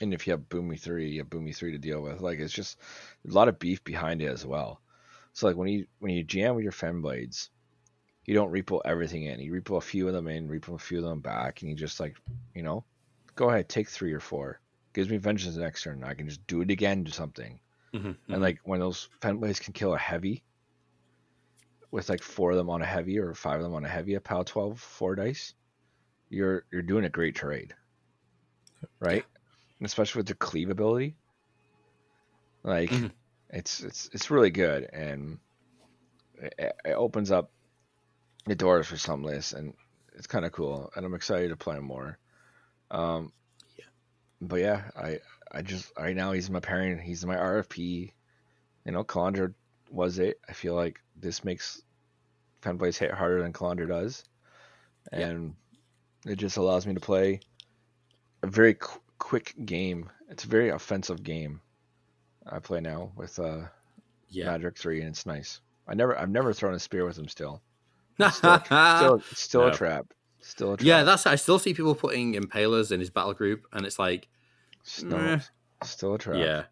and 0.00 0.12
if 0.14 0.26
you 0.26 0.32
have 0.32 0.48
Boomy 0.48 0.78
three, 0.78 1.10
you 1.10 1.20
have 1.20 1.30
Boomy 1.30 1.54
three 1.54 1.72
to 1.72 1.78
deal 1.78 2.00
with. 2.02 2.20
Like 2.20 2.38
it's 2.38 2.52
just 2.52 2.78
a 3.28 3.32
lot 3.32 3.48
of 3.48 3.58
beef 3.58 3.82
behind 3.84 4.22
it 4.22 4.26
as 4.26 4.44
well. 4.46 4.80
So 5.32 5.46
like 5.46 5.56
when 5.56 5.68
you 5.68 5.86
when 5.98 6.12
you 6.12 6.24
jam 6.24 6.54
with 6.54 6.62
your 6.64 6.72
Fen 6.72 7.00
Blades, 7.00 7.50
you 8.26 8.34
don't 8.34 8.52
repo 8.52 8.80
everything 8.84 9.24
in. 9.24 9.40
You 9.40 9.52
repo 9.52 9.78
a 9.78 9.80
few 9.80 10.06
of 10.08 10.14
them 10.14 10.28
in, 10.28 10.48
repo 10.48 10.74
a 10.74 10.78
few 10.78 10.98
of 10.98 11.04
them 11.04 11.20
back, 11.20 11.62
and 11.62 11.70
you 11.70 11.76
just 11.76 12.00
like 12.00 12.16
you 12.54 12.62
know, 12.62 12.84
go 13.36 13.50
ahead, 13.50 13.68
take 13.68 13.88
three 13.88 14.12
or 14.12 14.20
four. 14.20 14.60
Gives 14.94 15.10
me 15.10 15.16
vengeance 15.18 15.54
the 15.56 15.62
next 15.62 15.82
turn. 15.82 16.04
I 16.04 16.14
can 16.14 16.28
just 16.28 16.46
do 16.46 16.60
it 16.62 16.70
again, 16.70 17.04
do 17.04 17.10
something. 17.10 17.60
Mhm, 17.92 18.16
And 18.30 18.42
like 18.42 18.60
when 18.64 18.80
those 18.80 19.08
fen 19.20 19.40
can 19.40 19.72
kill 19.74 19.94
a 19.94 19.98
heavy 19.98 20.44
with 21.90 22.08
like 22.10 22.22
four 22.22 22.50
of 22.50 22.56
them 22.56 22.68
on 22.70 22.82
a 22.82 22.86
heavy 22.86 23.18
or 23.18 23.34
five 23.34 23.56
of 23.58 23.62
them 23.62 23.74
on 23.74 23.84
a 23.84 23.88
heavy, 23.88 24.14
a 24.14 24.20
POW 24.20 24.42
12, 24.42 24.80
four 24.80 25.14
dice, 25.14 25.54
you're 26.30 26.64
you're 26.72 26.82
doing 26.82 27.04
a 27.04 27.10
great 27.10 27.34
trade. 27.36 27.74
Right? 29.00 29.24
And 29.78 29.86
especially 29.86 30.20
with 30.20 30.28
the 30.28 30.34
cleave 30.34 30.70
ability. 30.70 31.16
Like 32.64 32.90
Mhm. 32.90 33.12
it's 33.50 33.80
it's 33.82 34.08
it's 34.12 34.30
really 34.30 34.50
good 34.50 34.84
and 34.92 35.38
it, 36.36 36.74
it 36.84 36.92
opens 36.92 37.30
up 37.30 37.50
the 38.46 38.54
doors 38.54 38.86
for 38.86 38.96
some 38.96 39.24
and 39.26 39.74
it's 40.14 40.26
kind 40.26 40.44
of 40.44 40.52
cool 40.52 40.90
and 40.94 41.04
I'm 41.04 41.14
excited 41.14 41.48
to 41.50 41.56
play 41.56 41.78
more. 41.78 42.18
Um 42.90 43.32
Yeah. 43.78 43.84
but 44.40 44.60
yeah, 44.60 44.82
I 44.96 45.20
I 45.50 45.62
just 45.62 45.92
right 45.98 46.16
now 46.16 46.32
he's 46.32 46.50
my 46.50 46.60
parent, 46.60 47.00
he's 47.00 47.24
my 47.24 47.36
RFP. 47.36 48.12
You 48.84 48.92
know, 48.92 49.04
Calandra 49.04 49.54
was 49.90 50.18
it. 50.18 50.38
I 50.48 50.52
feel 50.52 50.74
like 50.74 51.00
this 51.16 51.44
makes 51.44 51.82
Fenblades 52.62 52.98
hit 52.98 53.12
harder 53.12 53.42
than 53.42 53.52
Calandra 53.52 53.88
does. 53.88 54.24
Yeah. 55.12 55.28
And 55.28 55.54
it 56.26 56.36
just 56.36 56.56
allows 56.56 56.86
me 56.86 56.94
to 56.94 57.00
play 57.00 57.40
a 58.42 58.46
very 58.46 58.74
qu- 58.74 59.00
quick 59.18 59.54
game. 59.64 60.10
It's 60.28 60.44
a 60.44 60.48
very 60.48 60.70
offensive 60.70 61.22
game. 61.22 61.60
I 62.46 62.58
play 62.58 62.80
now 62.80 63.12
with 63.16 63.38
uh 63.38 63.62
Yeah. 64.28 64.46
Magic 64.46 64.76
3 64.76 65.00
and 65.00 65.08
it's 65.10 65.26
nice. 65.26 65.60
I 65.86 65.94
never 65.94 66.18
I've 66.18 66.30
never 66.30 66.52
thrown 66.52 66.74
a 66.74 66.78
spear 66.78 67.04
with 67.06 67.18
him 67.18 67.28
still. 67.28 67.62
Still 68.14 68.30
still, 68.64 69.22
still 69.32 69.66
a 69.68 69.72
trap. 69.72 70.06
Still 70.40 70.74
a 70.74 70.76
trap. 70.76 70.86
yeah, 70.86 71.02
that's 71.02 71.26
I 71.26 71.36
still 71.36 71.58
see 71.58 71.74
people 71.74 71.94
putting 71.94 72.34
impalers 72.34 72.92
in 72.92 73.00
his 73.00 73.10
battle 73.10 73.34
group, 73.34 73.66
and 73.72 73.86
it's 73.86 73.98
like, 73.98 74.28
still, 74.82 75.18
Meh. 75.18 75.40
still 75.82 76.14
a 76.14 76.18
trap. 76.18 76.36
yeah. 76.36 76.64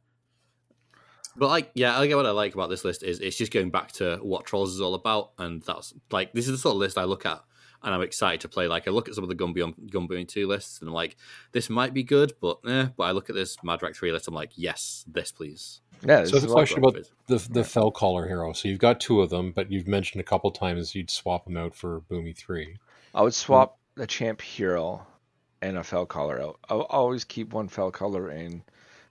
But 1.37 1.49
like, 1.49 1.71
yeah, 1.75 1.99
I 1.99 2.07
get 2.07 2.17
what 2.17 2.27
I 2.27 2.31
like 2.31 2.55
about 2.55 2.69
this 2.69 2.85
list 2.85 3.03
is 3.03 3.19
it's 3.21 3.37
just 3.37 3.53
going 3.53 3.71
back 3.71 3.93
to 3.93 4.19
what 4.23 4.45
Trolls 4.45 4.75
is 4.75 4.81
all 4.81 4.95
about, 4.95 5.33
and 5.39 5.63
that's 5.63 5.95
like 6.11 6.33
this 6.33 6.47
is 6.47 6.53
the 6.53 6.59
sort 6.59 6.75
of 6.75 6.79
list 6.81 6.99
I 6.99 7.05
look 7.05 7.25
at, 7.25 7.43
and 7.83 7.95
I'm 7.95 8.03
excited 8.03 8.41
to 8.43 8.49
play. 8.49 8.69
Like, 8.69 8.87
I 8.87 8.91
look 8.91 9.09
at 9.09 9.15
some 9.15 9.25
of 9.25 9.31
the 9.31 9.35
Beyond 9.35 9.91
Gun 9.91 10.27
two 10.27 10.47
lists, 10.47 10.81
and 10.81 10.89
I'm 10.89 10.95
like, 10.95 11.17
this 11.53 11.71
might 11.71 11.95
be 11.95 12.03
good, 12.03 12.35
but 12.41 12.59
eh. 12.67 12.89
But 12.97 13.05
I 13.05 13.13
look 13.13 13.31
at 13.31 13.35
this 13.35 13.57
Madrak 13.65 13.97
three 13.97 14.13
list, 14.13 14.29
I'm 14.29 14.35
like, 14.35 14.53
yes, 14.57 15.05
this 15.09 15.33
please. 15.33 15.81
Yeah, 16.07 16.25
So 16.25 16.39
the 16.39 16.49
question 16.49 16.79
about 16.79 16.97
the 17.27 17.39
the 17.51 17.65
fell 17.65 17.91
caller 17.91 18.27
hero. 18.27 18.53
So 18.53 18.69
you've 18.69 18.79
got 18.79 19.01
two 19.01 19.21
of 19.21 19.31
them, 19.31 19.53
but 19.53 19.71
you've 19.71 19.87
mentioned 19.89 20.21
a 20.21 20.25
couple 20.25 20.51
times 20.51 20.95
you'd 20.95 21.11
swap 21.11 21.45
them 21.45 21.57
out 21.57 21.75
for 21.75 22.01
Boomy 22.03 22.37
three. 22.37 22.77
I 23.15 23.23
would 23.23 23.35
swap 23.35 23.79
the 23.95 24.07
champ 24.07 24.41
hero 24.41 25.07
and 25.61 25.77
a 25.77 25.85
fell 25.85 26.07
caller 26.07 26.41
out. 26.41 26.59
I'll 26.69 26.83
always 26.83 27.25
keep 27.25 27.53
one 27.53 27.69
fell 27.69 27.91
caller 27.91 28.31
in 28.31 28.63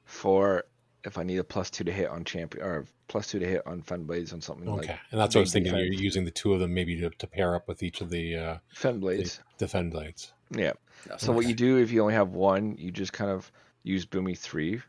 for 0.06 0.65
if 1.04 1.17
I 1.17 1.23
need 1.23 1.38
a 1.38 1.43
plus 1.43 1.69
two 1.69 1.84
to 1.84 1.91
hit 1.91 2.10
on 2.10 2.23
champion 2.23 2.63
or 2.65 2.86
plus 3.08 3.27
two 3.27 3.39
to 3.39 3.45
hit 3.47 3.65
on 3.65 3.82
Fen 3.82 4.04
Blades 4.04 4.34
on 4.34 4.41
something 4.41 4.67
Okay, 4.69 4.88
like 4.89 4.99
and 5.12 5.19
that's 5.19 5.36
what 5.36 5.39
I 5.39 5.43
was 5.43 5.54
thinking. 5.54 5.73
You're 5.73 5.86
using 5.93 6.25
the 6.25 6.32
two 6.32 6.54
of 6.54 6.60
them 6.60 6.73
maybe 6.73 6.99
to, 6.99 7.10
to 7.10 7.27
pair 7.27 7.56
up 7.56 7.67
with 7.67 7.84
each 7.84 8.01
of 8.01 8.10
the 8.10 8.36
uh, 8.36 8.58
Fen 8.73 8.95
the 8.95 8.99
Blades. 8.99 9.39
defend 9.58 9.91
blades. 9.91 10.34
Yeah. 10.51 10.73
That's 11.08 11.25
So 11.25 11.32
what 11.32 11.47
you 11.47 11.54
do 11.56 11.77
if 11.77 11.91
you 11.91 12.01
only 12.01 12.13
have 12.13 12.30
one, 12.30 12.75
you 12.77 12.91
just 12.91 13.13
kind 13.13 13.32
of 13.32 13.51
use 13.84 14.06
Boomy 14.06 14.38
three 14.38 14.82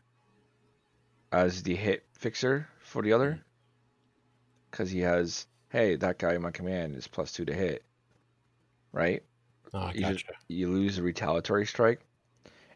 as 1.33 1.63
the 1.63 1.75
hit 1.75 2.05
fixer 2.13 2.67
for 2.79 3.01
the 3.01 3.11
other, 3.11 3.39
because 4.71 4.89
he 4.91 4.99
has 4.99 5.47
hey 5.69 5.95
that 5.97 6.19
guy 6.19 6.35
in 6.35 6.41
my 6.41 6.51
command 6.51 6.95
is 6.95 7.07
plus 7.07 7.31
two 7.33 7.43
to 7.45 7.53
hit, 7.53 7.83
right? 8.91 9.23
Oh, 9.73 9.89
You 9.93 10.01
gotcha. 10.01 10.13
just- 10.13 10.25
you 10.47 10.69
lose 10.69 10.97
the 10.97 11.01
retaliatory 11.03 11.65
strike, 11.65 12.05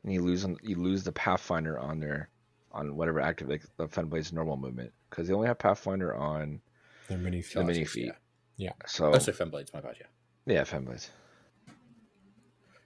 and 0.04 0.12
you 0.12 0.22
lose 0.24 0.44
on 0.44 0.58
you 0.64 0.76
lose 0.76 1.04
the 1.04 1.12
pathfinder 1.12 1.80
on 1.80 2.00
their 2.00 2.30
on 2.72 2.96
whatever 2.96 3.20
active 3.22 3.48
like 3.48 3.64
the 3.78 3.88
Fenblade's 3.88 4.34
normal 4.34 4.58
movement 4.58 4.92
because 5.10 5.28
they 5.28 5.34
only 5.34 5.48
have 5.48 5.58
pathfinder 5.60 6.16
on 6.16 6.60
They're 7.08 7.18
mini 7.18 7.42
the 7.42 7.64
mini 7.64 7.86
feat. 7.86 8.12
yeah. 8.58 8.74
So 8.88 9.14
Oh, 9.14 9.20
so 9.20 9.32
Fenblades, 9.32 9.74
my 9.74 9.82
bad, 9.82 9.96
yeah. 10.00 10.08
yeah, 10.54 10.64
Fenblades. 10.64 11.10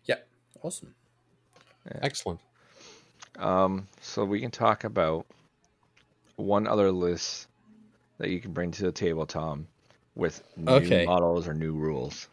Yeah, 0.05 0.17
awesome. 0.61 0.93
Excellent. 2.01 2.39
Um, 3.37 3.87
so 4.01 4.23
we 4.25 4.39
can 4.41 4.51
talk 4.51 4.83
about 4.83 5.25
one 6.41 6.67
other 6.67 6.91
list 6.91 7.47
that 8.17 8.29
you 8.29 8.39
can 8.39 8.51
bring 8.53 8.71
to 8.71 8.83
the 8.83 8.91
table, 8.91 9.25
Tom, 9.25 9.67
with 10.15 10.43
new 10.57 10.73
Okay. 10.75 11.05
models 11.05 11.47
or 11.47 11.53
new 11.53 11.73
rules. 11.73 12.27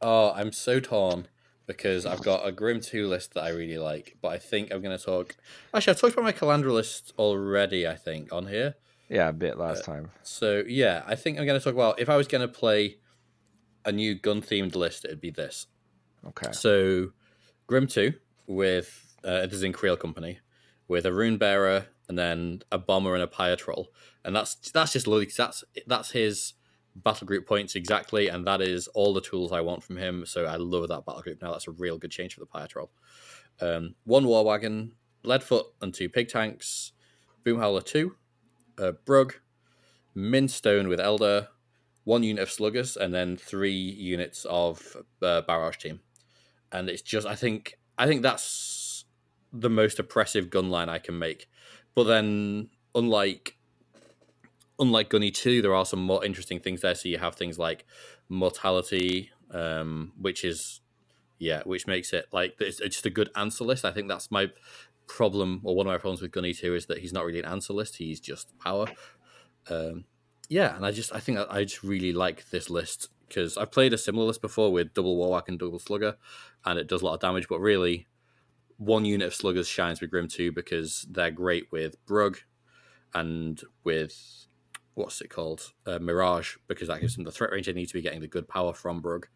Oh, 0.00 0.32
I'm 0.34 0.52
so 0.52 0.78
torn 0.80 1.26
because 1.66 2.06
I've 2.06 2.22
got 2.22 2.46
a 2.46 2.52
Grim 2.52 2.80
2 2.80 3.08
list 3.08 3.34
that 3.34 3.42
I 3.44 3.48
really 3.48 3.78
like, 3.78 4.16
but 4.20 4.28
I 4.28 4.38
think 4.38 4.72
I'm 4.72 4.82
going 4.82 4.96
to 4.96 5.02
talk. 5.04 5.34
Actually, 5.74 5.92
I've 5.92 6.00
talked 6.00 6.12
about 6.12 6.24
my 6.24 6.32
Calandra 6.32 6.70
list 6.72 7.12
already, 7.18 7.86
I 7.86 7.96
think, 7.96 8.32
on 8.32 8.46
here. 8.46 8.74
Yeah, 9.08 9.28
a 9.28 9.32
bit 9.32 9.58
last 9.58 9.80
Uh, 9.82 9.92
time. 9.92 10.10
So, 10.22 10.62
yeah, 10.66 11.02
I 11.06 11.14
think 11.16 11.38
I'm 11.38 11.46
going 11.46 11.58
to 11.58 11.64
talk 11.64 11.74
about 11.74 11.98
if 11.98 12.08
I 12.08 12.16
was 12.16 12.28
going 12.28 12.42
to 12.42 12.48
play 12.48 12.98
a 13.84 13.90
new 13.90 14.14
gun 14.14 14.42
themed 14.42 14.76
list, 14.76 15.04
it'd 15.04 15.20
be 15.20 15.30
this. 15.30 15.66
Okay. 16.28 16.52
So, 16.52 17.12
Grim 17.66 17.86
2 17.88 18.12
with, 18.46 19.16
uh, 19.24 19.46
this 19.46 19.54
is 19.54 19.62
in 19.64 19.72
Kriel 19.72 19.98
Company, 19.98 20.38
with 20.86 21.04
a 21.06 21.12
Rune 21.12 21.36
Bearer 21.36 21.86
and 22.08 22.18
then 22.18 22.60
a 22.70 22.78
Bomber 22.78 23.14
and 23.14 23.22
a 23.22 23.26
Pyre 23.26 23.56
Troll. 23.56 23.88
And 24.24 24.34
that's 24.34 24.54
that's 24.70 24.92
just 24.92 25.06
lovely 25.06 25.30
that's, 25.36 25.64
that's 25.86 26.10
his 26.10 26.54
battle 26.94 27.26
group 27.26 27.46
points 27.46 27.74
exactly, 27.74 28.28
and 28.28 28.46
that 28.46 28.60
is 28.60 28.88
all 28.88 29.12
the 29.12 29.20
tools 29.20 29.52
I 29.52 29.60
want 29.60 29.82
from 29.82 29.96
him. 29.96 30.24
So 30.26 30.46
I 30.46 30.56
love 30.56 30.88
that 30.88 31.04
battle 31.04 31.22
group 31.22 31.42
now. 31.42 31.52
That's 31.52 31.68
a 31.68 31.72
real 31.72 31.98
good 31.98 32.10
change 32.10 32.34
for 32.34 32.40
the 32.40 32.46
Pyre 32.46 32.66
Troll. 32.66 32.90
Um, 33.60 33.94
one 34.04 34.26
War 34.26 34.44
Wagon, 34.44 34.92
Leadfoot, 35.24 35.64
and 35.80 35.92
two 35.92 36.08
Pig 36.08 36.28
Tanks, 36.28 36.92
Boomhowler 37.44 37.84
2, 37.84 38.14
uh, 38.78 38.92
Brug, 39.04 39.34
Minstone 40.16 40.88
with 40.88 41.00
Elder, 41.00 41.48
one 42.04 42.22
unit 42.22 42.42
of 42.42 42.50
Sluggers, 42.50 42.96
and 42.96 43.14
then 43.14 43.36
three 43.36 43.72
units 43.72 44.44
of 44.48 44.96
uh, 45.22 45.42
Barrage 45.42 45.76
Team. 45.76 46.00
And 46.72 46.88
it's 46.88 47.02
just, 47.02 47.26
I 47.26 47.34
think, 47.34 47.78
I 47.98 48.06
think 48.06 48.22
that's 48.22 49.04
the 49.52 49.70
most 49.70 49.98
oppressive 49.98 50.50
gun 50.50 50.70
line 50.70 50.88
I 50.88 50.98
can 50.98 51.18
make. 51.18 51.48
But 51.96 52.04
then, 52.04 52.68
unlike 52.94 53.56
unlike 54.78 55.08
Gunny 55.08 55.30
2, 55.30 55.62
there 55.62 55.74
are 55.74 55.86
some 55.86 56.02
more 56.02 56.24
interesting 56.24 56.60
things 56.60 56.82
there. 56.82 56.94
So 56.94 57.08
you 57.08 57.18
have 57.18 57.34
things 57.34 57.58
like 57.58 57.86
mortality, 58.28 59.30
um, 59.50 60.12
which 60.20 60.44
is 60.44 60.82
yeah, 61.38 61.62
which 61.64 61.86
makes 61.86 62.12
it 62.12 62.26
like 62.32 62.54
it's, 62.60 62.80
it's 62.80 62.96
just 62.96 63.06
a 63.06 63.10
good 63.10 63.30
answer 63.34 63.64
list. 63.64 63.84
I 63.84 63.90
think 63.90 64.08
that's 64.08 64.30
my 64.30 64.50
problem, 65.08 65.62
or 65.64 65.74
one 65.74 65.86
of 65.86 65.90
my 65.90 65.98
problems 65.98 66.20
with 66.20 66.32
Gunny 66.32 66.52
2 66.52 66.74
is 66.74 66.86
that 66.86 66.98
he's 66.98 67.12
not 67.12 67.24
really 67.24 67.40
an 67.40 67.46
answer 67.46 67.72
list. 67.72 67.96
He's 67.96 68.20
just 68.20 68.56
power. 68.58 68.86
Um, 69.68 70.04
yeah, 70.48 70.76
and 70.76 70.84
I 70.84 70.92
just 70.92 71.14
I 71.14 71.18
think 71.18 71.38
I, 71.38 71.46
I 71.48 71.64
just 71.64 71.82
really 71.82 72.12
like 72.12 72.50
this 72.50 72.68
list 72.68 73.08
because 73.26 73.56
I've 73.56 73.72
played 73.72 73.92
a 73.92 73.98
similar 73.98 74.26
list 74.26 74.42
before 74.42 74.70
with 74.70 74.94
double 74.94 75.16
Warwhack 75.16 75.48
and 75.48 75.58
double 75.58 75.78
Slugger, 75.78 76.16
and 76.64 76.78
it 76.78 76.88
does 76.88 77.00
a 77.00 77.06
lot 77.06 77.14
of 77.14 77.20
damage. 77.20 77.48
But 77.48 77.60
really, 77.60 78.06
one 78.78 79.04
unit 79.04 79.26
of 79.26 79.34
Sluggers 79.34 79.68
shines 79.68 80.00
with 80.00 80.10
Grim 80.10 80.28
2 80.28 80.52
because 80.52 81.06
they're 81.10 81.30
great 81.30 81.70
with 81.72 82.04
Brug 82.06 82.38
and 83.14 83.62
with 83.84 84.46
what's 84.94 85.20
it 85.20 85.28
called 85.28 85.72
uh, 85.86 85.98
Mirage 85.98 86.56
because 86.68 86.88
that 86.88 87.00
gives 87.00 87.16
them 87.16 87.24
the 87.24 87.30
threat 87.30 87.52
range 87.52 87.66
they 87.66 87.72
need 87.74 87.86
to 87.86 87.94
be 87.94 88.00
getting 88.00 88.22
the 88.22 88.26
good 88.26 88.48
power 88.48 88.72
from 88.72 89.00
Brug. 89.00 89.26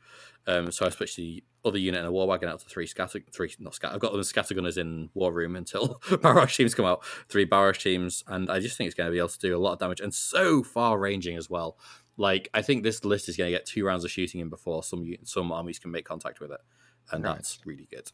Um, 0.46 0.70
so 0.70 0.86
I 0.86 0.88
switched 0.88 1.16
the 1.16 1.44
other 1.64 1.78
unit 1.78 2.00
in 2.00 2.06
a 2.06 2.12
war 2.12 2.26
wagon 2.26 2.48
out 2.48 2.60
to 2.60 2.68
three 2.68 2.86
scatter, 2.86 3.20
three 3.30 3.52
not 3.58 3.74
scatter. 3.74 3.94
I've 3.94 4.00
got 4.00 4.12
them 4.12 4.22
scattergunners 4.22 4.78
in 4.78 5.10
war 5.12 5.32
room 5.32 5.56
until 5.56 6.00
barrage 6.22 6.56
teams 6.56 6.74
come 6.74 6.86
out. 6.86 7.04
Three 7.28 7.44
barrage 7.44 7.78
teams, 7.82 8.24
and 8.26 8.50
I 8.50 8.58
just 8.58 8.78
think 8.78 8.88
it's 8.88 8.94
going 8.94 9.08
to 9.08 9.12
be 9.12 9.18
able 9.18 9.28
to 9.28 9.38
do 9.38 9.56
a 9.56 9.60
lot 9.60 9.74
of 9.74 9.78
damage 9.78 10.00
and 10.00 10.14
so 10.14 10.62
far 10.62 10.98
ranging 10.98 11.36
as 11.36 11.50
well. 11.50 11.78
Like 12.16 12.48
I 12.54 12.62
think 12.62 12.82
this 12.82 13.04
list 13.04 13.28
is 13.28 13.36
going 13.36 13.50
to 13.50 13.56
get 13.56 13.66
two 13.66 13.84
rounds 13.84 14.04
of 14.04 14.10
shooting 14.10 14.40
in 14.40 14.48
before 14.48 14.82
some 14.82 15.06
some 15.24 15.52
armies 15.52 15.78
can 15.78 15.90
make 15.90 16.06
contact 16.06 16.40
with 16.40 16.52
it, 16.52 16.60
and 17.12 17.22
right. 17.22 17.34
that's 17.34 17.58
really 17.66 17.88
good. 17.90 18.10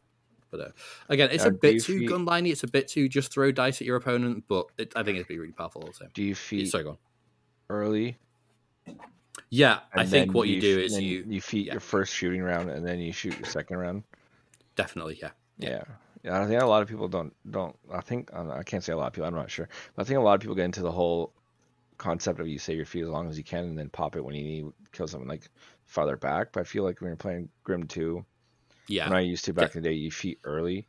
But 0.51 0.61
uh, 0.61 0.69
again, 1.09 1.31
it's 1.33 1.45
a 1.45 1.51
bit 1.51 1.83
too 1.83 2.01
feed... 2.01 2.11
gunliney. 2.11 2.53
It's 2.53 2.63
a 2.63 2.69
bit 2.69 2.89
too 2.89 3.09
just 3.09 3.33
throw 3.33 3.53
dice 3.53 3.81
at 3.81 3.87
your 3.87 3.97
opponent, 3.97 4.45
but 4.49 4.67
it, 4.79 4.93
I 4.97 5.03
think 5.03 5.17
it'd 5.17 5.29
be 5.29 5.39
really 5.39 5.53
powerful 5.53 5.83
also. 5.83 6.07
Do 6.15 6.23
you 6.23 6.35
feed 6.35 6.69
Sorry, 6.69 6.87
early 7.69 8.17
yeah, 9.51 9.81
and 9.93 10.01
I 10.01 10.07
think 10.07 10.35
what 10.35 10.49
you, 10.49 10.57
you 10.57 10.61
do 10.61 10.79
is 10.79 10.99
you 10.99 11.25
you 11.29 11.41
feed 11.41 11.67
yeah. 11.67 11.75
your 11.75 11.81
first 11.81 12.13
shooting 12.13 12.43
round 12.43 12.71
and 12.71 12.87
then 12.87 12.99
you 12.99 13.13
shoot 13.13 13.37
your 13.39 13.47
second 13.47 13.79
round. 13.79 14.03
Definitely, 14.75 15.19
yeah. 15.21 15.31
Yeah. 15.59 15.85
Yeah, 16.23 16.43
I 16.43 16.47
think 16.47 16.61
a 16.61 16.67
lot 16.67 16.83
of 16.83 16.89
people 16.89 17.07
don't 17.07 17.33
don't. 17.51 17.77
I 17.93 18.01
think 18.01 18.33
I 18.35 18.63
can't 18.65 18.83
say 18.83 18.93
a 18.93 18.97
lot 18.97 19.09
of 19.09 19.13
people. 19.13 19.29
I'm 19.29 19.35
not 19.35 19.51
sure, 19.51 19.69
but 19.95 20.03
I 20.03 20.05
think 20.05 20.19
a 20.19 20.23
lot 20.23 20.35
of 20.35 20.41
people 20.41 20.57
get 20.57 20.65
into 20.65 20.83
the 20.83 20.91
whole 20.91 21.33
concept 21.99 22.41
of 22.41 22.49
you 22.49 22.59
save 22.59 22.77
your 22.77 22.87
feat 22.87 23.05
as 23.05 23.09
long 23.09 23.29
as 23.29 23.39
you 23.39 23.45
can 23.45 23.65
and 23.65 23.79
then 23.79 23.89
pop 23.89 24.17
it 24.17 24.25
when 24.25 24.35
you 24.35 24.43
need 24.43 24.67
kill 24.93 25.07
someone 25.07 25.29
like 25.29 25.49
farther 25.85 26.17
back. 26.17 26.49
But 26.53 26.61
I 26.61 26.65
feel 26.65 26.83
like 26.83 27.01
when 27.01 27.11
you're 27.11 27.17
playing 27.17 27.49
Grim 27.63 27.87
two, 27.87 28.25
yeah, 28.89 29.09
when 29.09 29.19
I 29.19 29.23
used 29.23 29.45
to 29.47 29.53
back 29.53 29.75
yeah. 29.75 29.79
in 29.79 29.83
the 29.83 29.89
day, 29.91 29.95
you 29.95 30.11
feat 30.11 30.39
early, 30.45 30.87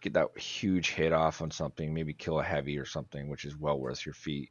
get 0.00 0.14
that 0.14 0.36
huge 0.38 0.90
hit 0.90 1.12
off 1.12 1.42
on 1.42 1.50
something, 1.50 1.92
maybe 1.92 2.12
kill 2.12 2.40
a 2.40 2.44
heavy 2.44 2.78
or 2.78 2.86
something, 2.86 3.28
which 3.28 3.44
is 3.44 3.56
well 3.56 3.78
worth 3.78 4.04
your 4.04 4.14
feat 4.14 4.50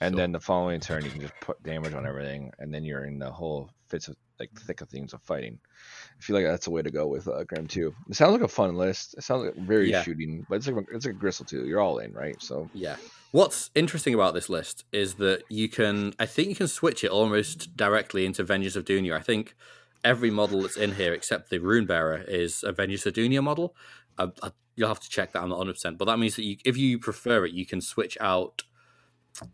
and 0.00 0.12
sure. 0.12 0.18
then 0.18 0.32
the 0.32 0.40
following 0.40 0.80
turn 0.80 1.04
you 1.04 1.10
can 1.10 1.20
just 1.20 1.34
put 1.40 1.62
damage 1.62 1.94
on 1.94 2.06
everything, 2.06 2.52
and 2.58 2.72
then 2.72 2.84
you're 2.84 3.04
in 3.04 3.18
the 3.18 3.30
whole 3.30 3.70
fits 3.88 4.08
of 4.08 4.16
like 4.38 4.50
thick 4.52 4.82
of 4.82 4.88
things 4.90 5.14
of 5.14 5.22
fighting. 5.22 5.58
I 6.18 6.22
feel 6.22 6.36
like 6.36 6.44
that's 6.44 6.66
a 6.66 6.70
way 6.70 6.82
to 6.82 6.90
go 6.90 7.06
with 7.06 7.26
uh, 7.28 7.44
Grim 7.44 7.66
too. 7.66 7.94
It 8.08 8.16
sounds 8.16 8.32
like 8.32 8.42
a 8.42 8.48
fun 8.48 8.76
list. 8.76 9.14
It 9.16 9.24
sounds 9.24 9.44
like 9.44 9.56
very 9.56 9.90
yeah. 9.90 10.02
shooting, 10.02 10.46
but 10.48 10.56
it's 10.56 10.68
like 10.68 10.84
it's 10.92 11.06
like 11.06 11.14
a 11.14 11.18
Grissel 11.18 11.46
too. 11.46 11.66
You're 11.66 11.80
all 11.80 11.98
in, 11.98 12.12
right? 12.12 12.40
So 12.42 12.68
yeah. 12.74 12.96
What's 13.32 13.70
interesting 13.74 14.14
about 14.14 14.34
this 14.34 14.48
list 14.48 14.84
is 14.92 15.14
that 15.14 15.42
you 15.50 15.68
can, 15.68 16.14
I 16.18 16.26
think 16.26 16.48
you 16.48 16.54
can 16.54 16.68
switch 16.68 17.04
it 17.04 17.10
almost 17.10 17.76
directly 17.76 18.24
into 18.24 18.42
Vengeance 18.44 18.76
of 18.76 18.84
Dhunia. 18.84 19.14
I 19.14 19.20
think 19.20 19.54
every 20.04 20.30
model 20.30 20.62
that's 20.62 20.76
in 20.76 20.94
here 20.94 21.12
except 21.12 21.50
the 21.50 21.58
Rune 21.58 21.86
Bearer 21.86 22.24
is 22.28 22.62
a 22.62 22.72
Vengeance 22.72 23.06
of 23.06 23.14
Dhunia 23.14 23.42
model. 23.42 23.74
I, 24.18 24.28
I, 24.42 24.50
you'll 24.76 24.88
have 24.88 25.00
to 25.00 25.08
check 25.08 25.32
that. 25.32 25.42
I'm 25.42 25.48
not 25.48 25.58
100, 25.58 25.74
percent 25.74 25.98
but 25.98 26.06
that 26.06 26.18
means 26.18 26.36
that 26.36 26.44
you, 26.44 26.56
if 26.64 26.76
you 26.76 26.98
prefer 26.98 27.44
it, 27.44 27.52
you 27.52 27.66
can 27.66 27.80
switch 27.80 28.16
out 28.20 28.62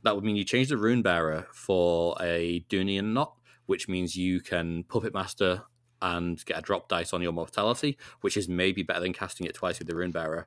that 0.02 0.14
would 0.14 0.24
mean 0.24 0.36
you 0.36 0.44
change 0.44 0.68
the 0.68 0.76
rune 0.76 1.02
bearer 1.02 1.46
for 1.52 2.16
a 2.20 2.64
Dhunian 2.68 3.12
knot, 3.12 3.34
which 3.66 3.88
means 3.88 4.16
you 4.16 4.40
can 4.40 4.84
puppet 4.84 5.14
master 5.14 5.62
and 6.00 6.44
get 6.44 6.58
a 6.58 6.62
drop 6.62 6.88
dice 6.88 7.12
on 7.12 7.22
your 7.22 7.32
mortality, 7.32 7.96
which 8.20 8.36
is 8.36 8.48
maybe 8.48 8.82
better 8.82 9.00
than 9.00 9.12
casting 9.12 9.46
it 9.46 9.54
twice 9.54 9.78
with 9.78 9.88
the 9.88 9.94
rune 9.94 10.10
bearer. 10.10 10.46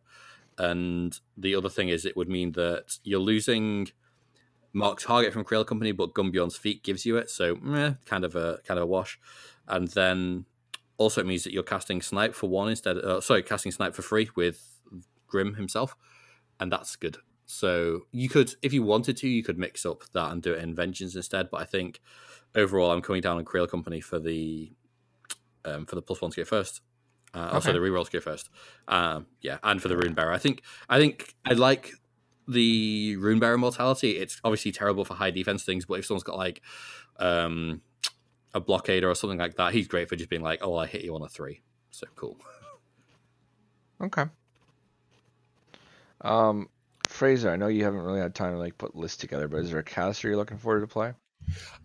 And 0.57 1.17
the 1.37 1.55
other 1.55 1.69
thing 1.69 1.89
is, 1.89 2.05
it 2.05 2.15
would 2.15 2.29
mean 2.29 2.53
that 2.53 2.97
you're 3.03 3.19
losing 3.19 3.89
mark 4.73 4.99
target 4.99 5.33
from 5.33 5.45
Kriel 5.45 5.65
Company, 5.65 5.91
but 5.91 6.13
Gunnbjorn's 6.13 6.57
feat 6.57 6.83
gives 6.83 7.05
you 7.05 7.17
it, 7.17 7.29
so 7.29 7.57
eh, 7.73 7.93
kind 8.05 8.25
of 8.25 8.35
a 8.35 8.59
kind 8.65 8.77
of 8.77 8.83
a 8.83 8.87
wash. 8.87 9.19
And 9.67 9.87
then 9.89 10.45
also 10.97 11.21
it 11.21 11.27
means 11.27 11.43
that 11.43 11.53
you're 11.53 11.63
casting 11.63 12.01
snipe 12.01 12.35
for 12.35 12.49
one 12.49 12.69
instead. 12.69 12.97
Uh, 12.97 13.21
sorry, 13.21 13.43
casting 13.43 13.71
snipe 13.71 13.95
for 13.95 14.01
free 14.01 14.29
with 14.35 14.79
Grim 15.27 15.55
himself, 15.55 15.95
and 16.59 16.71
that's 16.71 16.95
good. 16.95 17.17
So 17.45 18.01
you 18.11 18.29
could, 18.29 18.55
if 18.61 18.73
you 18.73 18.83
wanted 18.83 19.17
to, 19.17 19.27
you 19.27 19.43
could 19.43 19.57
mix 19.57 19.85
up 19.85 20.03
that 20.13 20.31
and 20.31 20.41
do 20.41 20.53
it 20.53 20.63
in 20.63 20.73
Vengeance 20.73 21.15
instead. 21.15 21.49
But 21.51 21.61
I 21.61 21.65
think 21.65 22.01
overall, 22.55 22.91
I'm 22.91 23.01
coming 23.01 23.21
down 23.21 23.37
on 23.37 23.45
Kriel 23.45 23.69
Company 23.69 24.01
for 24.01 24.19
the 24.19 24.71
um, 25.63 25.85
for 25.85 25.95
the 25.95 26.01
plus 26.01 26.21
one 26.21 26.31
to 26.31 26.37
go 26.37 26.45
first. 26.45 26.81
Uh, 27.33 27.47
okay. 27.47 27.55
Also, 27.55 27.73
the 27.73 27.79
rerolls 27.79 28.09
go 28.09 28.19
first. 28.19 28.49
Um, 28.87 29.27
yeah, 29.41 29.57
and 29.63 29.81
for 29.81 29.89
the 29.89 29.97
Rune 29.97 30.13
Bearer, 30.13 30.31
I 30.31 30.37
think 30.37 30.61
I 30.89 30.99
think 30.99 31.35
I 31.45 31.53
like 31.53 31.91
the 32.47 33.17
Rune 33.17 33.39
Bearer 33.39 33.57
mortality. 33.57 34.17
It's 34.17 34.39
obviously 34.43 34.71
terrible 34.71 35.05
for 35.05 35.15
high 35.15 35.31
defense 35.31 35.63
things, 35.63 35.85
but 35.85 35.99
if 35.99 36.05
someone's 36.05 36.23
got 36.23 36.37
like 36.37 36.61
um, 37.19 37.81
a 38.55 38.61
blockader 38.61 39.11
or 39.11 39.13
something 39.13 39.37
like 39.37 39.57
that, 39.57 39.73
he's 39.73 39.87
great 39.87 40.09
for 40.09 40.15
just 40.15 40.29
being 40.29 40.41
like, 40.41 40.59
"Oh, 40.63 40.77
I 40.77 40.87
hit 40.87 41.03
you 41.03 41.13
on 41.13 41.21
a 41.21 41.27
three. 41.27 41.61
So 41.91 42.07
cool. 42.15 42.37
Okay. 44.01 44.23
Um, 46.21 46.69
Fraser, 47.09 47.51
I 47.51 47.57
know 47.57 47.67
you 47.67 47.83
haven't 47.83 48.01
really 48.01 48.21
had 48.21 48.33
time 48.33 48.53
to 48.53 48.57
like 48.57 48.77
put 48.77 48.95
lists 48.95 49.17
together, 49.17 49.47
but 49.47 49.57
is 49.57 49.69
there 49.69 49.79
a 49.79 49.83
caster 49.83 50.29
you're 50.29 50.37
looking 50.37 50.57
forward 50.57 50.81
to 50.81 50.87
play? 50.87 51.13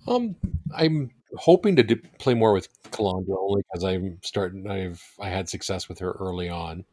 Um, 0.07 0.37
I'm 0.75 1.11
hoping 1.37 1.77
to 1.77 1.83
do, 1.83 1.97
play 2.18 2.35
more 2.35 2.53
with 2.53 2.68
Calandra 2.85 3.37
only 3.39 3.62
because 3.71 3.85
I'm 3.85 4.18
starting. 4.23 4.71
I've 4.71 5.03
I 5.18 5.29
had 5.29 5.49
success 5.49 5.89
with 5.89 5.99
her 5.99 6.12
early 6.12 6.49
on, 6.49 6.85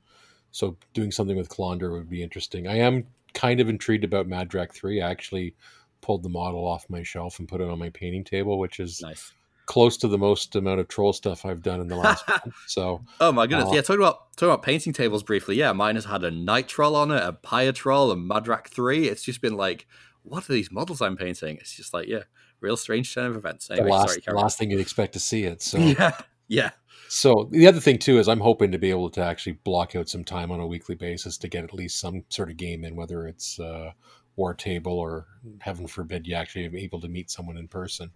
so 0.52 0.76
doing 0.94 1.12
something 1.12 1.38
with 1.38 1.50
Calandra 1.50 1.92
would 1.92 2.10
be 2.10 2.24
interesting. 2.24 2.68
I 2.68 2.78
am 2.78 3.06
kind 3.34 3.60
of 3.60 3.70
intrigued 3.70 4.04
about 4.04 4.28
Madrak 4.28 4.74
Three. 4.74 5.02
I 5.02 5.10
actually 5.10 5.56
pulled 6.02 6.24
the 6.24 6.30
model 6.30 6.68
off 6.68 6.90
my 6.90 7.04
shelf 7.04 7.40
and 7.40 7.48
put 7.48 7.62
it 7.62 7.70
on 7.70 7.80
my 7.80 7.90
painting 7.90 8.24
table, 8.24 8.60
which 8.60 8.80
is 8.80 9.02
nice 9.02 9.34
close 9.68 9.98
to 9.98 10.08
the 10.08 10.18
most 10.18 10.56
amount 10.56 10.80
of 10.80 10.88
troll 10.88 11.14
stuff 11.14 11.46
I've 11.46 11.62
done 11.62 11.80
in 11.80 11.88
the 11.88 11.96
last 11.96 12.28
month. 12.30 12.56
So, 12.66 13.04
oh 13.22 13.32
my 13.32 13.46
goodness, 13.46 13.70
uh, 13.70 13.74
yeah. 13.74 13.82
Talking 13.82 14.02
about 14.02 14.36
talking 14.36 14.50
about 14.50 14.64
painting 14.64 14.94
tables 14.94 15.22
briefly. 15.22 15.56
Yeah, 15.56 15.74
mine 15.74 15.96
has 15.96 16.06
had 16.06 16.24
a 16.24 16.32
night 16.32 16.68
troll 16.68 16.96
on 16.96 17.12
it, 17.12 17.22
a 17.22 17.34
pyre 17.34 17.72
troll, 17.72 18.10
a 18.10 18.16
Madrak 18.16 18.68
three. 18.68 19.08
It's 19.08 19.22
just 19.22 19.42
been 19.42 19.56
like, 19.56 19.86
what 20.24 20.50
are 20.50 20.54
these 20.54 20.72
models 20.72 21.02
I'm 21.02 21.18
painting? 21.18 21.58
It's 21.58 21.76
just 21.76 21.94
like, 21.94 22.08
yeah, 22.08 22.24
real 22.62 22.78
strange 22.78 23.14
turn 23.14 23.28
of 23.28 23.36
events. 23.36 23.70
Anyway, 23.70 23.88
the 23.88 23.94
last, 23.94 24.24
sorry, 24.24 24.38
last 24.38 24.58
thing 24.58 24.72
you'd 24.72 24.80
expect 24.80 25.14
to 25.14 25.20
see 25.20 25.44
it. 25.44 25.62
So 25.62 25.78
yeah, 25.78 26.18
yeah. 26.48 26.72
So 27.10 27.48
the 27.52 27.68
other 27.68 27.80
thing 27.80 28.00
too 28.00 28.20
is 28.20 28.28
I'm 28.28 28.40
hoping 28.40 28.72
to 28.72 28.80
be 28.80 28.90
able 28.90 29.10
to 29.12 29.22
actually 29.22 29.60
block 29.64 29.96
out 29.96 30.10
some 30.10 30.24
time 30.24 30.52
on 30.52 30.60
a 30.60 30.68
weekly 30.68 30.96
basis 30.96 31.38
to 31.40 31.48
get 31.48 31.64
at 31.64 31.74
least 31.74 32.00
some 32.00 32.24
sort 32.30 32.50
of 32.50 32.58
game 32.58 32.84
in, 32.84 32.96
whether 32.96 33.28
it's 33.28 33.60
uh, 33.60 33.92
war 34.38 34.54
table 34.54 34.98
or 34.98 35.28
heaven 35.60 35.88
forbid 35.88 36.26
you 36.26 36.36
actually 36.36 36.68
are 36.68 36.76
able 36.76 37.02
to 37.02 37.08
meet 37.08 37.30
someone 37.30 37.58
in 37.58 37.68
person 37.68 38.12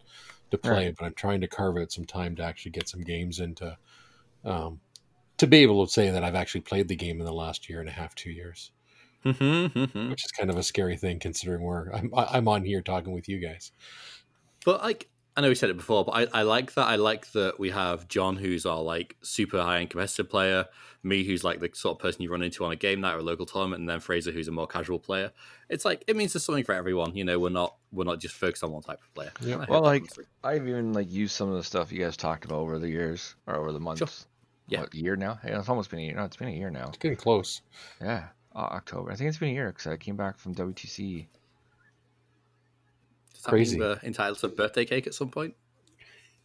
to 0.52 0.58
play, 0.58 0.86
right. 0.86 0.96
but 0.98 1.06
I'm 1.06 1.14
trying 1.14 1.42
to 1.42 1.48
carve 1.48 1.78
out 1.78 1.92
some 1.92 2.06
time 2.06 2.36
to 2.36 2.44
actually 2.44 2.72
get 2.72 2.88
some 2.88 3.02
games 3.02 3.40
into 3.40 3.78
um, 4.44 4.80
to 5.38 5.48
be 5.48 5.60
able 5.60 5.86
to 5.86 5.92
say 5.92 6.12
that 6.12 6.24
I've 6.24 6.36
actually 6.36 6.62
played 6.62 6.88
the 6.88 6.96
game 6.96 7.20
in 7.20 7.26
the 7.26 7.34
last 7.34 7.70
year 7.70 7.80
and 7.80 7.90
a 7.90 7.92
half, 7.92 8.16
two 8.16 8.32
years, 8.32 8.72
mm-hmm, 9.26 9.78
mm-hmm. 9.78 10.10
which 10.10 10.26
is 10.26 10.32
kind 10.32 10.50
of 10.50 10.58
a 10.58 10.64
scary 10.64 10.98
thing 10.98 11.20
considering 11.20 11.64
where 11.64 11.92
I'm 11.94 12.12
I'm 12.16 12.48
on 12.48 12.64
here 12.64 12.82
talking 12.82 13.14
with 13.14 13.28
you 13.28 13.40
guys. 13.40 13.72
But 14.66 14.82
like 14.82 15.10
I 15.36 15.42
know 15.42 15.48
we 15.48 15.56
said 15.56 15.70
it 15.70 15.78
before, 15.78 16.04
but 16.04 16.12
I, 16.12 16.40
I 16.40 16.42
like 16.42 16.74
that. 16.74 16.88
I 16.88 16.98
like 16.98 17.32
that 17.32 17.58
we 17.58 17.70
have 17.70 18.08
John, 18.10 18.36
who's 18.36 18.66
our 18.66 18.82
like 18.82 19.16
super 19.22 19.62
high 19.62 19.80
end 19.80 19.90
competitive 19.90 20.30
player, 20.30 20.66
me, 21.04 21.24
who's 21.24 21.44
like 21.44 21.62
the 21.62 21.70
sort 21.74 21.98
of 21.98 22.02
person 22.02 22.22
you 22.22 22.30
run 22.30 22.42
into 22.42 22.66
on 22.66 22.72
a 22.72 22.76
game 22.76 23.00
night 23.00 23.14
or 23.14 23.20
a 23.20 23.24
local 23.24 23.46
tournament, 23.46 23.80
and 23.80 23.90
then 23.90 24.02
Fraser, 24.02 24.32
who's 24.32 24.50
a 24.50 24.52
more 24.52 24.68
casual 24.68 25.00
player. 25.00 25.32
It's 25.70 25.86
like 25.86 26.04
it 26.08 26.18
means 26.18 26.34
there's 26.34 26.44
something 26.44 26.66
for 26.66 26.76
everyone. 26.76 27.16
You 27.16 27.24
know, 27.24 27.40
we're 27.40 27.50
not 27.50 27.78
we're 27.94 28.04
not 28.04 28.20
just 28.20 28.36
focused 28.36 28.64
on 28.64 28.72
one 28.72 28.84
type 28.84 29.00
of 29.02 29.14
player. 29.14 29.32
Yeah. 29.42 29.66
Well, 29.70 29.82
like 29.82 30.04
I've 30.44 30.68
even 30.68 30.92
like 30.92 31.10
used 31.10 31.34
some 31.34 31.50
of 31.50 31.56
the 31.56 31.64
stuff 31.64 31.94
you 31.94 32.04
guys 32.04 32.18
talked 32.18 32.44
about 32.44 32.60
over 32.60 32.78
the 32.78 32.90
years 32.90 33.36
or 33.48 33.56
over 33.56 33.72
the 33.72 33.80
months. 33.80 34.00
Sure. 34.00 34.28
Yeah, 34.68 34.82
what, 34.82 34.94
year 34.94 35.16
now. 35.16 35.40
Yeah, 35.46 35.60
it's 35.60 35.70
almost 35.70 35.90
been 35.90 36.00
a 36.00 36.04
year. 36.04 36.16
No, 36.16 36.26
it's 36.26 36.38
been 36.38 36.50
a 36.50 36.52
year 36.52 36.70
now. 36.70 36.90
It's 36.90 36.98
getting 36.98 37.18
close. 37.18 37.62
Yeah, 38.02 38.28
uh, 38.54 38.60
October. 38.60 39.12
I 39.12 39.16
think 39.16 39.30
it's 39.30 39.38
been 39.38 39.50
a 39.50 39.54
year 39.54 39.70
because 39.70 39.88
I 39.88 39.96
came 39.96 40.18
back 40.18 40.38
from 40.38 40.56
WTC 40.56 41.28
Crazy. 43.50 43.80
We're 43.80 44.00
entitled 44.04 44.40
to 44.40 44.48
a 44.48 44.50
birthday 44.50 44.86
cake 44.86 45.08
at 45.08 45.14
some 45.14 45.30
point. 45.30 45.56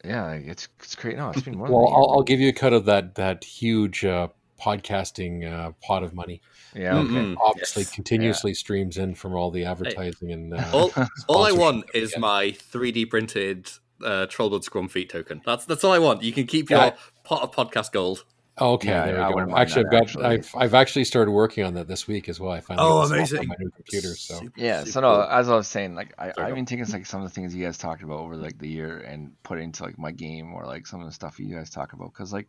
Yeah, 0.04 0.32
it's 0.32 0.68
it's 0.80 0.94
great. 0.94 1.16
No, 1.16 1.30
it's 1.30 1.42
been 1.42 1.56
more. 1.56 1.68
well, 1.68 1.88
I'll, 1.88 2.10
I'll, 2.16 2.22
give 2.22 2.40
you 2.40 2.48
a 2.48 2.52
cut 2.52 2.72
of 2.72 2.84
that 2.84 3.16
that 3.16 3.44
huge 3.44 4.04
uh, 4.04 4.28
podcasting 4.60 5.50
uh, 5.50 5.72
pot 5.82 6.02
of 6.02 6.14
money. 6.14 6.40
Yeah, 6.74 6.98
okay. 6.98 7.08
Mm-hmm. 7.08 7.38
obviously 7.40 7.82
yes. 7.82 7.90
continuously 7.90 8.50
yeah. 8.50 8.56
streams 8.56 8.98
in 8.98 9.14
from 9.14 9.34
all 9.34 9.50
the 9.50 9.64
advertising 9.64 10.28
hey. 10.28 10.34
and 10.34 10.54
uh, 10.54 10.70
all, 10.72 10.92
all 11.28 11.44
I 11.44 11.52
want 11.52 11.86
is 11.94 12.12
yeah. 12.12 12.18
my 12.18 12.48
3D 12.48 13.08
printed 13.08 13.70
uh, 14.04 14.26
Trollblood 14.26 14.62
Scrum 14.62 14.88
feat 14.88 15.08
token. 15.08 15.40
That's 15.44 15.64
that's 15.64 15.84
all 15.84 15.92
I 15.92 15.98
want. 15.98 16.22
You 16.22 16.32
can 16.32 16.46
keep 16.46 16.70
your 16.70 16.78
yeah. 16.78 16.96
pot 17.24 17.42
of 17.42 17.52
podcast 17.52 17.92
gold. 17.92 18.24
Okay, 18.58 18.88
Yeah, 18.88 19.04
there 19.06 19.20
I 19.20 19.28
we 19.28 19.34
wouldn't 19.34 19.52
go. 19.52 19.58
Actually, 19.58 19.84
I've 19.84 19.90
got 19.90 20.02
actually. 20.02 20.24
I've 20.24 20.54
I've 20.56 20.74
actually 20.74 21.04
started 21.04 21.30
working 21.30 21.62
on 21.64 21.74
that 21.74 21.88
this 21.88 22.08
week 22.08 22.28
as 22.30 22.40
well. 22.40 22.52
I 22.52 22.60
finally 22.60 22.88
Oh, 22.88 23.02
got 23.02 23.02
this 23.02 23.10
off 23.10 23.16
amazing. 23.18 23.38
on 23.40 23.46
my 23.48 23.54
new 23.58 23.70
computer. 23.70 24.16
So 24.16 24.40
Super- 24.40 24.60
Yeah, 24.60 24.84
so 24.84 25.00
no, 25.00 25.12
cool. 25.14 25.22
as 25.24 25.48
I 25.50 25.56
was 25.56 25.68
saying, 25.68 25.94
like 25.94 26.14
I, 26.18 26.32
Sorry, 26.32 26.46
I've 26.48 26.54
been 26.54 26.64
taking 26.64 26.86
like 26.86 27.04
some 27.04 27.20
of 27.22 27.28
the 27.28 27.34
things 27.34 27.54
you 27.54 27.62
guys 27.64 27.76
talked 27.76 28.02
about 28.02 28.18
over 28.20 28.34
like 28.34 28.58
the 28.58 28.68
year 28.68 28.98
and 29.00 29.32
put 29.42 29.58
it 29.58 29.62
into 29.62 29.82
like 29.82 29.98
my 29.98 30.10
game 30.10 30.54
or 30.54 30.64
like 30.64 30.86
some 30.86 31.00
of 31.00 31.06
the 31.06 31.12
stuff 31.12 31.38
you 31.38 31.54
guys 31.54 31.68
talk 31.68 31.92
about 31.92 32.12
because 32.14 32.32
like 32.32 32.48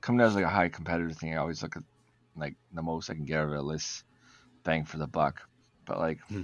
coming 0.00 0.22
out 0.22 0.28
as 0.28 0.34
like 0.34 0.44
a 0.44 0.48
high 0.48 0.70
competitive 0.70 1.16
thing, 1.18 1.34
I 1.34 1.38
always 1.38 1.62
look 1.62 1.76
at 1.76 1.82
like 2.36 2.54
the 2.72 2.82
most 2.82 3.10
I 3.10 3.14
can 3.14 3.26
get 3.26 3.40
out 3.40 3.48
of 3.48 3.52
a 3.52 3.60
list, 3.60 4.04
bang 4.64 4.84
for 4.86 4.96
the 4.96 5.06
buck. 5.06 5.42
But 5.84 5.98
like 5.98 6.20
Hmm. 6.28 6.42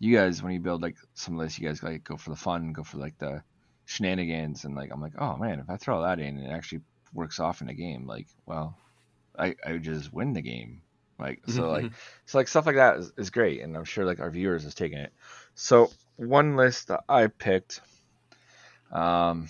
you 0.00 0.16
guys, 0.16 0.42
when 0.42 0.52
you 0.52 0.58
build 0.60 0.82
like 0.82 0.96
some 1.14 1.36
lists, 1.36 1.60
you 1.60 1.68
guys 1.68 1.84
like 1.84 2.02
go 2.02 2.16
for 2.16 2.30
the 2.30 2.36
fun, 2.36 2.72
go 2.72 2.82
for 2.82 2.98
like 2.98 3.16
the 3.18 3.44
shenanigans, 3.84 4.64
and 4.64 4.74
like 4.74 4.90
I'm 4.92 5.00
like, 5.00 5.14
oh 5.18 5.36
man, 5.36 5.60
if 5.60 5.70
I 5.70 5.76
throw 5.76 6.02
that 6.02 6.18
in 6.18 6.36
and 6.38 6.46
it 6.48 6.50
actually 6.50 6.80
works 7.14 7.40
off 7.40 7.62
in 7.62 7.68
a 7.68 7.74
game, 7.74 8.06
like 8.06 8.26
well, 8.46 8.76
I 9.38 9.56
I 9.66 9.78
just 9.78 10.12
win 10.12 10.32
the 10.34 10.42
game. 10.42 10.82
Like 11.18 11.42
so 11.46 11.70
like 11.70 11.92
so 12.26 12.38
like 12.38 12.48
stuff 12.48 12.66
like 12.66 12.76
that 12.76 12.98
is, 12.98 13.12
is 13.16 13.30
great 13.30 13.62
and 13.62 13.76
i'm 13.76 13.84
sure 13.84 14.04
like 14.04 14.20
our 14.20 14.30
viewers 14.30 14.64
is 14.64 14.74
taking 14.74 14.98
it 14.98 15.12
so 15.54 15.90
one 16.16 16.56
list 16.56 16.88
that 16.88 17.04
i 17.08 17.28
picked 17.28 17.80
um 18.92 19.48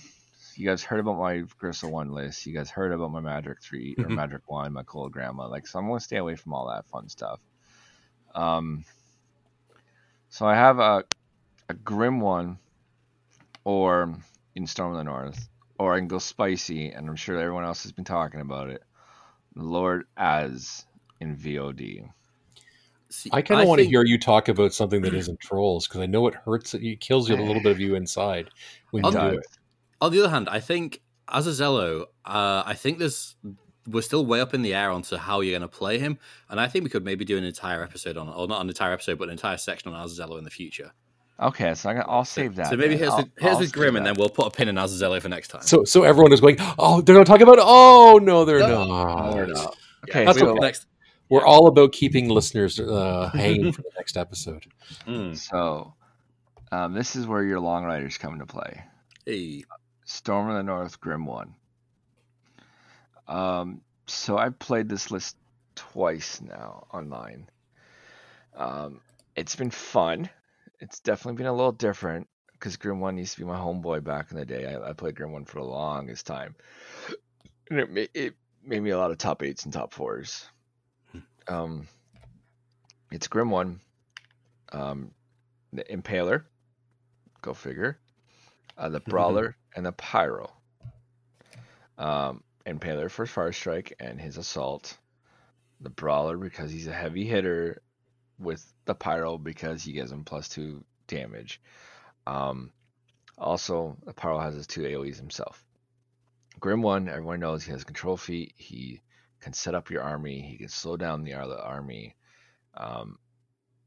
you 0.55 0.65
guys 0.67 0.83
heard 0.83 0.99
about 0.99 1.17
my 1.17 1.43
Grissel 1.59 1.91
one 1.91 2.11
list 2.11 2.45
you 2.45 2.53
guys 2.53 2.69
heard 2.69 2.91
about 2.91 3.11
my 3.11 3.19
magic 3.19 3.61
3 3.61 3.97
or 4.03 4.09
Mhm. 4.09 4.15
magic 4.15 4.41
1 4.47 4.73
my 4.73 4.83
Kolgrima 4.83 5.49
like 5.49 5.67
so 5.67 5.79
i'm 5.79 5.89
to 5.89 5.99
stay 5.99 6.17
away 6.17 6.35
from 6.35 6.53
all 6.53 6.67
that 6.69 6.85
fun 6.87 7.09
stuff 7.09 7.39
um 8.35 8.85
so 10.29 10.45
i 10.45 10.55
have 10.55 10.79
a 10.79 11.03
a 11.69 11.73
grim 11.73 12.19
one 12.21 12.59
or 13.63 14.15
in 14.55 14.67
storm 14.67 14.91
of 14.91 14.97
the 14.97 15.03
north 15.03 15.49
or 15.79 15.93
i 15.93 15.99
can 15.99 16.07
go 16.07 16.17
spicy 16.19 16.89
and 16.89 17.07
i'm 17.09 17.15
sure 17.15 17.39
everyone 17.39 17.63
else 17.63 17.83
has 17.83 17.91
been 17.91 18.05
talking 18.05 18.41
about 18.41 18.69
it 18.69 18.83
lord 19.55 20.05
as 20.17 20.85
in 21.21 21.35
vod 21.35 22.09
See, 23.09 23.29
I 23.31 23.41
kind 23.43 23.61
of 23.61 23.67
want 23.67 23.79
to 23.79 23.83
think- 23.83 23.93
hear 23.93 24.03
you 24.03 24.17
talk 24.17 24.49
about 24.49 24.73
something 24.73 25.01
that 25.03 25.13
isn't 25.13 25.39
trolls 25.39 25.87
because 25.87 26.01
I 26.01 26.05
know 26.05 26.27
it 26.27 26.33
hurts. 26.33 26.73
It 26.73 26.99
kills 26.99 27.29
you 27.29 27.35
a 27.35 27.37
little 27.37 27.61
bit 27.61 27.71
of 27.71 27.79
you 27.79 27.95
inside 27.95 28.49
when 28.89 29.03
you 29.03 29.07
On 29.07 29.13
do 29.13 29.19
the- 29.19 29.37
it. 29.37 29.47
On 30.01 30.11
the 30.11 30.19
other 30.19 30.29
hand, 30.29 30.49
I 30.49 30.59
think 30.59 31.01
as 31.29 31.47
a 31.47 31.51
Zello, 31.51 32.07
uh, 32.25 32.63
I 32.65 32.73
think 32.73 32.97
there's 32.97 33.35
we're 33.87 34.01
still 34.01 34.25
way 34.25 34.41
up 34.41 34.53
in 34.53 34.63
the 34.63 34.73
air 34.73 34.89
onto 34.89 35.15
how 35.15 35.39
you're 35.41 35.57
going 35.57 35.61
to 35.61 35.77
play 35.77 35.97
him, 35.99 36.17
and 36.49 36.59
I 36.59 36.67
think 36.67 36.83
we 36.83 36.89
could 36.89 37.05
maybe 37.05 37.23
do 37.23 37.37
an 37.37 37.43
entire 37.45 37.83
episode 37.83 38.17
on, 38.17 38.27
or 38.27 38.47
not 38.47 38.59
an 38.61 38.67
entire 38.67 38.91
episode, 38.91 39.17
but 39.19 39.25
an 39.29 39.33
entire 39.33 39.57
section 39.57 39.93
on 39.93 40.05
Azazello 40.07 40.37
in 40.39 40.43
the 40.43 40.49
future. 40.49 40.91
Okay, 41.39 41.73
so 41.75 41.89
I 41.89 41.95
got, 41.95 42.05
I'll 42.07 42.23
save 42.23 42.55
that. 42.55 42.69
so 42.69 42.77
maybe 42.77 42.89
then. 42.89 42.97
here's 42.99 43.09
I'll- 43.11 43.17
with, 43.17 43.29
here's 43.37 43.53
I'll 43.55 43.59
with 43.59 43.73
Grim, 43.73 43.95
and 43.97 44.05
then 44.05 44.15
we'll 44.17 44.29
put 44.29 44.47
a 44.47 44.51
pin 44.51 44.69
in 44.69 44.75
Azazello 44.75 45.21
for 45.21 45.27
next 45.29 45.49
time. 45.49 45.63
So 45.63 45.83
so 45.83 46.03
everyone 46.03 46.31
is 46.31 46.39
going, 46.39 46.57
oh, 46.79 47.01
they're 47.01 47.15
not 47.17 47.27
talking 47.27 47.43
about. 47.43 47.57
Oh 47.61 48.19
no, 48.23 48.45
they're 48.45 48.59
No. 48.59 48.85
not. 48.85 49.29
No, 49.31 49.35
we're 49.35 49.45
not. 49.47 49.57
Yeah, 50.07 50.09
Okay, 50.09 50.25
That's 50.25 50.35
we 50.35 50.41
so, 50.41 50.53
will 50.53 50.61
next. 50.61 50.85
We're 51.29 51.43
all 51.45 51.67
about 51.67 51.91
keeping 51.91 52.29
listeners 52.29 52.79
uh, 52.79 53.31
hanging 53.33 53.71
for 53.73 53.81
the 53.81 53.89
next 53.97 54.15
episode. 54.15 54.65
Mm. 55.07 55.35
so 55.35 55.93
um, 56.71 56.93
this 56.93 57.15
is 57.15 57.25
where 57.27 57.43
your 57.43 57.59
long 57.59 57.83
riders 57.83 58.17
come 58.17 58.33
into 58.33 58.45
play. 58.45 58.83
Hey. 59.25 59.63
Storm 60.07 60.49
of 60.51 60.55
the 60.55 60.61
North, 60.63 61.01
Grim 61.01 61.25
One. 61.25 61.55
Um, 63.27 63.81
so 64.05 64.37
I've 64.37 64.57
played 64.59 64.87
this 64.87 65.09
list 65.11 65.35
twice 65.73 66.41
now 66.41 66.85
online. 66.93 67.49
Um, 68.55 69.01
it's 69.35 69.55
been 69.55 69.71
fun. 69.71 70.29
It's 70.79 70.99
definitely 70.99 71.37
been 71.37 71.47
a 71.47 71.53
little 71.53 71.71
different 71.71 72.27
because 72.53 72.77
Grim 72.77 72.99
One 72.99 73.17
used 73.17 73.33
to 73.33 73.39
be 73.39 73.45
my 73.45 73.57
homeboy 73.57 74.03
back 74.03 74.31
in 74.31 74.37
the 74.37 74.45
day. 74.45 74.65
I, 74.65 74.89
I 74.89 74.93
played 74.93 75.15
Grim 75.15 75.31
One 75.31 75.45
for 75.45 75.59
the 75.59 75.65
longest 75.65 76.25
time, 76.25 76.55
and 77.69 77.79
it 77.79 77.91
made, 77.91 78.09
it 78.13 78.35
made 78.63 78.81
me 78.81 78.89
a 78.91 78.97
lot 78.97 79.11
of 79.11 79.17
top 79.17 79.43
eights 79.43 79.65
and 79.65 79.73
top 79.73 79.93
fours. 79.93 80.45
Um, 81.47 81.87
it's 83.11 83.27
Grim 83.27 83.49
One, 83.49 83.79
um, 84.71 85.11
the 85.71 85.83
Impaler, 85.83 86.43
go 87.41 87.53
figure, 87.53 87.99
uh, 88.77 88.89
the 88.89 88.99
Brawler, 88.99 89.55
and 89.75 89.85
the 89.85 89.91
Pyro. 89.91 90.51
Um, 91.97 92.43
Impaler 92.65 93.09
for 93.09 93.25
Fire 93.25 93.51
Strike 93.51 93.93
and 93.99 94.19
his 94.19 94.37
Assault. 94.37 94.97
The 95.81 95.89
Brawler 95.89 96.37
because 96.37 96.71
he's 96.71 96.87
a 96.87 96.93
heavy 96.93 97.25
hitter, 97.25 97.81
with 98.39 98.65
the 98.85 98.95
Pyro 98.95 99.37
because 99.37 99.83
he 99.83 99.93
gives 99.93 100.11
him 100.11 100.23
plus 100.23 100.49
two 100.49 100.83
damage. 101.07 101.61
Um, 102.27 102.71
also, 103.37 103.97
the 104.05 104.13
Pyro 104.13 104.39
has 104.39 104.55
his 104.55 104.67
two 104.67 104.81
AoEs 104.81 105.17
himself. 105.17 105.63
Grim 106.59 106.81
One, 106.81 107.09
everyone 107.09 107.39
knows 107.39 107.63
he 107.63 107.71
has 107.71 107.83
control 107.83 108.17
feat. 108.17 108.53
He 108.57 109.01
can 109.41 109.53
set 109.53 109.75
up 109.75 109.89
your 109.89 110.01
army. 110.01 110.41
He 110.41 110.57
can 110.57 110.69
slow 110.69 110.97
down 110.97 111.23
the 111.23 111.33
army. 111.33 112.15
Um, 112.75 113.19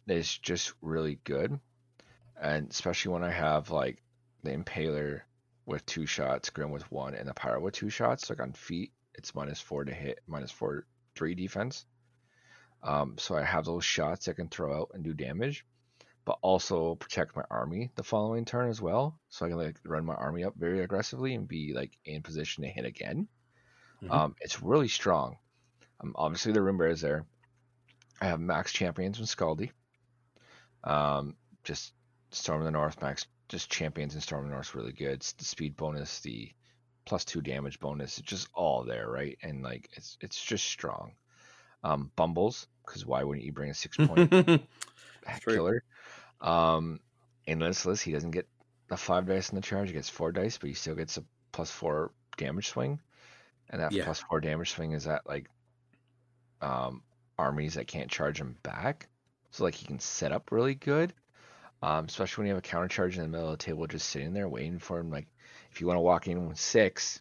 it's 0.07 0.39
just 0.39 0.73
really 0.81 1.19
good, 1.25 1.59
and 2.41 2.71
especially 2.71 3.13
when 3.13 3.25
I 3.25 3.31
have 3.31 3.71
like 3.71 4.03
the 4.43 4.51
Impaler 4.51 5.23
with 5.67 5.85
two 5.85 6.07
shots, 6.07 6.51
Grim 6.51 6.71
with 6.71 6.91
one, 6.91 7.15
and 7.15 7.29
the 7.29 7.35
Pyro 7.35 7.61
with 7.61 7.75
two 7.75 7.91
shots. 7.91 8.31
Like 8.31 8.41
on 8.41 8.53
feat, 8.53 8.93
it's 9.15 9.35
minus 9.35 9.61
four 9.61 9.85
to 9.85 9.93
hit, 9.93 10.21
minus 10.27 10.51
four 10.51 10.87
three 11.15 11.35
defense. 11.35 11.85
Um, 12.83 13.17
so 13.19 13.37
I 13.37 13.43
have 13.43 13.65
those 13.65 13.85
shots 13.85 14.29
I 14.29 14.33
can 14.33 14.49
throw 14.49 14.79
out 14.79 14.91
and 14.95 15.03
do 15.03 15.13
damage, 15.13 15.65
but 16.25 16.39
also 16.43 16.95
protect 16.95 17.37
my 17.37 17.45
army 17.51 17.91
the 17.97 18.05
following 18.05 18.45
turn 18.45 18.69
as 18.71 18.81
well. 18.81 19.19
So 19.31 19.47
I 19.47 19.49
can 19.49 19.59
like 19.59 19.79
run 19.85 20.05
my 20.05 20.15
army 20.15 20.45
up 20.45 20.55
very 20.57 20.81
aggressively 20.81 21.35
and 21.35 21.49
be 21.49 21.73
like 21.75 21.99
in 22.05 22.23
position 22.23 22.63
to 22.63 22.69
hit 22.71 22.85
again. 22.85 23.29
Mhm. 24.03 24.11
Um, 24.11 24.37
it's 24.41 24.63
really 24.63 24.89
strong. 24.89 25.39
Um, 26.01 26.15
obviously 26.17 26.53
the 26.53 26.61
Rimbear 26.61 26.91
is 26.91 27.01
there. 27.01 27.27
I 28.21 28.27
have 28.27 28.41
max 28.41 28.73
champions 28.73 29.19
and 29.19 29.27
Skaldi. 29.27 29.71
Um, 30.85 31.37
just 31.65 31.93
Storm 32.31 32.61
of 32.61 32.65
the 32.65 32.71
North, 32.71 33.01
max 33.01 33.27
just 33.49 33.71
champions 33.71 34.15
and 34.15 34.23
Storm 34.23 34.45
of 34.45 34.51
the 34.51 34.55
North 34.55 34.75
really 34.75 34.93
good. 34.93 35.15
It's 35.15 35.33
the 35.33 35.45
speed 35.45 35.77
bonus, 35.77 36.21
the 36.21 36.53
plus 37.05 37.25
two 37.25 37.41
damage 37.41 37.81
bonus, 37.81 38.19
it's 38.19 38.29
just 38.29 38.49
all 38.55 38.85
there, 38.85 39.09
right? 39.09 39.39
And 39.43 39.63
like 39.63 39.89
it's 39.95 40.19
it's 40.21 40.43
just 40.43 40.65
strong. 40.65 41.13
Um, 41.85 42.11
Bumbles, 42.17 42.67
because 42.85 43.07
why 43.07 43.23
wouldn't 43.23 43.47
you 43.47 43.53
bring 43.53 43.71
a 43.71 43.75
six 43.75 43.97
point 43.97 44.31
killer? 45.49 45.83
Um, 46.41 47.01
Endlessless, 47.47 48.01
he 48.03 48.13
doesn't 48.13 48.33
get 48.33 48.47
the 48.89 48.97
five 48.97 49.27
dice 49.27 49.51
in 49.51 49.57
the 49.57 49.63
charge, 49.63 49.89
he 49.89 49.95
gets 49.95 50.09
four 50.09 50.33
dice, 50.33 50.59
but 50.59 50.69
he 50.69 50.75
still 50.75 50.95
gets 50.95 51.17
a 51.17 51.25
plus 51.53 51.71
four 51.71 52.13
damage 52.37 52.69
swing. 52.69 53.01
And 53.71 53.81
that 53.83 53.93
Yeah. 53.93 54.05
plus 54.05 54.21
four 54.21 54.41
damage 54.41 54.71
swing 54.71 54.93
is 54.93 55.07
at 55.07 55.27
like 55.27 55.49
um 56.61 57.03
armies 57.39 57.75
that 57.75 57.87
can't 57.87 58.11
charge 58.11 58.41
him 58.41 58.57
back. 58.63 59.09
So 59.51 59.65
like 59.65 59.75
he 59.75 59.87
can 59.87 60.01
set 60.01 60.33
up 60.33 60.51
really 60.51 60.75
good. 60.75 61.13
Um, 61.83 62.07
especially 62.07 62.43
when 62.43 62.49
you 62.49 62.55
have 62.55 62.65
a 62.65 62.69
counter 62.69 62.89
charge 62.89 63.17
in 63.17 63.23
the 63.23 63.29
middle 63.29 63.51
of 63.53 63.59
the 63.59 63.65
table 63.65 63.87
just 63.87 64.11
sitting 64.11 64.33
there 64.33 64.49
waiting 64.49 64.79
for 64.81 64.99
him. 64.99 65.11
Like 65.11 65.29
if 65.71 65.81
you 65.81 65.87
want 65.87 65.97
to 65.97 66.03
walk 66.03 66.27
in 66.27 66.49
with 66.49 66.59
six, 66.59 67.21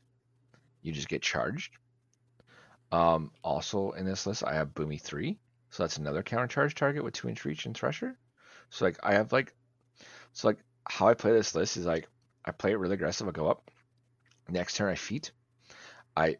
you 0.82 0.91
just 0.93 1.10
get 1.10 1.22
charged. 1.22 1.78
Um, 2.92 3.32
also 3.44 3.92
in 3.92 4.06
this 4.06 4.26
list 4.26 4.44
I 4.44 4.56
have 4.56 4.74
Boomy 4.74 5.02
three. 5.02 5.40
So 5.70 5.84
that's 5.84 5.98
another 5.98 6.24
counter 6.24 6.48
charge 6.48 6.76
target 6.76 7.04
with 7.04 7.14
two 7.14 7.30
inch 7.30 7.44
reach 7.46 7.66
and 7.66 7.76
thresher. 7.76 8.18
So 8.70 8.86
like 8.86 8.98
I 9.04 9.14
have 9.14 9.32
like 9.32 9.54
so 10.34 10.48
like 10.48 10.60
how 10.88 11.08
I 11.08 11.14
play 11.14 11.32
this 11.32 11.56
list 11.56 11.78
is 11.78 11.86
like 11.86 12.08
I 12.46 12.52
play 12.52 12.72
it 12.72 12.80
really 12.80 12.96
aggressive, 12.96 13.28
I 13.28 13.32
go 13.32 13.50
up. 13.50 13.70
Next 14.50 14.76
turn 14.76 14.90
I 14.90 14.96
feat. 14.96 15.32
I 16.16 16.38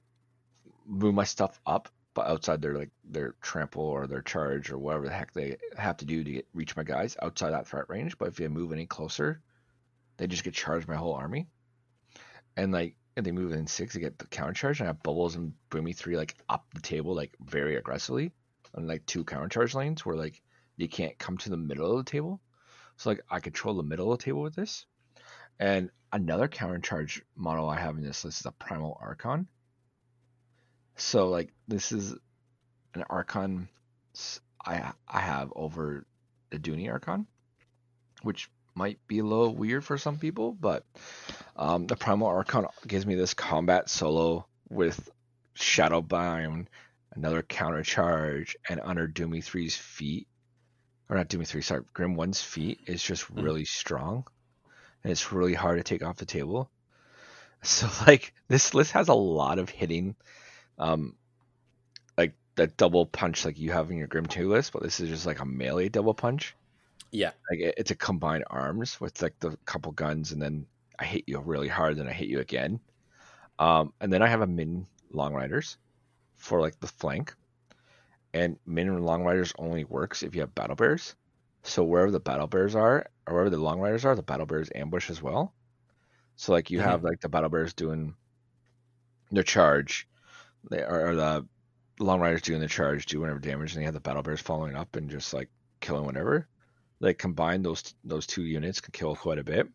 move 0.86 1.14
my 1.14 1.26
stuff 1.26 1.60
up, 1.66 1.90
but 2.14 2.28
outside 2.28 2.62
their 2.62 2.78
like 2.78 2.92
their 3.04 3.36
trample 3.42 3.84
or 3.84 4.08
their 4.08 4.22
charge 4.22 4.72
or 4.72 4.78
whatever 4.78 5.06
the 5.06 5.14
heck 5.14 5.34
they 5.34 5.58
have 5.78 5.98
to 5.98 6.06
do 6.06 6.24
to 6.24 6.32
get 6.32 6.48
reach 6.54 6.76
my 6.76 6.84
guys 6.84 7.18
outside 7.22 7.52
that 7.52 7.68
threat 7.68 7.90
range. 7.90 8.18
But 8.18 8.30
if 8.30 8.38
they 8.38 8.48
move 8.48 8.72
any 8.72 8.86
closer, 8.86 9.42
they 10.16 10.28
just 10.28 10.44
get 10.44 10.54
charged 10.54 10.88
my 10.88 10.96
whole 10.96 11.14
army. 11.14 11.48
And 12.56 12.72
like 12.72 12.96
if 13.18 13.24
they 13.24 13.32
move 13.32 13.52
in 13.52 13.66
six, 13.66 13.96
they 13.96 14.00
get 14.00 14.20
the 14.20 14.28
counter 14.28 14.54
charge, 14.54 14.80
and 14.80 14.88
I 14.88 14.92
have 14.92 15.02
Bumbles 15.02 15.36
and 15.36 15.52
boomy 15.72 15.96
three 15.96 16.16
like 16.16 16.36
up 16.50 16.68
the 16.76 16.82
table 16.82 17.16
like 17.16 17.34
very 17.44 17.76
aggressively 17.76 18.32
on 18.76 18.86
like 18.86 19.08
two 19.08 19.24
counter 19.24 19.50
charge 19.50 19.74
lanes 19.74 20.06
where 20.06 20.16
like 20.16 20.40
you 20.76 20.88
can't 20.88 21.18
come 21.18 21.36
to 21.40 21.50
the 21.50 21.58
middle 21.58 21.98
of 21.98 22.06
the 22.06 22.12
table. 22.12 22.40
So 22.98 23.10
like 23.10 23.22
I 23.28 23.40
control 23.40 23.74
the 23.74 23.82
middle 23.82 24.14
of 24.14 24.20
the 24.20 24.26
table 24.26 24.44
with 24.44 24.56
this. 24.56 24.86
And 25.60 25.90
another 26.14 26.48
counter 26.48 26.78
charge 26.78 27.24
model 27.36 27.68
I 27.68 27.80
have 27.80 27.98
in 27.98 28.04
this 28.04 28.24
list 28.24 28.42
is 28.42 28.46
a 28.46 28.52
primal 28.52 29.00
archon. 29.02 29.48
So 30.96 31.30
like 31.30 31.52
this 31.68 31.92
is 31.92 32.14
an 32.94 33.04
archon 33.10 33.68
I 34.64 34.92
I 35.08 35.20
have 35.22 35.52
over 35.56 36.06
the 36.52 36.60
Dooney 36.60 36.92
archon, 36.92 37.26
which 38.22 38.52
might 38.78 39.00
be 39.08 39.20
a 39.20 39.26
little 39.26 39.56
weird 39.56 39.84
for 39.86 39.98
some 39.98 40.20
people, 40.20 40.54
but 40.54 40.86
um, 41.58 41.88
the 41.88 41.96
primal 41.98 42.28
archon 42.28 42.68
gives 42.88 43.06
me 43.06 43.16
this 43.16 43.34
combat 43.34 43.90
solo 43.90 44.48
with 44.70 45.10
Shadowbound, 45.58 46.68
another 47.16 47.44
counter 47.44 47.84
charge, 47.84 48.58
and 48.70 48.80
under 48.84 49.08
Doomy 49.08 49.44
3's 49.44 49.76
feat, 49.78 50.28
or 51.10 51.18
not 51.18 51.30
Doomy 51.30 51.48
3, 51.48 51.62
sorry, 51.62 51.84
Grim 51.94 52.16
1's 52.16 52.42
feat 52.42 52.82
is 52.88 53.04
just 53.04 53.30
Mhm. 53.36 53.42
really 53.42 53.66
strong. 53.66 54.26
And 55.04 55.12
it's 55.12 55.32
really 55.34 55.56
hard 55.56 55.78
to 55.80 55.84
take 55.84 56.04
off 56.04 56.18
the 56.18 56.26
table. 56.26 56.72
So 57.64 57.90
like 58.08 58.34
this 58.50 58.74
list 58.74 58.94
has 58.94 59.10
a 59.10 59.14
lot 59.16 59.60
of 59.60 59.70
hitting 59.70 60.16
um 60.80 61.16
like 62.18 62.34
that 62.56 62.78
double 62.78 63.06
punch 63.06 63.46
like 63.46 63.58
you 63.58 63.72
have 63.72 63.90
in 63.92 63.98
your 63.98 64.08
Grim 64.08 64.26
Two 64.28 64.50
list, 64.50 64.72
but 64.74 64.84
this 64.84 65.00
is 65.00 65.10
just 65.10 65.26
like 65.26 65.40
a 65.40 65.46
melee 65.46 65.90
double 65.90 66.14
punch. 66.14 66.56
Yeah. 67.12 67.34
Like 67.50 67.60
it, 67.60 67.76
it's 67.78 67.92
a 67.92 67.96
combined 67.96 68.46
arms 68.50 69.00
with 69.02 69.22
like 69.22 69.40
the 69.40 69.58
couple 69.66 69.92
guns, 69.94 70.32
and 70.32 70.42
then 70.42 70.68
I 71.00 71.06
hit 71.06 71.26
you 71.28 71.40
really 71.40 71.68
hard, 71.68 71.98
then 71.98 72.08
I 72.08 72.14
hit 72.14 72.30
you 72.30 72.40
again. 72.40 72.80
Um, 73.60 73.94
and 74.02 74.14
then 74.14 74.24
I 74.24 74.28
have 74.28 74.42
a 74.42 74.48
min 74.48 74.88
long 75.12 75.34
riders 75.34 75.78
for 76.36 76.62
like 76.62 76.80
the 76.80 76.88
flank, 76.88 77.36
and 78.34 78.60
min 78.66 78.88
and 78.90 79.06
long 79.06 79.24
riders 79.24 79.54
only 79.60 79.84
works 79.86 80.24
if 80.24 80.36
you 80.36 80.42
have 80.42 80.56
battle 80.56 80.76
bears. 80.76 81.16
So 81.64 81.84
wherever 81.84 82.12
the 82.12 82.20
battle 82.20 82.48
bears 82.48 82.76
are, 82.76 83.08
or 83.28 83.34
wherever 83.36 83.50
the 83.50 83.58
long 83.60 83.80
riders 83.82 84.06
are, 84.06 84.16
the 84.16 84.24
battle 84.24 84.46
bears 84.46 84.70
ambush 84.76 85.10
as 85.10 85.22
well. 85.22 85.56
So 86.38 86.54
like 86.54 86.72
you 86.72 86.80
Mhm. 86.80 86.82
have 86.82 87.04
like 87.04 87.22
the 87.22 87.30
battle 87.30 87.50
bears 87.50 87.74
doing 87.74 88.16
their 89.32 89.44
charge, 89.44 90.08
they 90.70 90.84
or, 90.84 91.10
or 91.10 91.16
the 91.16 91.48
long 92.00 92.20
riders 92.22 92.42
doing 92.44 92.62
the 92.62 92.68
charge, 92.68 93.06
do 93.08 93.20
whatever 93.22 93.40
damage, 93.40 93.74
and 93.74 93.82
you 93.82 93.88
have 93.88 93.94
the 93.96 94.02
battle 94.02 94.24
bears 94.24 94.42
following 94.42 94.76
up 94.76 94.96
and 94.96 95.10
just 95.10 95.34
like 95.34 95.50
killing 95.82 96.06
whatever. 96.06 96.48
Like 97.00 97.18
combine 97.18 97.62
those 97.62 97.94
those 98.04 98.26
two 98.28 98.44
units 98.44 98.82
can 98.82 98.92
kill 98.92 99.16
quite 99.16 99.38
a 99.40 99.44
bit. 99.44 99.68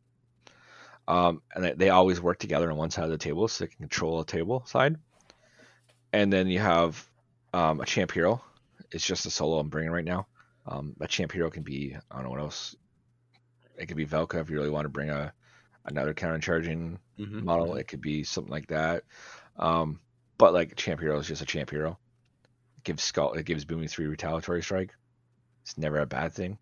Um, 1.09 1.43
and 1.55 1.65
they, 1.65 1.73
they 1.73 1.89
always 1.91 2.21
work 2.21 2.39
together 2.39 2.71
on 2.71 2.77
one 2.77 2.91
side 2.91 3.05
of 3.05 3.11
the 3.11 3.19
table, 3.19 3.49
so 3.49 3.65
they 3.65 3.69
can 3.69 3.79
control 3.79 4.21
a 4.21 4.27
table 4.27 4.65
side. 4.67 4.97
And 6.13 6.33
then 6.33 6.49
you 6.49 6.59
have 6.59 7.05
um, 7.53 7.81
a 7.81 7.87
champ 7.87 8.13
hero. 8.13 8.43
It's 8.91 9.07
just 9.07 9.27
a 9.27 9.31
solo 9.31 9.59
I'm 9.59 9.69
bringing 9.69 9.91
right 9.93 10.05
now. 10.05 10.27
Um, 10.67 10.95
a 11.01 11.09
champ 11.09 11.33
hero 11.33 11.51
can 11.51 11.63
be 11.63 11.97
I 12.11 12.15
don't 12.15 12.25
know 12.25 12.31
what 12.31 12.41
else. 12.41 12.77
It 13.77 13.87
could 13.87 13.97
be 13.97 14.07
Velka 14.07 14.41
if 14.41 14.51
you 14.51 14.57
really 14.57 14.71
want 14.71 14.85
to 14.85 14.91
bring 14.91 15.11
a 15.11 15.33
another 15.85 16.15
counter 16.15 16.39
charging 16.39 16.99
Mhm, 17.19 17.43
model. 17.43 17.75
mhm. 17.75 17.81
It 17.81 17.89
could 17.89 18.01
be 18.01 18.23
something 18.25 18.51
like 18.53 18.69
that. 18.69 19.05
Um, 19.57 20.01
but 20.39 20.53
like 20.53 20.77
champ 20.77 21.01
hero 21.01 21.19
is 21.19 21.27
just 21.29 21.43
a 21.43 21.47
champ 21.47 21.71
hero. 21.71 21.99
It 22.79 22.85
gives 22.85 23.03
skull. 23.03 23.33
It 23.35 23.45
gives 23.47 23.65
Boomy 23.65 23.89
three 23.91 24.07
retaliatory 24.07 24.63
strike. 24.63 24.95
It's 25.63 25.79
never 25.79 25.99
a 25.99 26.07
bad 26.07 26.33
thing. 26.33 26.59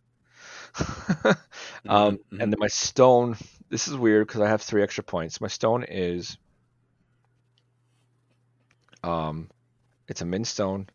um, 1.89 2.19
Mhm, 2.19 2.19
mhm. 2.33 2.41
and 2.41 2.53
then 2.53 2.59
my 2.59 2.69
stone. 2.69 3.37
This 3.69 3.89
is 3.89 3.97
weird 3.97 4.27
because 4.27 4.41
I 4.41 4.49
have 4.49 4.63
three 4.63 4.83
extra 4.83 5.05
points. 5.05 5.41
My 5.41 5.49
stone 5.49 5.85
is 5.85 6.37
um, 9.03 9.49
it's 10.09 10.23
a 10.23 10.25
min 10.27 10.45
stone, 10.45 10.89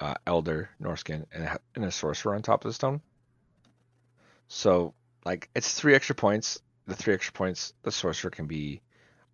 uh, 0.00 0.14
elder, 0.26 0.70
Norskin, 0.80 1.26
and, 1.32 1.44
it 1.44 1.62
and 1.76 1.84
a 1.84 1.90
sorcerer 1.92 2.34
on 2.34 2.42
top 2.42 2.64
of 2.64 2.70
the 2.70 2.74
stone. 2.74 3.02
So 4.48 4.94
like 5.24 5.48
it's 5.54 5.74
three 5.74 5.94
extra 5.94 6.14
points. 6.14 6.60
The 6.86 6.96
three 6.96 7.14
extra 7.14 7.32
points, 7.32 7.72
the 7.82 7.92
sorcerer 7.92 8.30
can 8.30 8.46
be 8.46 8.82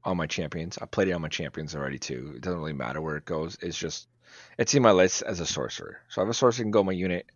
on 0.05 0.17
my 0.17 0.27
champions. 0.27 0.79
I 0.81 0.87
played 0.87 1.09
it 1.09 1.13
on 1.13 1.23
my 1.23 1.29
champions 1.29 1.75
already 1.77 1.99
too. 1.99 2.35
It 2.37 2.43
doesn't 2.43 2.59
really 2.61 2.73
matter 2.75 3.01
where 3.01 3.17
it 3.17 3.25
goes. 3.27 3.59
It's 3.63 3.79
just 3.79 4.09
it's 4.59 4.75
in 4.75 4.83
my 4.83 4.93
list 4.93 5.23
as 5.23 5.41
a 5.41 5.47
sorcerer. 5.47 6.01
So 6.09 6.21
I 6.21 6.25
have 6.25 6.31
a 6.31 6.35
sorcerer 6.35 6.65
can 6.65 6.71
go 6.73 6.85
my 6.85 6.93
unit. 6.93 7.27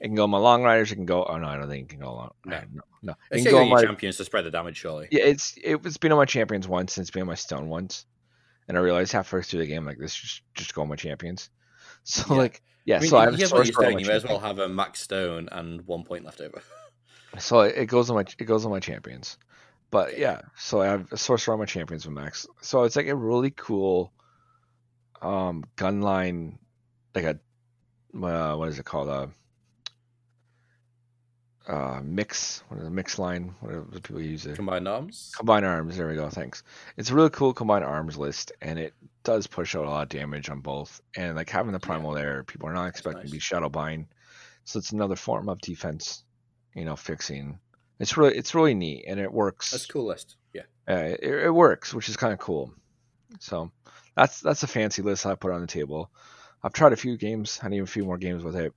It 0.00 0.08
can 0.08 0.16
go 0.16 0.24
on 0.24 0.30
my 0.30 0.38
long 0.38 0.62
riders. 0.62 0.92
It 0.92 0.96
can 0.96 1.06
go. 1.06 1.24
Oh 1.24 1.38
no, 1.38 1.46
I 1.46 1.56
don't 1.56 1.68
think 1.68 1.84
it 1.84 1.90
can 1.90 2.00
go 2.00 2.10
on. 2.10 2.30
No. 2.44 2.60
no, 2.72 2.82
no. 3.02 3.14
It 3.30 3.42
can 3.42 3.50
go 3.52 3.62
on 3.62 3.68
my 3.70 3.82
champions 3.82 4.16
to 4.18 4.24
spread 4.24 4.44
the 4.44 4.50
damage, 4.50 4.76
surely. 4.76 5.08
yeah, 5.10 5.24
it's 5.24 5.54
it, 5.62 5.82
has 5.84 5.96
been 5.96 6.12
on 6.12 6.18
my 6.18 6.24
champions 6.24 6.66
once, 6.68 6.96
and 6.96 7.02
it's 7.02 7.10
been 7.10 7.22
on 7.22 7.28
my 7.28 7.34
stone 7.34 7.68
once, 7.68 8.06
and 8.68 8.76
I 8.76 8.80
realized 8.80 9.12
halfway 9.12 9.42
through 9.42 9.60
the 9.60 9.66
game 9.66 9.86
like 9.86 9.98
this 9.98 10.14
just 10.14 10.42
just 10.54 10.74
go 10.74 10.82
on 10.82 10.88
my 10.88 10.96
champions. 10.96 11.50
So 12.06 12.34
Yeah. 12.34 12.40
like 12.40 12.62
yeah, 12.84 12.96
I 12.96 13.00
mean, 13.00 13.10
so 13.10 13.16
I 13.18 13.24
have 13.24 13.34
a 13.34 13.36
here's 13.36 13.52
what 13.52 13.66
you're 13.66 13.74
saying. 13.74 13.98
You 13.98 14.06
may 14.06 14.14
as 14.14 14.24
well 14.24 14.38
have 14.40 14.58
a 14.58 14.68
max 14.68 15.00
stone 15.00 15.48
and 15.52 15.80
one 15.86 16.04
point 16.04 16.24
left 16.24 16.40
over. 16.40 16.62
So 17.38 17.60
it 17.60 17.86
goes 17.86 18.10
on 18.10 18.16
my 18.16 18.24
it 18.38 18.44
goes 18.44 18.64
on 18.64 18.70
my 18.70 18.80
champions, 18.80 19.38
but 19.90 20.08
Okay. 20.10 20.20
yeah, 20.20 20.42
so 20.56 20.80
I 20.80 20.86
have 20.86 21.10
a 21.12 21.16
sorcerer 21.16 21.54
on 21.54 21.60
my 21.60 21.66
champions 21.66 22.06
with 22.06 22.14
max. 22.14 22.46
So 22.60 22.84
it's 22.84 22.94
like 22.94 23.08
a 23.08 23.14
really 23.14 23.50
cool, 23.50 24.12
um, 25.20 25.64
gun 25.76 26.00
line, 26.00 26.58
like 27.14 27.24
a 27.24 27.38
uh, 28.16 28.56
what 28.56 28.68
is 28.68 28.78
it 28.78 28.84
called 28.84 29.08
a 29.08 29.12
uh, 29.12 29.26
mix. 32.04 32.62
What 32.68 32.80
is 32.80 32.86
a 32.86 32.90
mix 32.90 33.18
line? 33.18 33.54
What 33.60 33.90
do 33.90 34.00
people 34.00 34.20
use 34.20 34.46
it? 34.46 34.56
Combined 34.56 34.86
arms. 34.86 35.32
Combined 35.36 35.64
arms. 35.64 35.96
There 35.96 36.08
we 36.08 36.14
go. 36.14 36.28
Thanks. 36.28 36.62
It's 36.96 37.10
a 37.10 37.14
really 37.14 37.30
cool 37.30 37.54
combined 37.54 37.84
arms 37.84 38.16
list, 38.16 38.52
and 38.60 38.78
it 38.78 38.92
does 39.22 39.46
push 39.46 39.74
out 39.74 39.86
a 39.86 39.90
lot 39.90 40.02
of 40.02 40.08
damage 40.10 40.50
on 40.50 40.60
both. 40.60 41.00
And 41.16 41.36
like 41.36 41.50
having 41.50 41.72
the 41.72 41.80
primal 41.80 42.12
there, 42.12 42.44
people 42.44 42.68
are 42.68 42.74
not 42.74 42.88
expecting 42.88 43.24
to 43.24 43.30
be 43.30 43.36
nice. 43.36 43.42
shadow 43.42 43.68
bind, 43.68 44.06
so 44.64 44.78
it's 44.78 44.92
another 44.92 45.16
form 45.16 45.48
of 45.48 45.60
defense. 45.60 46.24
You 46.74 46.84
know, 46.84 46.96
fixing. 46.96 47.58
It's 48.00 48.16
really 48.16 48.36
it's 48.36 48.54
really 48.54 48.74
neat, 48.74 49.04
and 49.06 49.20
it 49.20 49.32
works. 49.32 49.70
That's 49.70 49.84
a 49.84 49.88
cool 49.88 50.06
list. 50.06 50.36
Yeah. 50.52 50.62
Uh, 50.88 51.14
it, 51.20 51.44
it 51.46 51.54
works, 51.54 51.94
which 51.94 52.08
is 52.08 52.16
kind 52.16 52.32
of 52.32 52.38
cool. 52.38 52.72
So 53.38 53.70
that's 54.16 54.40
that's 54.40 54.62
a 54.62 54.66
fancy 54.66 55.02
list 55.02 55.24
I 55.24 55.34
put 55.34 55.52
on 55.52 55.60
the 55.60 55.66
table. 55.66 56.10
I've 56.62 56.72
tried 56.72 56.92
a 56.92 56.96
few 56.96 57.16
games. 57.16 57.60
I 57.62 57.68
need 57.68 57.82
a 57.82 57.86
few 57.86 58.04
more 58.04 58.18
games 58.18 58.42
with 58.42 58.56
it. 58.56 58.72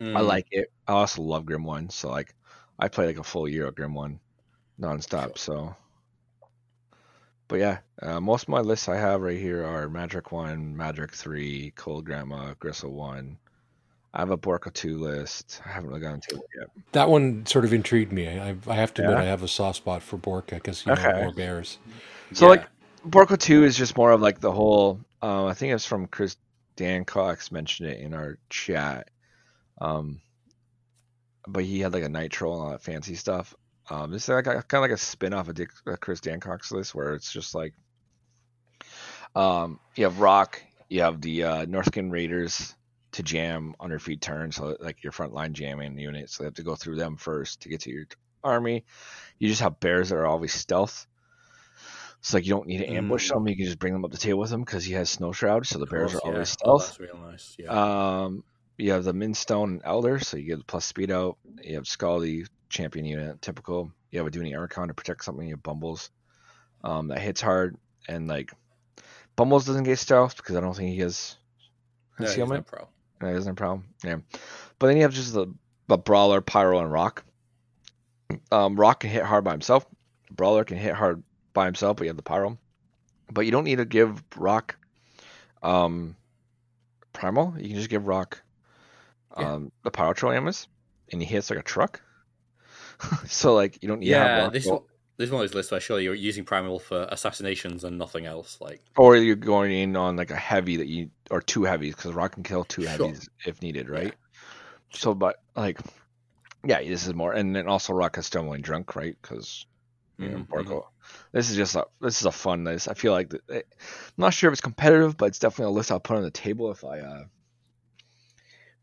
I 0.00 0.04
Mm. 0.04 0.26
like 0.26 0.46
it. 0.50 0.72
I 0.86 0.92
also 0.92 1.22
love 1.22 1.46
Grim 1.46 1.64
One, 1.64 1.88
so 1.90 2.10
like 2.10 2.34
I 2.78 2.88
play 2.88 3.06
like 3.06 3.18
a 3.18 3.24
full 3.24 3.48
year 3.48 3.66
of 3.66 3.74
Grim 3.74 3.94
One, 3.94 4.20
nonstop. 4.80 5.38
So, 5.38 5.74
but 7.48 7.56
yeah, 7.60 7.78
uh, 8.02 8.20
most 8.20 8.42
of 8.44 8.48
my 8.48 8.60
lists 8.60 8.88
I 8.88 8.96
have 8.96 9.20
right 9.20 9.38
here 9.38 9.64
are 9.64 9.88
Magic 9.88 10.32
One, 10.32 10.76
Magic 10.76 11.12
Three, 11.12 11.72
Cold 11.76 12.04
Grandma, 12.04 12.54
Grissel 12.54 12.90
One. 12.92 13.38
I 14.12 14.20
have 14.20 14.30
a 14.30 14.38
Borka 14.38 14.72
Two 14.72 14.98
list. 14.98 15.60
I 15.64 15.70
haven't 15.70 15.88
really 15.90 16.00
gotten 16.00 16.20
to 16.22 16.34
it 16.36 16.42
yet. 16.58 16.68
That 16.92 17.08
one 17.08 17.46
sort 17.46 17.64
of 17.64 17.72
intrigued 17.72 18.12
me. 18.12 18.28
I, 18.28 18.56
I 18.66 18.74
have 18.74 18.94
to 18.94 19.02
admit, 19.02 19.18
I 19.18 19.24
have 19.24 19.42
a 19.42 19.48
soft 19.48 19.78
spot 19.78 20.02
for 20.02 20.18
Borka 20.18 20.50
because 20.54 20.86
you 20.86 20.92
know 20.94 21.12
more 21.22 21.32
bears. 21.32 21.78
So 22.32 22.44
Yeah. 22.44 22.50
like 22.50 22.68
Borka 23.06 23.38
Two 23.38 23.64
is 23.64 23.76
just 23.76 23.96
more 23.96 24.12
of 24.12 24.20
like 24.20 24.40
the 24.40 24.52
whole. 24.52 25.00
Uh, 25.22 25.46
I 25.46 25.54
think 25.54 25.72
it's 25.72 25.86
from 25.86 26.06
Chris 26.06 26.36
Dan 26.76 27.04
Cox 27.04 27.50
mentioned 27.50 27.88
it 27.88 28.00
in 28.00 28.14
our 28.14 28.38
chat. 28.50 29.08
Um, 29.80 30.20
but 31.46 31.64
he 31.64 31.80
had 31.80 31.92
like 31.92 32.04
a 32.04 32.08
nitro 32.08 32.52
and 32.52 32.62
all 32.62 32.70
that 32.70 32.82
fancy 32.82 33.14
stuff. 33.14 33.54
Um, 33.90 34.10
this 34.10 34.22
is 34.24 34.28
like 34.30 34.46
a, 34.46 34.62
kind 34.62 34.74
of 34.74 34.80
like 34.82 34.90
a 34.92 34.96
spin 34.96 35.34
off 35.34 35.48
of 35.48 35.54
Dick, 35.56 35.70
uh, 35.86 35.96
Chris 35.96 36.20
Dancock's 36.20 36.72
list 36.72 36.94
where 36.94 37.14
it's 37.14 37.30
just 37.30 37.54
like, 37.54 37.74
um, 39.36 39.78
you 39.96 40.04
have 40.04 40.20
Rok, 40.20 40.62
you 40.88 41.02
have 41.02 41.20
the 41.20 41.44
uh, 41.44 41.66
Northkin 41.66 42.10
Raiders 42.10 42.74
to 43.12 43.22
jam 43.22 43.74
on 43.80 43.90
your 43.90 43.98
feat 43.98 44.20
turn, 44.20 44.52
so 44.52 44.76
like 44.80 45.02
your 45.02 45.12
front 45.12 45.32
line 45.32 45.52
jamming 45.54 45.98
units, 45.98 46.34
so 46.36 46.42
they 46.42 46.46
have 46.46 46.54
to 46.54 46.62
go 46.62 46.74
through 46.76 46.96
them 46.96 47.16
first 47.16 47.60
to 47.62 47.68
get 47.68 47.80
to 47.82 47.90
your 47.90 48.06
army. 48.42 48.84
You 49.38 49.48
just 49.48 49.60
have 49.60 49.80
bears 49.80 50.08
that 50.08 50.16
are 50.16 50.26
always 50.26 50.52
stealth. 50.52 51.06
So 52.22 52.36
like 52.38 52.46
you 52.46 52.54
don't 52.54 52.66
need 52.66 52.78
to 52.78 52.88
ambush 52.90 53.30
Mm. 53.30 53.34
them; 53.34 53.48
you 53.48 53.56
can 53.56 53.66
just 53.66 53.78
bring 53.78 53.92
them 53.92 54.04
up 54.04 54.10
the 54.10 54.16
table 54.16 54.38
with 54.40 54.50
him 54.50 54.62
because 54.62 54.84
he 54.84 54.94
has 54.94 55.10
snow 55.10 55.32
shroud, 55.32 55.66
so 55.66 55.78
the 55.78 55.86
bears 55.86 56.12
course, 56.12 56.24
are 56.24 56.26
always 56.26 56.56
yeah. 56.58 56.66
Oh, 56.70 56.78
stealth. 56.78 56.86
that's 56.86 57.00
real 57.00 57.18
nice. 57.18 57.56
Yeah. 57.58 58.22
Um, 58.24 58.44
you 58.76 58.92
have 58.92 59.04
the 59.04 59.12
Minstone 59.12 59.64
and 59.64 59.82
Elder, 59.84 60.18
so 60.18 60.36
you 60.36 60.44
get 60.44 60.58
the 60.58 60.64
plus 60.64 60.84
speed 60.84 61.10
out. 61.10 61.38
You 61.62 61.76
have 61.76 61.84
Skaldi, 61.84 62.46
champion 62.68 63.04
unit, 63.04 63.40
typical. 63.40 63.92
You 64.10 64.18
have 64.18 64.26
a 64.26 64.30
Dooney 64.30 64.58
Archon 64.58 64.88
to 64.88 64.94
protect 64.94 65.24
something. 65.24 65.46
You 65.46 65.54
have 65.54 65.62
Bumbles. 65.62 66.10
Um, 66.82 67.08
that 67.08 67.18
hits 67.18 67.40
hard, 67.40 67.76
and 68.08 68.28
like 68.28 68.52
Bumbles 69.36 69.64
doesn't 69.64 69.84
get 69.84 69.98
stealth 69.98 70.36
because 70.36 70.56
I 70.56 70.60
don't 70.60 70.76
think 70.76 70.90
he 70.90 70.98
has 70.98 71.36
concealment. 72.16 72.66
no 72.70 72.78
pro. 72.78 72.88
No, 73.20 73.32
that 73.32 73.38
isn't 73.38 73.52
a 73.52 73.54
problem. 73.54 73.84
Yeah, 74.04 74.16
but 74.78 74.88
then 74.88 74.96
you 74.96 75.02
have 75.02 75.14
just 75.14 75.32
the, 75.32 75.46
the 75.86 75.96
Brawler, 75.96 76.40
Pyro, 76.40 76.80
and 76.80 76.92
Rok. 76.92 77.24
Um, 78.52 78.76
Rok 78.76 79.00
can 79.00 79.10
hit 79.10 79.22
hard 79.22 79.44
by 79.44 79.52
himself. 79.52 79.86
Brawler 80.30 80.64
can 80.64 80.76
hit 80.76 80.94
hard 80.94 81.22
by 81.52 81.64
himself, 81.64 81.96
but 81.96 82.04
you 82.04 82.10
have 82.10 82.16
the 82.16 82.22
Pyro. 82.22 82.58
But 83.32 83.46
you 83.46 83.52
don't 83.52 83.64
need 83.64 83.78
to 83.78 83.84
give 83.84 84.22
Rok 84.36 84.76
um, 85.62 86.16
Primal. 87.12 87.54
You 87.56 87.68
can 87.68 87.76
just 87.76 87.88
give 87.88 88.06
Rok 88.06 88.42
Yeah. 89.36 89.52
um, 89.54 89.72
the 89.84 89.90
power 89.90 90.14
Troll 90.14 90.32
Amos, 90.32 90.68
and 91.12 91.20
he 91.22 91.26
hits 91.26 91.50
like 91.50 91.58
a 91.58 91.62
truck. 91.62 92.00
so 93.26 93.54
like 93.54 93.78
you 93.82 93.88
don't 93.88 94.00
need 94.00 94.10
to 94.10 94.16
have 94.16 94.32
Yeah, 94.32 94.48
this 94.50 94.70
one, 94.70 94.80
this 95.16 95.26
is 95.28 95.32
one 95.32 95.42
of 95.42 95.48
those 95.50 95.54
lists 95.54 95.72
where 95.72 95.80
surely 95.80 96.04
you're 96.04 96.14
using 96.14 96.44
primal 96.44 96.78
for 96.78 97.06
assassinations 97.10 97.84
and 97.84 97.98
nothing 97.98 98.26
else. 98.26 98.60
Like, 98.60 98.82
or 98.96 99.16
you're 99.16 99.36
going 99.36 99.72
in 99.72 99.96
on 99.96 100.16
like 100.16 100.30
a 100.30 100.36
heavy 100.36 100.76
that 100.76 100.86
you 100.86 101.10
or 101.30 101.40
two 101.40 101.64
heavies 101.64 101.94
because 101.94 102.12
Rok 102.12 102.32
can 102.32 102.42
kill 102.42 102.64
two 102.64 102.84
Sure. 102.84 102.86
heavies 102.86 103.28
if 103.44 103.60
needed, 103.62 103.88
right? 103.88 104.14
So, 104.92 105.14
but 105.14 105.36
like, 105.56 105.80
yeah, 106.66 106.82
this 106.82 107.06
is 107.06 107.14
more, 107.14 107.32
and 107.34 107.54
then 107.56 107.68
also 107.68 107.92
Rok 107.94 108.16
has 108.16 108.26
stumbling 108.26 108.62
drunk, 108.62 108.96
right? 108.96 109.16
Because 109.22 109.66
you 110.22 110.30
know, 110.30 110.40
Mhm, 110.46 110.46
Borka. 110.50 110.82
This 111.32 111.50
is 111.50 111.56
just 111.56 111.76
a 111.76 111.86
this 112.00 112.20
is 112.20 112.26
a 112.26 112.32
fun 112.32 112.64
list. 112.64 112.88
I 112.88 112.94
feel 112.94 113.12
like 113.12 113.30
that, 113.30 113.42
I'm 113.50 113.64
not 114.18 114.34
sure 114.34 114.50
if 114.50 114.54
it's 114.54 114.62
competitive, 114.62 115.16
but 115.16 115.26
it's 115.26 115.40
definitely 115.40 115.72
a 115.72 115.76
list 115.76 115.92
I'll 115.92 116.00
put 116.00 116.18
on 116.18 116.24
the 116.24 116.30
table 116.32 116.70
if 116.72 116.84
I 116.84 117.00
uh 117.00 117.24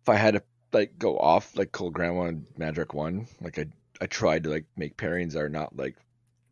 if 0.01 0.09
I 0.09 0.15
had 0.15 0.33
to 0.35 0.43
like 0.73 0.97
go 0.97 1.17
off 1.17 1.55
like 1.57 1.71
Kolgrima 1.71 2.29
and 2.29 2.45
Magic 2.57 2.93
One. 2.93 3.27
Like 3.41 3.59
I 3.59 3.65
I 4.01 4.05
tried 4.07 4.43
to 4.43 4.49
like 4.49 4.65
make 4.77 4.97
pairings 4.97 5.33
that 5.33 5.41
are 5.41 5.49
not 5.49 5.75
like 5.75 5.95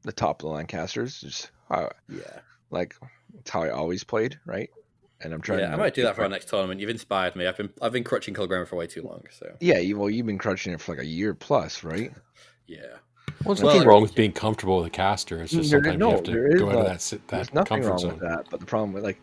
the 0.04 0.12
top 0.12 0.42
of 0.44 0.50
the 0.50 0.54
Lancasters. 0.56 1.22
Just 1.22 1.52
how 1.70 1.90
yeah, 2.08 2.40
like 2.70 2.96
it's 3.38 3.50
how 3.50 3.64
I 3.64 3.70
always 3.70 4.04
played, 4.04 4.40
right? 4.46 4.70
And 5.22 5.34
I'm 5.34 5.42
trying. 5.42 5.60
yeah. 5.60 5.68
to 5.70 5.74
I 5.74 5.78
might 5.78 5.94
do 5.94 6.04
that 6.04 6.16
for 6.16 6.24
our 6.24 6.30
next 6.30 6.48
tournament. 6.50 6.80
You've 6.80 6.90
inspired 6.90 7.36
me. 7.36 7.46
I've 7.48 7.58
been 7.58 7.70
I've 7.82 7.92
been 7.92 8.04
crutching 8.04 8.34
Kilgrim 8.34 8.68
for 8.68 8.76
way 8.78 8.88
too 8.88 9.02
long. 9.02 9.24
So 9.32 9.54
Yeah, 9.60 9.80
you, 9.80 9.98
well, 9.98 10.10
you've 10.10 10.26
been 10.26 10.38
crutching 10.38 10.74
it 10.74 10.80
for 10.82 10.94
like 10.96 11.02
a 11.04 11.08
year 11.08 11.34
plus, 11.34 11.84
right? 11.84 12.12
yeah, 12.68 12.78
Well, 13.44 13.56
there's 13.56 13.62
Well, 13.62 13.68
nothing 13.68 13.80
there- 13.82 13.90
wrong 13.90 14.02
with 14.02 14.16
being 14.16 14.32
comfortable 14.32 14.78
with 14.78 14.88
a 14.88 14.90
caster. 14.92 15.42
It's 15.42 15.52
just 15.52 15.72
There- 15.72 15.80
sometimes 15.84 16.00
no, 16.00 16.10
you 16.10 16.16
have 16.16 16.24
to 16.24 16.58
go 16.58 16.70
out 16.70 16.76
of 16.76 16.80
no- 16.80 16.84
that 16.86 17.02
sit- 17.02 17.28
There's 17.28 17.48
that 17.48 17.54
nothing 17.56 17.82
comfort 17.82 17.90
wrong 17.90 17.98
zone. 18.00 18.12
with 18.12 18.22
that, 18.22 18.46
but 18.50 18.60
the 18.62 18.66
problem 18.66 18.94
with 18.94 19.04
like, 19.04 19.22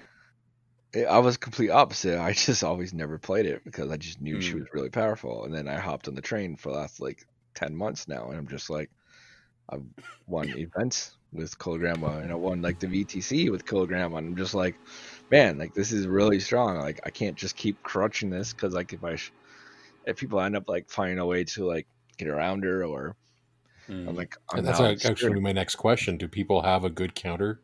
I 1.04 1.18
was 1.18 1.36
complete 1.36 1.70
opposite. 1.70 2.18
I 2.18 2.32
just 2.34 2.64
always 2.64 2.94
never 2.94 3.18
played 3.18 3.46
it 3.46 3.64
because 3.64 3.90
I 3.90 3.96
just 3.96 4.20
knew 4.20 4.40
she 4.40 4.56
Mm. 4.56 4.60
was 4.60 4.68
really 4.72 4.90
powerful. 4.90 5.44
And 5.44 5.54
then 5.54 5.68
I 5.68 5.78
hopped 5.78 6.08
on 6.08 6.14
the 6.14 6.22
train 6.22 6.56
for 6.56 6.70
the 6.70 6.78
last 6.78 7.00
like 7.00 7.24
ten 7.54 7.74
months 7.74 8.08
now, 8.08 8.28
and 8.30 8.38
I'm 8.38 8.48
just 8.48 8.70
like, 8.70 8.90
I've 9.70 9.82
won 10.26 10.48
events 10.56 11.12
with 11.32 11.58
Kolgrima, 11.58 12.22
and 12.22 12.32
I 12.32 12.36
won 12.36 12.62
like 12.62 12.78
the 12.78 12.86
VTC 12.86 13.50
with 13.50 13.64
Kolgrima, 13.64 14.18
and 14.18 14.28
I'm 14.28 14.36
just 14.36 14.54
like, 14.54 14.76
man, 15.30 15.58
like 15.58 15.74
this 15.74 15.92
is 15.92 16.06
really 16.06 16.40
strong. 16.40 16.78
Like 16.78 17.00
I 17.04 17.10
can't 17.10 17.36
just 17.36 17.56
keep 17.56 17.82
crushing 17.82 18.30
this 18.30 18.52
because 18.52 18.74
like 18.74 18.92
if 18.92 19.04
I, 19.04 19.16
sh- 19.16 19.32
if 20.06 20.16
people 20.16 20.40
end 20.40 20.56
up 20.56 20.68
like 20.68 20.88
finding 20.88 21.18
a 21.18 21.26
way 21.26 21.44
to 21.44 21.66
like 21.66 21.86
get 22.18 22.28
around 22.28 22.64
her, 22.64 22.84
or 22.84 23.16
Mm. 23.88 24.08
I'm 24.08 24.16
like, 24.16 24.34
I'm 24.50 24.58
and 24.58 24.66
that's 24.66 24.80
actually 25.04 25.40
my 25.40 25.52
next 25.52 25.76
question: 25.76 26.16
Do 26.16 26.28
people 26.28 26.62
have 26.62 26.84
a 26.84 26.90
good 26.90 27.14
counter 27.14 27.60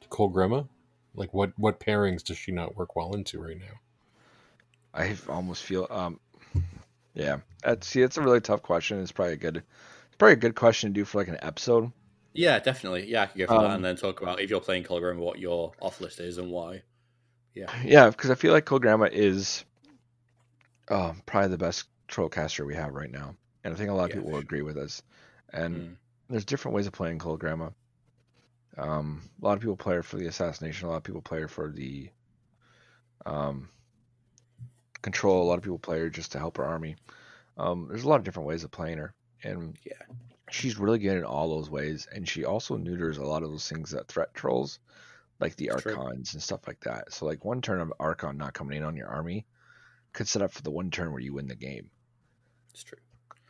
to 0.00 0.08
Kolgrima? 0.08 0.68
Like, 1.16 1.34
what 1.34 1.52
what 1.58 1.80
pairings 1.80 2.22
does 2.24 2.38
she 2.38 2.52
not 2.52 2.76
work 2.76 2.96
well 2.96 3.14
into 3.14 3.40
right 3.40 3.58
now? 3.58 3.80
I 4.92 5.16
almost 5.28 5.62
feel 5.62 5.86
um 5.90 6.18
yeah. 7.14 7.38
That's 7.62 7.86
see 7.88 8.02
it's 8.02 8.16
a 8.18 8.22
really 8.22 8.40
tough 8.40 8.62
question. 8.62 9.00
It's 9.00 9.12
probably 9.12 9.34
a 9.34 9.38
good 9.38 9.58
it's 9.58 10.16
probably 10.18 10.34
a 10.34 10.36
good 10.36 10.56
question 10.56 10.90
to 10.90 10.94
do 10.94 11.04
for 11.04 11.18
like 11.18 11.28
an 11.28 11.38
episode. 11.42 11.92
Yeah, 12.34 12.58
definitely. 12.60 13.06
Yeah, 13.10 13.22
I 13.22 13.26
could 13.26 13.38
go 13.38 13.46
for 13.48 13.58
that 13.58 13.74
Um, 13.74 13.76
and 13.76 13.84
then 13.84 13.96
talk 13.96 14.20
about 14.20 14.40
if 14.40 14.50
you're 14.50 14.60
playing 14.60 14.84
Colgrim, 14.84 15.18
what 15.18 15.38
your 15.40 15.74
off 15.80 16.00
list 16.00 16.20
is 16.20 16.38
and 16.38 16.50
why. 16.50 16.82
Yeah, 17.54 17.70
Yeah, 17.82 18.10
because 18.10 18.30
I 18.30 18.34
feel 18.34 18.52
like 18.52 18.64
Kolgrima 18.66 19.10
is 19.12 19.64
um 20.88 21.22
probably 21.26 21.50
the 21.50 21.58
best 21.58 21.84
trollcaster 22.08 22.66
we 22.66 22.74
have 22.74 22.92
right 22.94 23.10
now. 23.10 23.34
And 23.64 23.74
I 23.74 23.76
think 23.76 23.90
a 23.90 23.94
lot 23.94 24.04
of 24.04 24.10
Yeah, 24.10 24.12
people 24.12 24.30
will 24.30 24.38
for 24.38 24.40
agree 24.40 24.62
with 24.62 24.76
us. 24.76 25.02
And 25.52 25.82
Mm. 25.82 25.96
there's 26.28 26.44
different 26.44 26.74
ways 26.74 26.86
of 26.86 26.92
playing 26.92 27.18
Kolgrima. 27.18 27.72
Um 28.76 29.30
a 29.42 29.44
lot 29.44 29.54
of 29.54 29.60
people 29.60 29.76
play 29.76 29.94
her 29.96 30.02
for 30.02 30.16
the 30.16 30.26
assassination, 30.26 30.88
a 30.88 30.90
lot 30.90 30.98
of 30.98 31.04
people 31.04 31.22
play 31.22 31.40
her 31.40 31.48
for 31.48 31.70
the 31.70 32.10
um 33.26 33.68
control, 35.02 35.42
a 35.42 35.48
lot 35.48 35.58
of 35.58 35.64
people 35.64 35.78
play 35.78 35.98
her 36.00 36.10
just 36.10 36.32
to 36.32 36.38
help 36.38 36.56
her 36.58 36.64
army. 36.64 36.96
Um 37.58 37.88
there's 37.88 38.04
a 38.04 38.08
lot 38.08 38.18
of 38.18 38.24
different 38.24 38.48
ways 38.48 38.64
of 38.64 38.70
playing 38.72 38.98
her. 38.98 39.14
And 39.44 39.78
Yeah. 39.84 40.06
she's 40.50 40.78
really 40.78 40.98
good 41.00 41.18
in 41.18 41.24
all 41.24 41.50
those 41.50 41.70
ways, 41.70 42.06
and 42.12 42.28
she 42.28 42.44
also 42.44 42.76
neuters 42.76 43.18
a 43.18 43.24
lot 43.26 43.42
of 43.44 43.50
those 43.50 43.68
things 43.68 43.90
that 43.92 44.08
threat 44.08 44.34
trolls, 44.34 44.80
like 45.40 45.56
the 45.56 45.70
true. 45.76 46.00
archons 46.00 46.34
and 46.34 46.42
stuff 46.42 46.66
like 46.68 46.80
that. 46.82 47.12
So 47.12 47.26
like 47.26 47.44
one 47.44 47.62
turn 47.62 47.80
of 47.80 47.92
archon 48.00 48.38
not 48.38 48.54
coming 48.54 48.78
in 48.78 48.84
on 48.84 48.96
your 48.96 49.08
army 49.08 49.46
could 50.14 50.28
set 50.28 50.42
up 50.42 50.52
for 50.52 50.62
the 50.62 50.70
one 50.72 50.90
turn 50.90 51.12
where 51.12 51.20
you 51.22 51.34
win 51.34 51.48
the 51.48 51.56
game. 51.56 51.90
It's 52.72 52.82
true. 52.84 52.98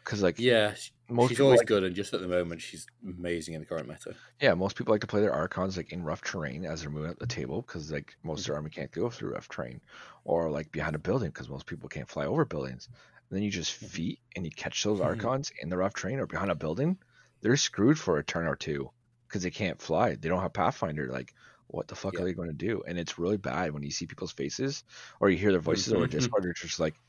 Because 0.05 0.23
like 0.23 0.39
Yeah, 0.39 0.75
most 1.09 1.33
she's 1.33 1.41
always 1.41 1.63
like, 1.63 1.65
good, 1.65 1.85
and 1.85 1.95
just 1.97 2.15
at 2.15 2.21
the 2.21 2.29
moment, 2.29 2.63
she's 2.63 2.87
amazing 3.05 3.55
in 3.55 3.61
the 3.61 3.67
current 3.67 3.89
meta. 3.89 4.19
yeah, 4.41 4.55
most 4.55 4.77
people 4.77 4.93
like 4.93 5.01
to 5.01 5.07
play 5.07 5.21
their 5.21 5.33
archons 5.33 5.77
like 5.77 5.93
in 5.93 6.03
rough 6.03 6.23
terrain 6.23 6.65
as 6.65 6.81
they're 6.81 6.91
moving 6.91 7.11
up 7.11 7.19
the 7.19 7.27
table 7.27 7.63
because 7.63 7.91
like 7.91 8.17
most 8.23 8.41
of 8.41 8.47
their 8.47 8.57
army 8.57 8.71
can't 8.71 8.91
go 8.91 9.09
through 9.11 9.33
rough 9.33 9.49
terrain, 9.49 9.81
or 10.25 10.51
like 10.51 10.71
behind 10.73 10.95
a 10.95 10.99
building 10.99 11.31
because 11.31 11.49
most 11.49 11.67
people 11.67 11.89
can't 11.89 12.09
fly 12.09 12.27
over 12.27 12.45
buildings. 12.45 12.89
And 13.31 13.37
then 13.37 13.43
you 13.43 13.51
just 13.51 13.73
feat 13.73 14.21
and 14.37 14.45
you 14.45 14.51
catch 14.53 14.83
those 14.85 15.01
Mhm. 15.03 15.31
archons 15.31 15.51
in 15.61 15.69
the 15.71 15.77
rough 15.79 15.95
terrain 15.95 16.19
or 16.21 16.27
behind 16.27 16.51
a 16.51 16.55
building, 16.55 16.99
they're 17.41 17.57
screwed 17.57 17.99
for 17.99 18.19
a 18.19 18.25
turn 18.25 18.47
or 18.47 18.57
two 18.57 18.91
because 19.29 19.43
they 19.43 19.51
can't 19.51 19.81
fly. 19.83 20.15
They 20.15 20.29
don't 20.29 20.43
have 20.43 20.53
Pathfinder. 20.53 21.09
Like, 21.11 21.35
what 21.69 21.89
the 21.89 21.97
fuck 21.97 22.19
Yeah. 22.19 22.21
are 22.21 22.25
they 22.25 22.35
going 22.35 22.49
to 22.51 22.55
do? 22.55 22.83
And 22.87 22.99
it's 22.99 23.19
really 23.19 23.37
bad 23.39 23.73
when 23.73 23.83
you 23.83 23.91
see 23.91 24.07
people's 24.07 24.33
faces 24.33 24.85
or 25.21 25.31
you 25.31 25.39
hear 25.39 25.51
their 25.51 25.61
voices 25.61 25.93
over 25.93 26.07
Mhm. 26.07 26.07
Discord. 26.07 26.45
They're 26.45 26.53
just 26.53 26.79
like, 26.79 27.01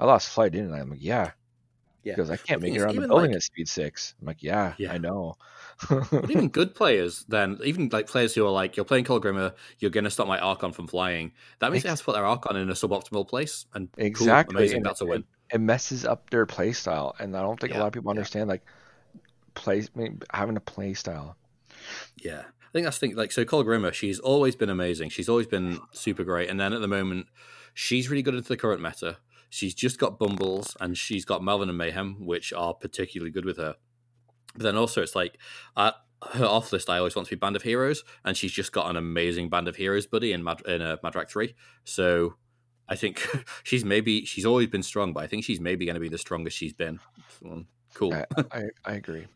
"I 0.00 0.06
lost 0.06 0.30
flight, 0.30 0.52
didn't 0.52 0.74
I?" 0.74 0.80
I'm 0.80 0.90
like, 0.90 1.02
"Yeah." 1.02 1.32
Yeah. 2.04 2.14
Because 2.14 2.30
I 2.30 2.36
can't 2.36 2.60
make 2.60 2.72
it 2.72 2.76
is, 2.76 2.82
around 2.82 2.96
the 2.96 3.06
building 3.06 3.30
like- 3.30 3.36
at 3.36 3.42
speed 3.42 3.68
six. 3.68 4.14
I'm 4.20 4.26
like, 4.26 4.42
"Yeah, 4.42 4.74
Yeah. 4.78 4.92
I 4.92 4.98
know." 4.98 5.36
But 5.88 6.30
even 6.30 6.48
good 6.50 6.74
players, 6.74 7.24
then 7.28 7.58
even 7.64 7.88
like 7.92 8.06
players 8.06 8.34
who 8.34 8.46
are 8.46 8.50
like, 8.50 8.76
you're 8.76 8.84
playing 8.84 9.04
Kolgrima, 9.04 9.54
you're 9.78 9.90
going 9.90 10.04
to 10.04 10.10
stop 10.10 10.28
my 10.28 10.38
Archon 10.38 10.72
from 10.72 10.86
flying. 10.86 11.32
That 11.60 11.72
means 11.72 11.82
they 11.82 11.88
have 11.88 11.98
to 11.98 12.04
put 12.04 12.14
their 12.14 12.26
Archon 12.26 12.56
in 12.56 12.68
a 12.70 12.74
suboptimal 12.74 13.26
place, 13.28 13.66
and 13.74 13.88
cool, 13.92 14.04
Exactly, 14.04 14.56
amazing, 14.56 14.78
and 14.78 14.86
that's 14.86 15.00
a 15.00 15.06
win. 15.06 15.24
it 15.52 15.60
messes 15.60 16.04
up 16.04 16.30
their 16.30 16.46
play 16.46 16.72
style, 16.72 17.14
and 17.18 17.36
I 17.36 17.40
don't 17.42 17.58
think 17.58 17.74
a 17.74 17.78
lot 17.78 17.86
of 17.88 17.92
people 17.92 18.10
yeah. 18.10 18.18
understand 18.18 18.48
like 18.48 18.62
play 19.54 19.80
I 19.82 19.98
mean, 19.98 20.20
having 20.32 20.56
a 20.56 20.60
play 20.60 20.94
style. 20.94 21.36
Yeah, 22.16 22.40
I 22.40 22.72
think 22.72 22.84
that's 22.84 22.98
the 22.98 23.08
thing. 23.08 23.16
Like, 23.16 23.32
so 23.32 23.44
Kolgrima, 23.44 23.92
she's 23.92 24.18
always 24.18 24.54
been 24.56 24.70
amazing. 24.70 25.10
She's 25.10 25.28
always 25.28 25.46
been 25.46 25.80
super 25.92 26.24
great. 26.24 26.48
And 26.48 26.60
then 26.60 26.72
at 26.72 26.80
the 26.80 26.88
moment, 26.88 27.26
she's 27.74 28.08
really 28.08 28.22
good 28.22 28.34
into 28.34 28.48
the 28.48 28.56
current 28.56 28.80
meta. 28.80 29.18
She's 29.52 29.74
just 29.74 29.98
got 29.98 30.18
Bumbles 30.18 30.74
and 30.80 30.96
she's 30.96 31.26
got 31.26 31.44
Malvin 31.44 31.68
and 31.68 31.76
Mayhem, 31.76 32.24
which 32.24 32.54
are 32.54 32.72
particularly 32.72 33.30
good 33.30 33.44
with 33.44 33.58
her. 33.58 33.76
But 34.54 34.62
then 34.62 34.78
also, 34.78 35.02
it's 35.02 35.14
like 35.14 35.36
uh, 35.76 35.92
her 36.32 36.46
off 36.46 36.72
list. 36.72 36.88
I 36.88 36.96
always 36.96 37.14
want 37.14 37.28
to 37.28 37.36
be 37.36 37.38
Band 37.38 37.54
of 37.54 37.60
Heroes, 37.60 38.02
and 38.24 38.34
she's 38.34 38.50
just 38.50 38.72
got 38.72 38.88
an 38.88 38.96
amazing 38.96 39.50
Band 39.50 39.68
of 39.68 39.76
Heroes 39.76 40.06
buddy 40.06 40.32
in 40.32 40.42
Mad 40.42 40.62
in 40.66 40.80
uh, 40.80 40.96
Madrak 41.04 41.28
Three. 41.28 41.54
So 41.84 42.36
I 42.88 42.96
think 42.96 43.28
she's 43.62 43.84
maybe 43.84 44.24
she's 44.24 44.46
always 44.46 44.68
been 44.68 44.82
strong, 44.82 45.12
but 45.12 45.22
I 45.22 45.26
think 45.26 45.44
she's 45.44 45.60
maybe 45.60 45.84
going 45.84 45.96
to 45.96 46.00
be 46.00 46.08
the 46.08 46.16
strongest 46.16 46.56
she's 46.56 46.72
been. 46.72 46.98
So, 47.38 47.64
cool. 47.92 48.14
I, 48.14 48.24
I, 48.52 48.62
I 48.86 48.92
agree. 48.94 49.26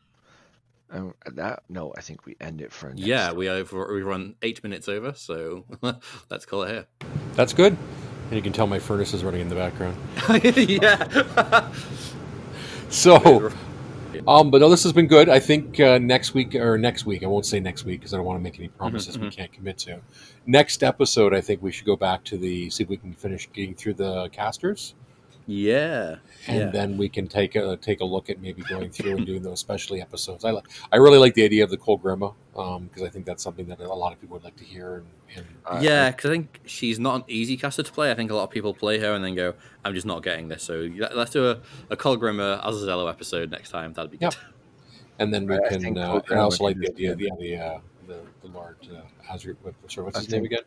Um, 0.89 1.13
at 1.27 1.37
that 1.37 1.63
no, 1.69 1.93
I 1.95 2.01
think 2.01 2.25
we 2.25 2.37
end 2.41 2.63
it 2.63 2.73
for 2.73 2.89
next 2.89 3.03
Yeah, 3.03 3.33
we 3.33 3.51
over 3.51 3.93
we 3.93 4.01
run 4.01 4.37
eight 4.41 4.63
minutes 4.63 4.89
over, 4.89 5.13
so 5.13 5.67
let's 6.31 6.47
call 6.47 6.63
it 6.63 6.71
here. 6.71 6.87
That's 7.35 7.53
good. 7.53 7.77
And 8.27 8.33
you 8.33 8.43
can 8.43 8.53
tell 8.53 8.67
my 8.67 8.79
furnace 8.79 9.15
is 9.15 9.23
running 9.23 9.41
in 9.41 9.49
the 9.49 9.55
background. 9.55 9.97
yeah. 10.69 11.71
So, 12.89 13.51
um, 14.27 14.51
but 14.51 14.61
no, 14.61 14.69
this 14.69 14.83
has 14.85 14.93
been 14.93 15.07
good. 15.07 15.29
I 15.29 15.39
think 15.39 15.79
uh, 15.81 15.99
next 15.99 16.35
week 16.35 16.55
or 16.55 16.79
next 16.79 17.05
week, 17.05 17.23
I 17.23 17.27
won't 17.27 17.47
say 17.47 17.61
next 17.61 17.85
week 17.85 18.01
because 18.01 18.15
I 18.15 18.17
don't 18.17 18.27
want 18.27 18.39
to 18.39 18.43
make 18.43 18.59
any 18.59 18.69
promises 18.69 19.19
we 19.19 19.29
mhm. 19.29 19.37
can't 19.37 19.53
commit 19.53 19.79
to. 19.79 20.01
Next 20.47 20.83
episode, 20.83 21.35
I 21.35 21.41
think 21.41 21.63
we 21.63 21.73
should 21.73 21.87
go 21.87 21.97
back 21.97 22.25
to 22.25 22.39
the 22.39 22.71
see 22.71 22.85
if 22.85 22.89
we 22.89 22.97
can 22.97 23.13
finish 23.13 23.49
getting 23.53 23.75
through 23.75 23.95
the 23.95 24.29
casters, 24.31 24.95
yeah. 25.47 26.17
and 26.49 26.59
Yeah. 26.59 26.71
then 26.71 26.97
we 26.97 27.09
can 27.09 27.27
take 27.29 27.55
a 27.57 27.77
take 27.77 28.01
a 28.01 28.05
look 28.05 28.29
at 28.31 28.41
maybe 28.41 28.63
going 28.63 28.91
through 28.91 29.17
and 29.17 29.27
doing 29.27 29.43
those 29.43 29.61
specialty 29.61 30.01
episodes. 30.03 30.45
I 30.45 30.51
like, 30.51 30.65
I 30.93 30.97
really 30.97 31.19
like 31.19 31.35
the 31.35 31.45
idea 31.45 31.65
of 31.65 31.71
the 31.71 31.77
Kolgrima 31.79 32.35
because 32.53 33.03
I 33.03 33.09
think 33.09 33.27
that's 33.27 33.43
something 33.43 33.67
that 33.67 33.81
a 33.81 33.95
lot 33.95 34.13
of 34.13 34.21
people 34.21 34.35
would 34.35 34.45
like 34.45 34.57
to 34.57 34.65
hear. 34.65 35.05
And, 35.37 35.47
and 35.71 35.83
yeah, 35.83 36.11
because 36.11 36.31
I 36.31 36.35
think 36.35 36.61
she's 36.67 36.99
not 36.99 37.15
an 37.17 37.25
easy 37.29 37.57
caster 37.57 37.83
to 37.83 37.93
play. 37.93 38.11
I 38.11 38.15
think 38.15 38.31
a 38.31 38.35
lot 38.35 38.45
of 38.45 38.51
people 38.51 38.75
play 38.75 38.99
her 38.99 39.13
and 39.13 39.25
then 39.25 39.35
go, 39.35 39.55
"I'm 39.85 39.95
just 39.95 40.07
not 40.07 40.23
getting 40.23 40.49
this." 40.49 40.63
So 40.63 40.89
let- 40.97 41.17
let's 41.17 41.31
do 41.33 41.49
a, 41.51 41.59
a 41.91 41.97
Kolgrima 41.97 42.65
Azazello 42.65 43.09
episode 43.11 43.51
next 43.51 43.71
time. 43.71 43.93
That'd 43.93 44.11
be 44.11 44.17
good. 44.19 44.25
Yep. 44.25 44.35
and 45.19 45.33
then 45.33 45.47
we 45.47 45.55
I 45.57 45.69
can. 45.69 45.97
Uh, 45.99 46.21
and 46.31 46.39
I 46.39 46.43
also 46.43 46.65
like 46.65 46.79
the 46.79 46.89
idea, 46.89 47.17
be- 47.17 47.25
yeah, 47.25 47.37
the 47.39 47.57
uh, 47.57 47.79
the, 48.07 48.19
the 48.43 48.49
Lord 48.49 48.77
uh, 48.93 49.33
Azri, 49.33 49.57
what's 49.63 50.19
his 50.19 50.31
name 50.31 50.45
again? 50.45 50.61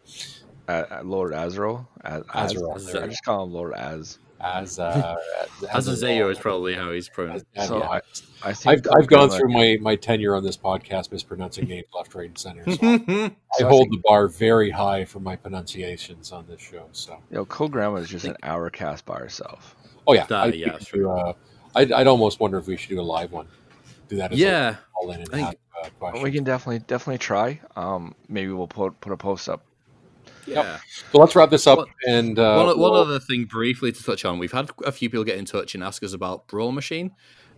uh, 0.67 0.71
uh, 0.71 1.01
Lord 1.03 1.33
Azrael. 1.33 1.87
Az, 2.03 2.23
Az, 2.33 2.55
Azrael. 2.61 3.03
I 3.03 3.07
just 3.07 3.23
call 3.23 3.45
him 3.45 3.53
Lord 3.53 3.73
Az. 3.73 4.19
As 4.41 4.79
uh, 4.79 5.15
Azazello 5.63 6.31
is 6.31 6.39
probably 6.39 6.73
how 6.73 6.91
he's 6.91 7.09
pronounced. 7.09 7.45
As- 7.55 7.67
So 7.67 7.79
yeah. 7.79 7.89
I, 7.89 8.01
I 8.43 8.53
think 8.53 8.87
I've, 8.87 8.93
I've 8.99 9.07
gone 9.07 9.29
Grima- 9.29 9.37
through 9.37 9.49
my, 9.49 9.77
my 9.81 9.95
tenure 9.95 10.35
on 10.35 10.43
this 10.43 10.55
podcast 10.57 11.11
mispronouncing 11.11 11.67
names 11.67 11.87
left, 11.93 12.15
right, 12.15 12.27
and 12.27 12.37
center. 12.37 12.63
So 12.65 12.77
I 12.81 13.31
so 13.57 13.67
hold 13.67 13.81
think, 13.89 13.91
the 13.93 14.01
bar 14.05 14.27
very 14.29 14.69
high 14.69 15.03
for 15.05 15.19
my 15.19 15.35
pronunciations 15.35 16.31
on 16.31 16.45
this 16.47 16.61
show. 16.61 16.85
So, 16.93 17.13
you 17.29 17.37
know, 17.37 17.45
Kolgrima 17.45 17.99
is 17.99 18.07
just 18.09 18.25
an 18.25 18.37
hour 18.43 18.69
cast 18.69 19.05
by 19.05 19.17
herself. 19.19 19.75
oh 20.07 20.13
yeah, 20.13 20.25
That- 20.25 20.43
I'd, 20.47 20.55
yeah, 20.55 20.77
we 20.79 20.85
could 20.99 21.05
uh, 21.09 21.33
I'd, 21.75 21.91
I'd 21.91 22.07
almost 22.07 22.39
wonder 22.39 22.57
if 22.57 22.67
we 22.67 22.77
should 22.77 22.89
do 22.89 22.99
a 22.99 23.03
live 23.03 23.31
one. 23.31 23.47
Do 24.07 24.15
that 24.17 24.31
as 24.31 24.39
yeah, 24.39 24.69
a 24.69 24.75
call 24.93 25.11
in 25.11 25.21
and 25.21 25.29
I 25.29 25.35
think- 25.35 25.45
have 25.47 25.55
uh. 26.01 26.19
We 26.21 26.31
can 26.31 26.43
definitely 26.43 26.79
definitely 26.79 27.19
try. 27.19 27.59
Um, 27.77 28.13
maybe 28.27 28.51
we'll 28.51 28.67
put 28.67 28.99
put 29.01 29.13
a 29.13 29.17
post 29.17 29.47
up. 29.47 29.63
Yeah. 30.45 30.79
so 31.11 31.19
let's 31.19 31.35
wrap 31.35 31.49
this 31.49 31.67
up. 31.67 31.77
One- 31.79 31.87
and 32.07 32.39
uh, 32.39 32.55
one, 32.55 32.67
one 32.67 32.77
we'll- 32.77 32.95
other 32.95 33.19
thing 33.19 33.45
briefly 33.45 33.91
to 33.91 34.03
touch 34.03 34.25
on. 34.25 34.39
We've 34.39 34.51
had 34.51 34.71
a 34.85 34.91
few 34.91 35.09
people 35.09 35.23
get 35.23 35.37
in 35.37 35.45
touch 35.45 35.75
and 35.75 35.83
ask 35.83 36.03
us 36.03 36.13
about 36.13 36.47
Brawl 36.47 36.71
Machine. 36.71 37.11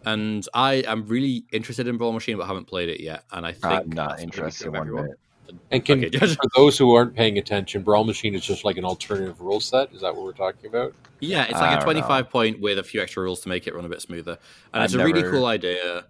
And 0.04 0.48
I 0.54 0.84
am 0.88 1.06
really 1.06 1.46
interested 1.52 1.88
in 1.88 1.98
Brawl 1.98 2.12
Machine, 2.12 2.38
but 2.38 2.48
haven't 2.48 2.66
played 2.66 2.90
it 2.90 3.02
yet. 3.02 3.24
And 3.32 3.46
I 3.46 3.52
think 3.52 3.66
I'm 3.66 3.90
not 3.90 4.10
that's 4.10 4.22
gonna 4.22 4.24
interested 4.24 4.64
good 4.66 4.72
one 4.74 4.80
for 4.80 4.88
everyone. 4.88 5.08
bit. 5.08 5.56
and 5.70 5.86
can 5.86 6.06
Okay, 6.06 6.18
for 6.36 6.50
those 6.56 6.78
who 6.78 6.96
aren't 6.96 7.16
paying 7.16 7.38
attention, 7.38 7.84
Brawl 7.84 8.04
Machine 8.04 8.34
is 8.34 8.44
just 8.44 8.66
like 8.66 8.78
an 8.78 8.86
alternative 8.86 9.40
rule 9.40 9.60
set. 9.60 9.94
Is 9.94 10.02
that 10.02 10.16
what 10.16 10.26
we're 10.26 10.32
talking 10.32 10.70
about? 10.70 10.96
Yeah, 11.20 11.44
it's 11.44 11.54
like 11.54 11.74
a 11.74 11.76
don't 11.76 11.84
25 11.84 12.30
point 12.32 12.60
with 12.60 12.80
a 12.80 12.84
few 12.84 13.00
extra 13.00 13.22
rules 13.22 13.42
to 13.42 13.50
make 13.50 13.68
it 13.68 13.76
run 13.76 13.86
a 13.86 13.90
bit 13.90 14.02
smoother. 14.02 14.40
And 14.74 14.82
I've 14.82 14.86
it's 14.86 14.94
a 14.96 15.06
really 15.06 15.22
cool 15.22 15.46
idea. 15.46 16.06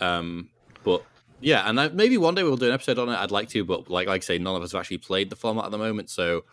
Um, 0.00 0.48
but 0.84 1.04
yeah, 1.42 1.68
and 1.68 1.80
I, 1.80 1.88
maybe 1.88 2.16
one 2.18 2.34
day 2.34 2.42
we'll 2.42 2.56
do 2.56 2.66
an 2.66 2.72
episode 2.72 2.98
on 2.98 3.08
it. 3.08 3.16
I'd 3.16 3.30
like 3.30 3.48
to, 3.50 3.64
but 3.64 3.90
like 3.90 4.08
like 4.08 4.22
I 4.22 4.24
say, 4.24 4.38
none 4.38 4.56
of 4.56 4.62
us 4.62 4.72
have 4.72 4.80
actually 4.80 4.98
played 4.98 5.28
the 5.30 5.36
format 5.36 5.66
at 5.66 5.70
the 5.70 5.78
moment, 5.78 6.08
so 6.10 6.44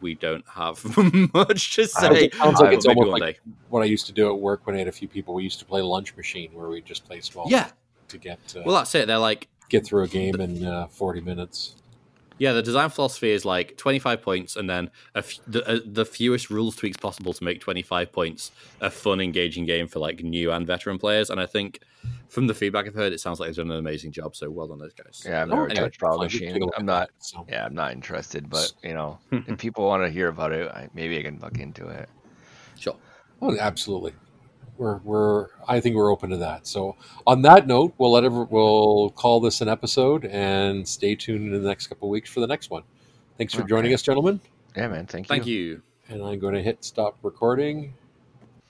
we 0.00 0.14
don't 0.14 0.44
have 0.48 0.82
much 1.34 1.76
to 1.76 1.82
I- 1.82 1.86
say. 1.86 2.24
it 2.24 2.34
sounds 2.34 2.58
like 2.60 2.72
it's 2.74 2.86
almost 2.86 3.08
one 3.08 3.20
like 3.20 3.22
day. 3.34 3.38
what 3.68 3.82
I 3.82 3.86
used 3.86 4.06
to 4.06 4.12
do 4.12 4.28
at 4.28 4.38
work 4.40 4.66
when 4.66 4.74
I 4.74 4.80
had 4.80 4.88
a 4.88 4.92
few 4.92 5.08
people. 5.08 5.34
We 5.34 5.44
used 5.44 5.58
to 5.60 5.64
play 5.64 5.80
Lunch 5.82 6.16
Machine, 6.16 6.50
where 6.54 6.68
we 6.68 6.80
just 6.82 7.04
play 7.04 7.20
small 7.20 7.48
Yeah, 7.48 7.70
to 8.08 8.18
get 8.18 8.40
uh, 8.56 8.62
well, 8.66 8.76
that's 8.76 8.94
it. 8.94 9.06
They're 9.06 9.18
like, 9.18 9.48
get 9.68 9.84
through 9.86 10.04
a 10.04 10.08
game 10.08 10.40
in 10.40 10.64
uh, 10.64 10.88
forty 10.88 11.20
minutes. 11.20 11.76
Yeah, 12.38 12.52
the 12.52 12.62
design 12.62 12.90
philosophy 12.90 13.30
is 13.30 13.44
like 13.44 13.76
25 13.76 14.22
points 14.22 14.56
and 14.56 14.68
then 14.68 14.90
a 15.14 15.18
f- 15.18 15.38
the, 15.46 15.66
uh, 15.68 15.80
the 15.84 16.04
fewest 16.04 16.50
rules 16.50 16.76
tweaks 16.76 16.96
possible 16.96 17.32
to 17.32 17.44
make 17.44 17.60
25 17.60 18.12
points 18.12 18.50
a 18.80 18.90
fun, 18.90 19.20
engaging 19.20 19.64
game 19.66 19.86
for 19.88 19.98
like 19.98 20.22
new 20.22 20.50
and 20.52 20.66
veteran 20.66 20.98
players. 20.98 21.30
And 21.30 21.40
I 21.40 21.46
think 21.46 21.80
from 22.28 22.46
the 22.46 22.54
feedback 22.54 22.86
I've 22.86 22.94
heard, 22.94 23.12
it 23.12 23.20
sounds 23.20 23.40
like 23.40 23.48
they've 23.48 23.56
done 23.56 23.70
an 23.70 23.78
amazing 23.78 24.12
job. 24.12 24.34
So 24.34 24.50
well 24.50 24.66
done, 24.68 24.78
those 24.78 24.94
guys. 24.94 25.22
Yeah, 25.26 25.42
I've 25.42 25.48
never 25.48 25.66
okay. 25.66 25.74
touched 25.74 25.98
Brawl 25.98 26.18
Fine, 26.18 26.26
we 26.26 26.28
can 26.30 26.38
Machine. 26.38 26.52
take 26.54 26.62
a 26.62 26.66
look 26.66 26.74
I'm 26.78 26.86
not. 26.86 27.10
so. 27.18 27.46
Yeah, 27.48 27.64
I'm 27.66 27.74
not 27.74 27.92
interested. 27.92 28.48
But 28.48 28.72
you 28.82 28.94
know, 28.94 29.18
if 29.30 29.58
people 29.58 29.86
want 29.86 30.02
to 30.04 30.10
hear 30.10 30.28
about 30.28 30.52
it, 30.52 30.70
I, 30.70 30.88
maybe 30.94 31.18
I 31.18 31.22
can 31.22 31.38
look 31.40 31.58
into 31.58 31.88
it. 31.88 32.08
Sure. 32.78 32.96
Oh, 33.40 33.56
absolutely. 33.58 34.12
We're 34.78 34.98
we're 34.98 35.48
I 35.68 35.80
think 35.80 35.96
we're 35.96 36.10
open 36.10 36.30
to 36.30 36.38
that. 36.38 36.66
So 36.66 36.96
on 37.26 37.42
that 37.42 37.66
note, 37.66 37.94
we'll 37.98 38.12
let 38.12 38.24
every, 38.24 38.44
we'll 38.44 39.10
call 39.10 39.40
this 39.40 39.60
an 39.60 39.68
episode 39.68 40.24
and 40.24 40.86
stay 40.86 41.14
tuned 41.14 41.54
in 41.54 41.62
the 41.62 41.68
next 41.68 41.88
couple 41.88 42.08
of 42.08 42.10
weeks 42.10 42.30
for 42.30 42.40
the 42.40 42.46
next 42.46 42.70
one. 42.70 42.82
Thanks 43.38 43.54
for 43.54 43.62
joining 43.62 43.92
us, 43.94 44.02
gentlemen. 44.02 44.40
Yeah, 44.76 44.88
man. 44.88 45.06
Thank 45.06 45.26
you. 45.26 45.28
Thank 45.28 45.46
you. 45.46 45.82
And 46.08 46.22
I'm 46.22 46.38
going 46.38 46.54
to 46.54 46.62
hit 46.62 46.84
stop 46.84 47.16
recording 47.22 47.94